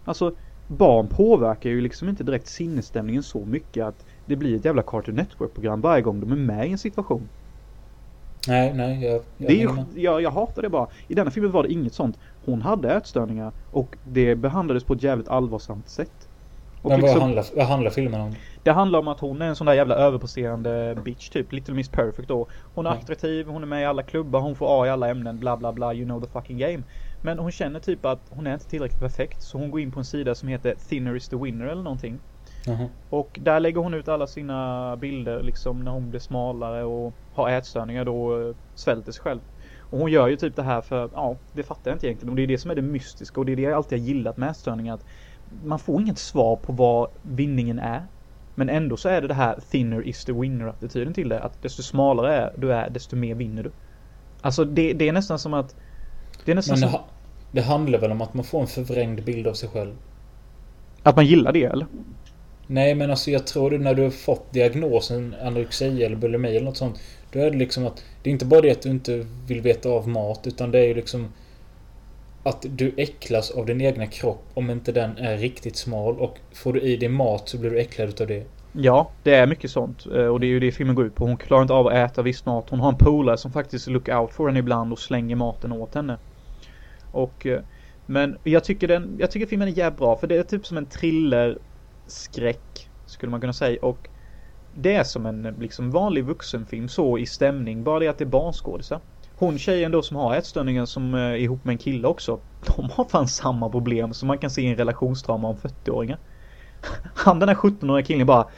Alltså 0.04 0.34
barn 0.66 1.08
påverkar 1.08 1.70
ju 1.70 1.80
liksom 1.80 2.08
inte 2.08 2.24
direkt 2.24 2.48
sinnesstämningen 2.48 3.22
så 3.22 3.44
mycket 3.44 3.84
att 3.84 4.04
det 4.26 4.36
blir 4.36 4.56
ett 4.56 4.64
jävla 4.64 4.82
Cartoon 4.82 5.14
Network-program 5.14 5.80
varje 5.80 6.02
gång 6.02 6.20
de 6.20 6.32
är 6.32 6.36
med 6.36 6.68
i 6.68 6.72
en 6.72 6.78
situation. 6.78 7.28
Nej, 8.48 8.74
nej. 8.74 9.04
Jag, 9.04 9.14
jag 9.14 9.48
Det 9.48 9.62
är 9.62 9.68
ju, 9.68 10.02
jag, 10.02 10.22
jag 10.22 10.30
hatar 10.30 10.62
det 10.62 10.68
bara. 10.68 10.86
I 11.08 11.14
denna 11.14 11.30
filmen 11.30 11.52
var 11.52 11.62
det 11.62 11.72
inget 11.72 11.94
sånt. 11.94 12.18
Hon 12.44 12.62
hade 12.62 12.94
ätstörningar 12.94 13.52
och 13.70 13.96
det 14.04 14.34
behandlades 14.34 14.84
på 14.84 14.92
ett 14.92 15.02
jävligt 15.02 15.28
allvarsamt 15.28 15.88
sätt. 15.88 16.21
Men 16.82 16.90
vad, 16.90 17.00
liksom, 17.00 17.20
handlar, 17.20 17.44
vad 17.56 17.66
handlar 17.66 17.90
filmen 17.90 18.20
om? 18.20 18.34
det 18.62 18.70
handlar 18.70 18.98
om 18.98 19.08
att 19.08 19.20
hon 19.20 19.42
är 19.42 19.46
en 19.46 19.56
sån 19.56 19.66
där 19.66 19.74
jävla 19.74 19.94
överpresterande 19.94 20.98
bitch 21.04 21.28
typ. 21.28 21.52
Little 21.52 21.74
Miss 21.74 21.88
Perfect 21.88 22.28
då. 22.28 22.48
Hon 22.74 22.86
är 22.86 22.90
Ja. 22.90 22.96
attraktiv, 22.96 23.46
hon 23.46 23.62
är 23.62 23.66
med 23.66 23.82
i 23.82 23.84
alla 23.84 24.02
klubbar, 24.02 24.40
hon 24.40 24.56
får 24.56 24.82
A 24.82 24.86
i 24.86 24.90
alla 24.90 25.08
ämnen, 25.08 25.38
bla 25.38 25.56
bla 25.56 25.72
bla, 25.72 25.94
you 25.94 26.04
know 26.04 26.20
the 26.20 26.30
fucking 26.30 26.58
game. 26.58 26.82
Men 27.20 27.38
hon 27.38 27.50
känner 27.52 27.80
typ 27.80 28.04
att 28.06 28.26
hon 28.30 28.46
är 28.46 28.54
inte 28.54 28.68
tillräckligt 28.68 29.00
perfekt 29.00 29.42
så 29.42 29.58
hon 29.58 29.70
går 29.70 29.80
in 29.80 29.92
på 29.92 29.98
en 29.98 30.04
sida 30.04 30.34
som 30.34 30.48
heter 30.48 30.74
Thinner 30.88 31.16
is 31.16 31.28
the 31.28 31.36
winner 31.36 31.66
eller 31.66 31.82
någonting. 31.82 32.20
Jaha. 32.66 32.88
Och 33.08 33.38
där 33.42 33.60
lägger 33.60 33.80
hon 33.80 33.94
ut 33.94 34.08
alla 34.08 34.26
sina 34.26 34.96
bilder 34.96 35.42
liksom 35.42 35.80
när 35.84 35.90
hon 35.92 36.10
blir 36.10 36.20
smalare 36.20 36.84
och 36.84 37.14
har 37.32 37.50
ätstörningar 37.50 38.04
då 38.04 38.48
eh, 38.48 38.54
svälter 38.74 39.12
sig 39.12 39.22
själv. 39.22 39.40
Och 39.80 39.98
hon 39.98 40.10
gör 40.10 40.28
ju 40.28 40.36
typ 40.36 40.56
det 40.56 40.62
här 40.62 40.80
för, 40.80 41.10
ja, 41.14 41.36
det 41.52 41.62
fattar 41.62 41.90
jag 41.90 41.94
inte 41.96 42.06
egentligen. 42.06 42.30
Och 42.30 42.36
det 42.36 42.42
är 42.42 42.46
det 42.46 42.58
som 42.58 42.70
är 42.70 42.74
det 42.74 42.82
mystiska 42.82 43.40
och 43.40 43.46
det 43.46 43.52
är 43.52 43.56
det 43.56 43.62
jag 43.62 43.72
alltid 43.72 43.98
har 43.98 44.06
gillat 44.06 44.36
med 44.36 44.50
ätstörningar. 44.50 44.94
Att 44.94 45.04
man 45.64 45.78
får 45.78 46.00
inget 46.00 46.18
svar 46.18 46.56
på 46.56 46.72
vad 46.72 47.08
vinningen 47.22 47.78
är. 47.78 48.02
Men 48.54 48.68
ändå 48.68 48.96
så 48.96 49.08
är 49.08 49.20
det 49.20 49.28
det 49.28 49.34
här 49.34 49.58
thinner 49.70 50.06
is 50.08 50.24
the 50.24 50.32
winner 50.32 50.66
attityden 50.66 51.14
till 51.14 51.28
det. 51.28 51.40
Att 51.40 51.62
desto 51.62 51.82
smalare 51.82 52.36
är 52.36 52.52
du 52.56 52.72
är, 52.72 52.90
desto 52.90 53.16
mer 53.16 53.34
vinner 53.34 53.62
du. 53.62 53.70
Alltså 54.40 54.64
det, 54.64 54.92
det 54.92 55.08
är 55.08 55.12
nästan 55.12 55.38
som 55.38 55.54
att... 55.54 55.76
Det 56.44 56.50
är 56.50 56.54
nästan 56.54 56.80
Men 56.80 56.88
det, 56.88 56.96
som 56.96 57.04
det 57.52 57.62
handlar 57.62 57.98
väl 57.98 58.12
om 58.12 58.20
att 58.20 58.34
man 58.34 58.44
får 58.44 58.60
en 58.60 58.66
förvrängd 58.66 59.24
bild 59.24 59.46
av 59.46 59.54
sig 59.54 59.68
själv? 59.68 59.96
att 61.02 61.16
man 61.16 61.26
gillar 61.26 61.52
det 61.52 61.64
eller? 61.64 61.86
Nej 62.66 62.94
men 62.94 63.10
alltså 63.10 63.30
jag 63.30 63.46
tror 63.46 63.70
det 63.70 63.78
när 63.78 63.94
du 63.94 64.02
har 64.02 64.10
fått 64.10 64.52
diagnosen 64.52 65.34
anorexia 65.42 66.06
eller 66.06 66.16
bulimi 66.16 66.48
eller 66.48 66.64
något 66.66 66.76
sånt. 66.76 67.00
Då 67.32 67.38
är 67.38 67.50
det 67.50 67.56
liksom 67.56 67.86
att 67.86 68.04
det 68.22 68.30
är 68.30 68.32
inte 68.32 68.44
bara 68.44 68.60
det 68.60 68.70
att 68.70 68.82
du 68.82 68.88
inte 68.88 69.26
vill 69.46 69.60
veta 69.60 69.88
av 69.88 70.08
mat 70.08 70.46
utan 70.46 70.70
det 70.70 70.78
är 70.78 70.84
ju 70.84 70.94
liksom 70.94 71.32
att 72.42 72.66
du 72.68 72.94
äcklas 72.96 73.50
av 73.50 73.66
din 73.66 73.80
egna 73.80 74.06
kropp 74.06 74.44
om 74.54 74.70
inte 74.70 74.92
den 74.92 75.18
är 75.18 75.36
riktigt 75.36 75.76
smal 75.76 76.18
och 76.18 76.38
får 76.54 76.72
du 76.72 76.80
i 76.80 76.96
dig 76.96 77.08
mat 77.08 77.48
så 77.48 77.58
blir 77.58 77.70
du 77.70 77.80
äcklad 77.80 78.08
utav 78.08 78.26
det. 78.26 78.46
Ja, 78.72 79.10
det 79.22 79.34
är 79.34 79.46
mycket 79.46 79.70
sånt. 79.70 80.06
Eh, 80.06 80.26
och 80.26 80.40
det 80.40 80.46
är 80.46 80.48
ju 80.48 80.60
det 80.60 80.72
filmen 80.72 80.94
går 80.94 81.06
ut 81.06 81.14
på. 81.14 81.26
Hon 81.26 81.36
klarar 81.36 81.62
inte 81.62 81.74
av 81.74 81.86
att 81.86 81.92
äta 81.92 82.22
viss 82.22 82.46
mat. 82.46 82.70
Hon 82.70 82.80
har 82.80 82.88
en 82.88 82.98
polare 82.98 83.36
som 83.36 83.52
faktiskt 83.52 83.86
look 83.86 84.08
out 84.08 84.32
for 84.32 84.48
henne 84.48 84.58
ibland 84.58 84.92
och 84.92 84.98
slänger 84.98 85.36
maten 85.36 85.72
åt 85.72 85.94
henne. 85.94 86.18
Och... 87.12 87.46
Eh, 87.46 87.60
men 88.06 88.38
jag 88.44 88.64
tycker 88.64 88.88
den, 88.88 89.16
jag 89.18 89.30
tycker 89.30 89.46
filmen 89.46 89.68
är 89.68 89.72
jävligt 89.72 89.98
bra 89.98 90.16
för 90.16 90.26
det 90.26 90.36
är 90.36 90.42
typ 90.42 90.66
som 90.66 90.76
en 90.76 90.86
thriller 90.86 91.58
skräck 92.06 92.88
skulle 93.06 93.30
man 93.30 93.40
kunna 93.40 93.52
säga 93.52 93.78
och 93.82 94.08
det 94.74 94.94
är 94.94 95.04
som 95.04 95.26
en 95.26 95.56
liksom 95.60 95.90
vanlig 95.90 96.24
vuxenfilm 96.24 96.88
så 96.88 97.18
i 97.18 97.26
stämning 97.26 97.84
bara 97.84 97.98
det 97.98 98.08
att 98.08 98.18
det 98.18 98.24
är 98.24 98.26
barnskådisar. 98.26 99.00
Hon 99.42 99.58
tjejen 99.58 99.92
då 99.92 100.02
som 100.02 100.16
har 100.16 100.34
ätstörningar 100.36 100.86
som 100.86 101.14
eh, 101.14 101.20
är 101.20 101.34
ihop 101.36 101.64
med 101.64 101.72
en 101.72 101.78
kille 101.78 102.08
också. 102.08 102.40
De 102.76 102.90
har 102.90 103.04
fan 103.04 103.28
samma 103.28 103.70
problem 103.70 104.14
som 104.14 104.26
man 104.28 104.38
kan 104.38 104.50
se 104.50 104.62
i 104.62 104.66
en 104.66 104.76
relationstrauma 104.76 105.48
om 105.48 105.56
40-åringar. 105.56 106.18
Han 107.14 107.38
den 107.38 107.48
här 107.48 107.56
17-åriga 107.56 108.06
killen 108.06 108.26
bara 108.26 108.48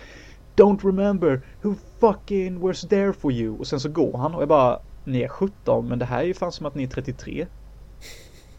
Don't 0.57 0.85
remember 0.85 1.43
who 1.63 1.75
fucking 2.01 2.61
was 2.61 2.81
there 2.81 3.13
for 3.13 3.33
you. 3.33 3.59
Och 3.59 3.67
sen 3.67 3.81
så 3.81 3.89
går 3.89 4.19
han 4.19 4.35
och 4.35 4.43
jag 4.43 4.49
bara 4.49 4.79
Ni 5.05 5.23
är 5.23 5.29
17 5.29 5.89
men 5.89 5.99
det 5.99 6.05
här 6.05 6.19
är 6.23 6.27
ju 6.27 6.35
fan 6.35 6.53
som 6.53 6.67
att 6.67 6.75
ni 6.75 6.83
är 6.83 6.89
33. 6.89 7.47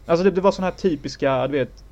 Alltså 0.06 0.24
det, 0.24 0.30
det 0.30 0.40
var 0.40 0.52
sån 0.52 0.64
här 0.64 0.72
typiska, 0.72 1.46
du 1.46 1.58
vet 1.58 1.84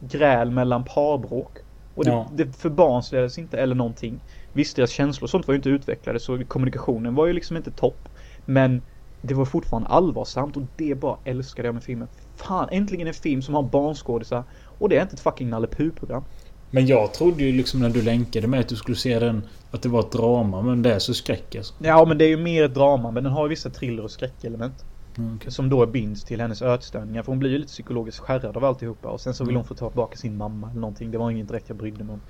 Gräl 0.00 0.50
mellan 0.50 0.84
parbråk. 0.84 1.58
Och 1.94 2.04
det, 2.04 2.10
Ja. 2.10 2.30
det 2.34 2.56
förbarnsligades 2.56 3.38
inte 3.38 3.58
eller 3.58 3.74
någonting. 3.74 4.20
Visst 4.52 4.76
deras 4.76 4.90
känslor 4.90 5.24
och 5.26 5.30
sånt 5.30 5.46
var 5.46 5.52
ju 5.54 5.56
inte 5.56 5.68
utvecklade 5.68 6.20
så 6.20 6.44
kommunikationen 6.44 7.14
var 7.14 7.26
ju 7.26 7.32
liksom 7.32 7.56
inte 7.56 7.70
topp. 7.70 8.08
Men 8.44 8.82
det 9.24 9.34
var 9.34 9.44
fortfarande 9.44 9.88
allvarsamt 9.88 10.56
och 10.56 10.62
det 10.76 10.94
bara 10.94 11.16
älskade 11.24 11.68
jag 11.68 11.74
med 11.74 11.82
filmen. 11.82 12.08
Fan, 12.36 12.68
äntligen 12.72 13.06
en 13.08 13.14
film 13.14 13.42
som 13.42 13.54
har 13.54 13.62
barnskådisar 13.62 14.44
och 14.78 14.88
det 14.88 14.96
är 14.96 15.02
inte 15.02 15.14
ett 15.14 15.20
fucking 15.20 15.50
Nalle 15.50 15.66
Puh-program. 15.66 16.24
Men 16.70 16.86
jag 16.86 17.14
trodde 17.14 17.44
ju 17.44 17.52
liksom 17.52 17.80
när 17.80 17.90
du 17.90 18.02
länkade 18.02 18.46
mig 18.46 18.60
att 18.60 18.68
du 18.68 18.76
skulle 18.76 18.96
se 18.96 19.18
den 19.18 19.42
att 19.70 19.82
det 19.82 19.88
var 19.88 20.00
ett 20.00 20.12
drama 20.12 20.62
men 20.62 20.82
det 20.82 20.94
är 20.94 20.98
så 20.98 21.14
skräck 21.14 21.54
alltså. 21.56 21.74
Ja 21.78 22.04
men 22.04 22.18
det 22.18 22.24
är 22.24 22.28
ju 22.28 22.36
mer 22.36 22.64
ett 22.64 22.74
drama 22.74 23.10
men 23.10 23.24
den 23.24 23.32
har 23.32 23.44
ju 23.44 23.48
vissa 23.48 23.70
thriller 23.70 24.02
och 24.02 24.10
skräckelement. 24.10 24.84
Mm, 25.18 25.36
okej. 25.36 25.52
Som 25.52 25.68
då 25.68 25.86
binds 25.86 26.24
till 26.24 26.40
hennes 26.40 26.62
ätstörningar 26.62 27.22
för 27.22 27.32
hon 27.32 27.38
blir 27.38 27.50
ju 27.50 27.58
lite 27.58 27.68
psykologiskt 27.72 28.18
skärrad 28.20 28.56
av 28.56 28.64
alltihopa 28.64 29.08
och 29.08 29.20
sen 29.20 29.34
så 29.34 29.44
vill 29.44 29.50
Mm. 29.50 29.56
hon 29.60 29.64
få 29.64 29.74
ta 29.74 29.88
tillbaka 29.88 30.16
sin 30.16 30.36
mamma 30.36 30.70
eller 30.70 30.80
någonting. 30.80 31.10
Det 31.10 31.18
var 31.18 31.30
inget 31.30 31.48
direkt 31.48 31.68
jag 31.68 31.76
brydde 31.78 32.04
mig 32.04 32.12
om. 32.14 32.20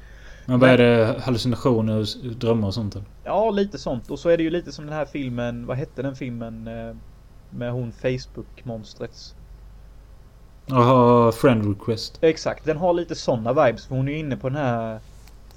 Men 0.47 0.61
vad 0.61 0.71
är 0.71 0.79
det? 0.79 1.21
Hallucinationer 1.25 1.99
och 2.01 2.07
drömmar 2.37 2.69
och 2.69 2.75
sånt 2.75 2.95
eller? 2.95 3.07
Ja 3.25 3.51
lite 3.51 3.79
sånt 3.79 4.11
och 4.11 4.19
så 4.19 4.29
är 4.29 4.37
det 4.37 4.43
ju 4.43 4.51
lite 4.51 4.73
som 4.73 4.85
den 4.87 4.95
här 4.95 5.05
filmen, 5.05 5.67
vad 5.67 5.77
hette 5.77 6.03
den 6.03 6.17
filmen 6.17 6.69
eh, 6.69 6.97
med 7.51 7.73
hon 7.73 7.93
Facebook-monstrets? 7.93 9.35
Jaha, 10.67 11.33
friend 11.33 11.69
request. 11.69 12.19
Exakt, 12.21 12.65
den 12.65 12.77
har 12.77 12.93
lite 12.93 13.15
sådana 13.15 13.53
vibes 13.67 13.87
för 13.87 13.97
hon 13.97 14.09
är 14.09 14.13
ju 14.13 14.19
inne 14.19 14.37
på 14.37 14.49
den 14.49 14.59
här 14.59 14.99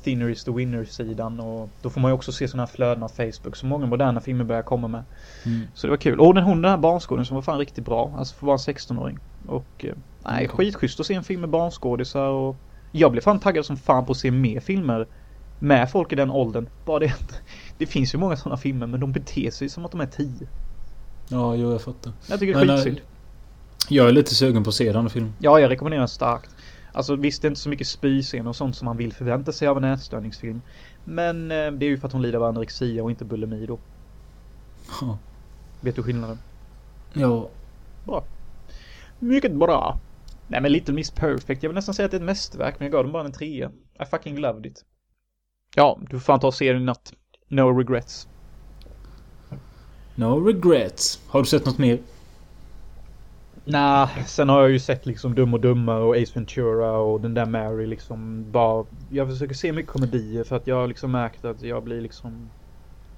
Thinner 0.04 0.30
is 0.30 0.44
the 0.44 0.52
winner 0.52 0.86
sidan 0.86 1.40
och 1.40 1.70
då 1.82 1.90
får 1.90 2.02
man 2.02 2.12
ju 2.12 2.16
också 2.16 2.32
se 2.32 2.48
sådana 2.48 2.66
här 2.66 2.74
flöden 2.74 3.04
av 3.04 3.08
Facebook 3.10 3.56
som 3.56 3.70
många 3.70 3.86
moderna 3.86 4.22
filmer 4.22 4.44
börjar 4.44 4.62
komma 4.62 4.88
med. 4.88 5.04
Mm. 5.46 5.62
Så 5.74 5.88
det 5.88 5.92
var 5.92 5.98
kul. 5.98 6.20
Och 6.20 6.34
den 6.34 6.44
hon 6.44 6.62
den 6.62 6.72
här 6.72 6.78
barnskådisen 6.78 7.26
som 7.26 7.36
var 7.36 7.42
fan 7.42 7.60
riktigt 7.60 7.86
bra. 7.86 8.14
Alltså 8.18 8.36
för 8.36 8.40
att 8.40 8.48
vara 8.48 8.54
en 8.68 8.76
16-åring. 8.76 9.20
Och 9.48 9.86
eh, 9.86 9.94
nej, 10.26 10.46
Mm. 10.46 10.48
skitschysst 10.58 11.00
att 11.00 11.06
se 11.06 11.14
en 11.14 11.24
film 11.24 11.42
med 11.42 11.50
barnskådisar 11.50 12.28
och 12.28 12.56
jag 12.92 13.12
blev 13.12 13.22
fan 13.22 13.40
taggad 13.40 13.66
som 13.66 13.78
fan 13.78 14.06
på 14.06 14.12
att 14.12 14.18
se 14.18 14.32
mer 14.32 14.60
filmer 14.60 15.08
med 15.60 15.92
folk 15.92 16.12
i 16.12 16.16
den 16.16 16.32
åldern. 16.32 16.70
Bara 16.86 17.00
det 17.00 17.14
det 17.78 17.86
finns 17.86 18.14
ju 18.14 18.18
många 18.18 18.38
sådana 18.38 18.58
filmer 18.58 18.88
men 18.88 19.00
de 19.00 19.12
beter 19.12 19.52
sig 19.52 19.70
som 19.70 19.86
att 19.86 19.92
de 19.92 20.02
är 20.02 20.06
10. 20.06 20.48
Ja, 21.30 21.56
jo, 21.56 21.72
jag 21.72 21.82
fattar. 21.82 22.14
Jag 22.30 22.40
tycker 22.40 22.54
det 22.54 22.60
är 22.60 22.70
eh, 22.70 22.76
skitsynd. 22.76 23.02
Jag 23.90 24.08
är 24.08 24.12
lite 24.12 24.36
sugen 24.36 24.64
på 24.64 24.70
att 24.70 24.76
se 24.76 24.92
den 24.92 25.10
filmen. 25.10 25.34
Ja, 25.40 25.60
jag 25.60 25.70
rekommenderar 25.70 26.02
den 26.02 26.08
starkt. 26.08 26.56
Alltså 26.92 27.16
visst, 27.16 27.42
det 27.42 27.46
är 27.46 27.50
inte 27.50 27.62
så 27.62 27.70
mycket 27.70 27.88
spyscener 27.88 28.50
och 28.50 28.56
sånt 28.56 28.76
som 28.76 28.86
man 28.86 28.98
vill 28.98 29.14
förvänta 29.14 29.52
sig 29.52 29.68
av 29.68 29.78
en 29.78 29.84
ätstörningsfilm. 29.84 30.62
Men 31.04 31.52
eh, 31.52 31.72
det 31.72 31.86
är 31.86 31.90
ju 31.90 31.98
för 31.98 32.08
att 32.08 32.14
hon 32.14 32.22
lider 32.22 32.38
av 32.38 32.44
anorexia 32.44 33.04
och 33.04 33.10
inte 33.10 33.26
bulimi 33.26 33.66
då. 33.66 33.80
Ja. 35.02 35.18
Vet 35.82 35.96
du 35.96 36.04
skillnaden? 36.04 36.40
Ja. 37.14 37.50
Mycket 39.20 39.54
bra. 39.56 40.00
Nej 40.48 40.62
men 40.62 40.72
Little 40.72 40.93
Miss 40.93 41.12
Perfect, 41.12 41.64
jag 41.64 41.70
vill 41.70 41.76
nästan 41.76 41.95
säga 41.95 42.06
att 42.06 42.12
det 42.12 42.18
är 42.18 42.20
ett 42.20 42.26
mästerverk 42.26 42.76
men 42.80 42.86
jag 42.86 42.91
gav 42.91 43.04
den 43.04 43.14
bara 43.14 43.26
en 43.26 43.32
trea. 43.32 43.72
I 44.02 44.06
fucking 44.06 44.38
loved 44.38 44.66
it. 44.66 44.86
Ja, 45.76 46.00
du 46.02 46.20
får 46.20 46.20
fan 46.20 46.39
ta 46.39 46.48
och 46.48 46.54
se 46.54 46.74
den 46.74 46.82
i 46.82 46.86
natt. 46.86 47.14
No 47.48 47.78
regrets. 47.78 48.28
No 50.16 50.45
regrets. 50.48 51.22
Har 51.28 51.39
du 51.39 51.45
sett 51.45 51.66
något 51.66 51.78
mer? 51.78 52.00
Nah, 53.66 54.10
sen 54.26 54.50
har 54.50 54.62
jag 54.62 54.72
ju 54.72 54.80
sett 54.80 55.06
liksom 55.06 55.36
Dum 55.36 55.54
och 55.54 55.60
Dummare 55.60 56.04
och 56.04 56.16
Ace 56.16 56.32
Ventura 56.34 56.91
och 56.91 57.22
den 57.22 57.34
där 57.34 57.45
Mary 57.45 57.86
liksom 57.86 58.52
bara 58.52 58.86
Jag 59.10 59.30
försöker 59.30 59.56
se 59.56 59.72
mycket 59.72 59.91
komedier 59.91 60.43
för 60.43 60.56
att 60.56 60.68
jag 60.68 60.76
har 60.76 60.88
liksom 60.88 61.12
märkt 61.12 61.45
att 61.45 61.62
jag 61.62 61.84
blir 61.84 62.02
liksom 62.02 62.50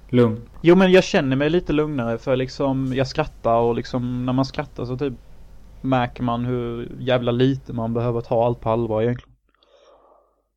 Lugn. 0.08 0.42
Jo 0.62 0.74
men 0.74 0.92
jag 0.92 1.04
känner 1.04 1.36
mig 1.36 1.50
lite 1.50 1.72
lugnare 1.72 2.18
för 2.18 2.36
liksom 2.36 2.92
jag 2.94 3.06
skrattar 3.06 3.56
och 3.56 3.74
liksom 3.74 4.26
när 4.26 4.32
man 4.32 4.44
skrattar 4.44 4.84
så 4.84 4.96
typ 4.96 5.14
Märker 5.80 6.22
man 6.22 6.44
hur 6.44 6.96
jävla 6.98 7.32
lite 7.32 7.72
man 7.72 7.94
behöver 7.94 8.20
ta 8.20 8.46
allt 8.46 8.60
på 8.60 8.70
allvar 8.70 9.02
egentligen. 9.02 9.34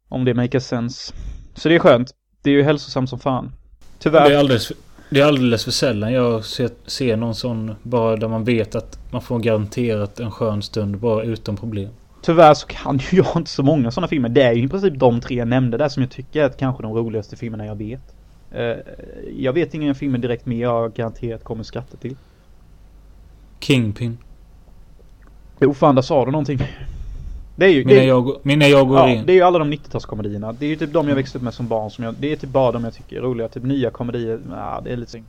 Om 0.09 0.25
det 0.25 0.33
makes 0.33 0.67
sense. 0.67 1.13
Så 1.55 1.69
det 1.69 1.75
är 1.75 1.79
skönt. 1.79 2.11
Det 2.41 2.49
är 2.49 2.53
ju 2.53 2.63
hälsosamt 2.63 3.09
som 3.09 3.19
fan. 3.19 3.51
Tyvärr. 3.99 4.29
Det 4.29 4.35
är 4.35 4.39
alldeles 4.39 4.67
för, 4.67 4.77
det 5.09 5.19
är 5.19 5.25
alldeles 5.25 5.63
för 5.63 5.71
sällan 5.71 6.13
jag 6.13 6.45
ser, 6.45 6.69
ser 6.85 7.17
någon 7.17 7.35
sån 7.35 7.75
bara 7.83 8.15
där 8.15 8.27
man 8.27 8.43
vet 8.43 8.75
att 8.75 8.99
man 9.11 9.21
får 9.21 9.39
garanterat 9.39 10.19
en 10.19 10.31
skön 10.31 10.61
stund 10.61 10.97
bara 10.97 11.23
utan 11.23 11.57
problem. 11.57 11.89
Tyvärr 12.21 12.53
så 12.53 12.67
kan 12.67 12.97
ju 13.11 13.17
jag 13.17 13.27
inte 13.35 13.51
så 13.51 13.63
många 13.63 13.91
sådana 13.91 14.07
filmer. 14.07 14.29
Det 14.29 14.41
är 14.41 14.53
ju 14.53 14.63
i 14.63 14.67
princip 14.67 14.99
de 14.99 15.21
tre 15.21 15.35
jag 15.35 15.47
nämnde 15.47 15.77
där 15.77 15.89
som 15.89 16.03
jag 16.03 16.11
tycker 16.11 16.43
är 16.43 16.49
kanske 16.49 16.83
de 16.83 16.93
roligaste 16.93 17.35
filmerna 17.35 17.65
jag 17.65 17.75
vet. 17.75 18.15
Eh, 18.51 18.77
jag 19.37 19.53
vet 19.53 19.73
inga 19.73 19.93
filmer 19.93 20.17
direkt 20.17 20.45
men 20.45 20.59
jag 20.59 20.93
garanterat 20.93 21.43
kommer 21.43 21.63
skratta 21.63 21.97
till. 21.97 22.15
Kingpin. 23.59 24.17
Jo 25.59 25.73
fan, 25.73 25.95
där 25.95 26.01
sa 26.01 26.25
du 26.25 26.31
någonting. 26.31 26.59
Det 27.55 27.65
är 27.65 27.69
ju... 27.69 27.85
Mina 27.85 27.99
det, 27.99 28.05
jag, 28.05 28.37
mina 28.43 28.67
jag 28.67 28.87
går 28.87 28.97
ja, 28.97 29.09
in. 29.09 29.25
det 29.25 29.31
är 29.31 29.35
ju 29.35 29.41
alla 29.41 29.59
de 29.59 29.73
90-talskomedierna. 29.73 30.55
Det 30.59 30.65
är 30.65 30.69
ju 30.69 30.75
typ 30.75 30.93
de 30.93 31.07
jag 31.07 31.15
växte 31.15 31.37
upp 31.37 31.43
med 31.43 31.53
som 31.53 31.67
barn 31.67 31.91
som 31.91 32.03
jag... 32.03 32.15
Det 32.19 32.31
är 32.31 32.35
typ 32.35 32.49
bara 32.49 32.71
de 32.71 32.83
jag 32.83 32.93
tycker 32.93 33.17
är 33.17 33.21
roliga. 33.21 33.47
Typ 33.47 33.63
nya 33.63 33.89
komedier. 33.89 34.39
Ja, 34.49 34.81
det 34.83 34.91
är 34.91 34.97
lite 34.97 35.11
synd. 35.11 35.25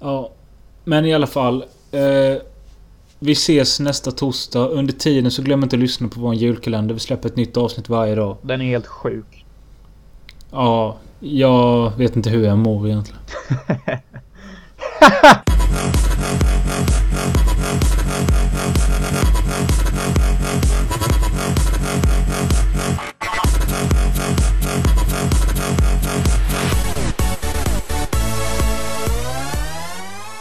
Ja. 0.00 0.30
Men 0.84 1.06
i 1.06 1.14
alla 1.14 1.26
fall. 1.26 1.64
Eh, 1.92 2.42
vi 3.18 3.32
ses 3.32 3.80
nästa 3.80 4.10
torsdag. 4.10 4.68
Under 4.68 4.92
tiden 4.92 5.30
så 5.30 5.42
glöm 5.42 5.62
inte 5.62 5.76
att 5.76 5.80
lyssna 5.80 6.08
på 6.08 6.20
vår 6.20 6.34
julkalender. 6.34 6.94
Vi 6.94 7.00
släpper 7.00 7.28
ett 7.28 7.36
nytt 7.36 7.56
avsnitt 7.56 7.88
varje 7.88 8.14
dag. 8.14 8.36
Den 8.42 8.60
är 8.60 8.64
helt 8.64 8.86
sjuk. 8.86 9.44
Ja, 10.50 10.96
jag 11.20 11.96
vet 11.96 12.16
inte 12.16 12.30
hur 12.30 12.44
jag 12.44 12.58
mår 12.58 12.86
egentligen. 12.86 13.20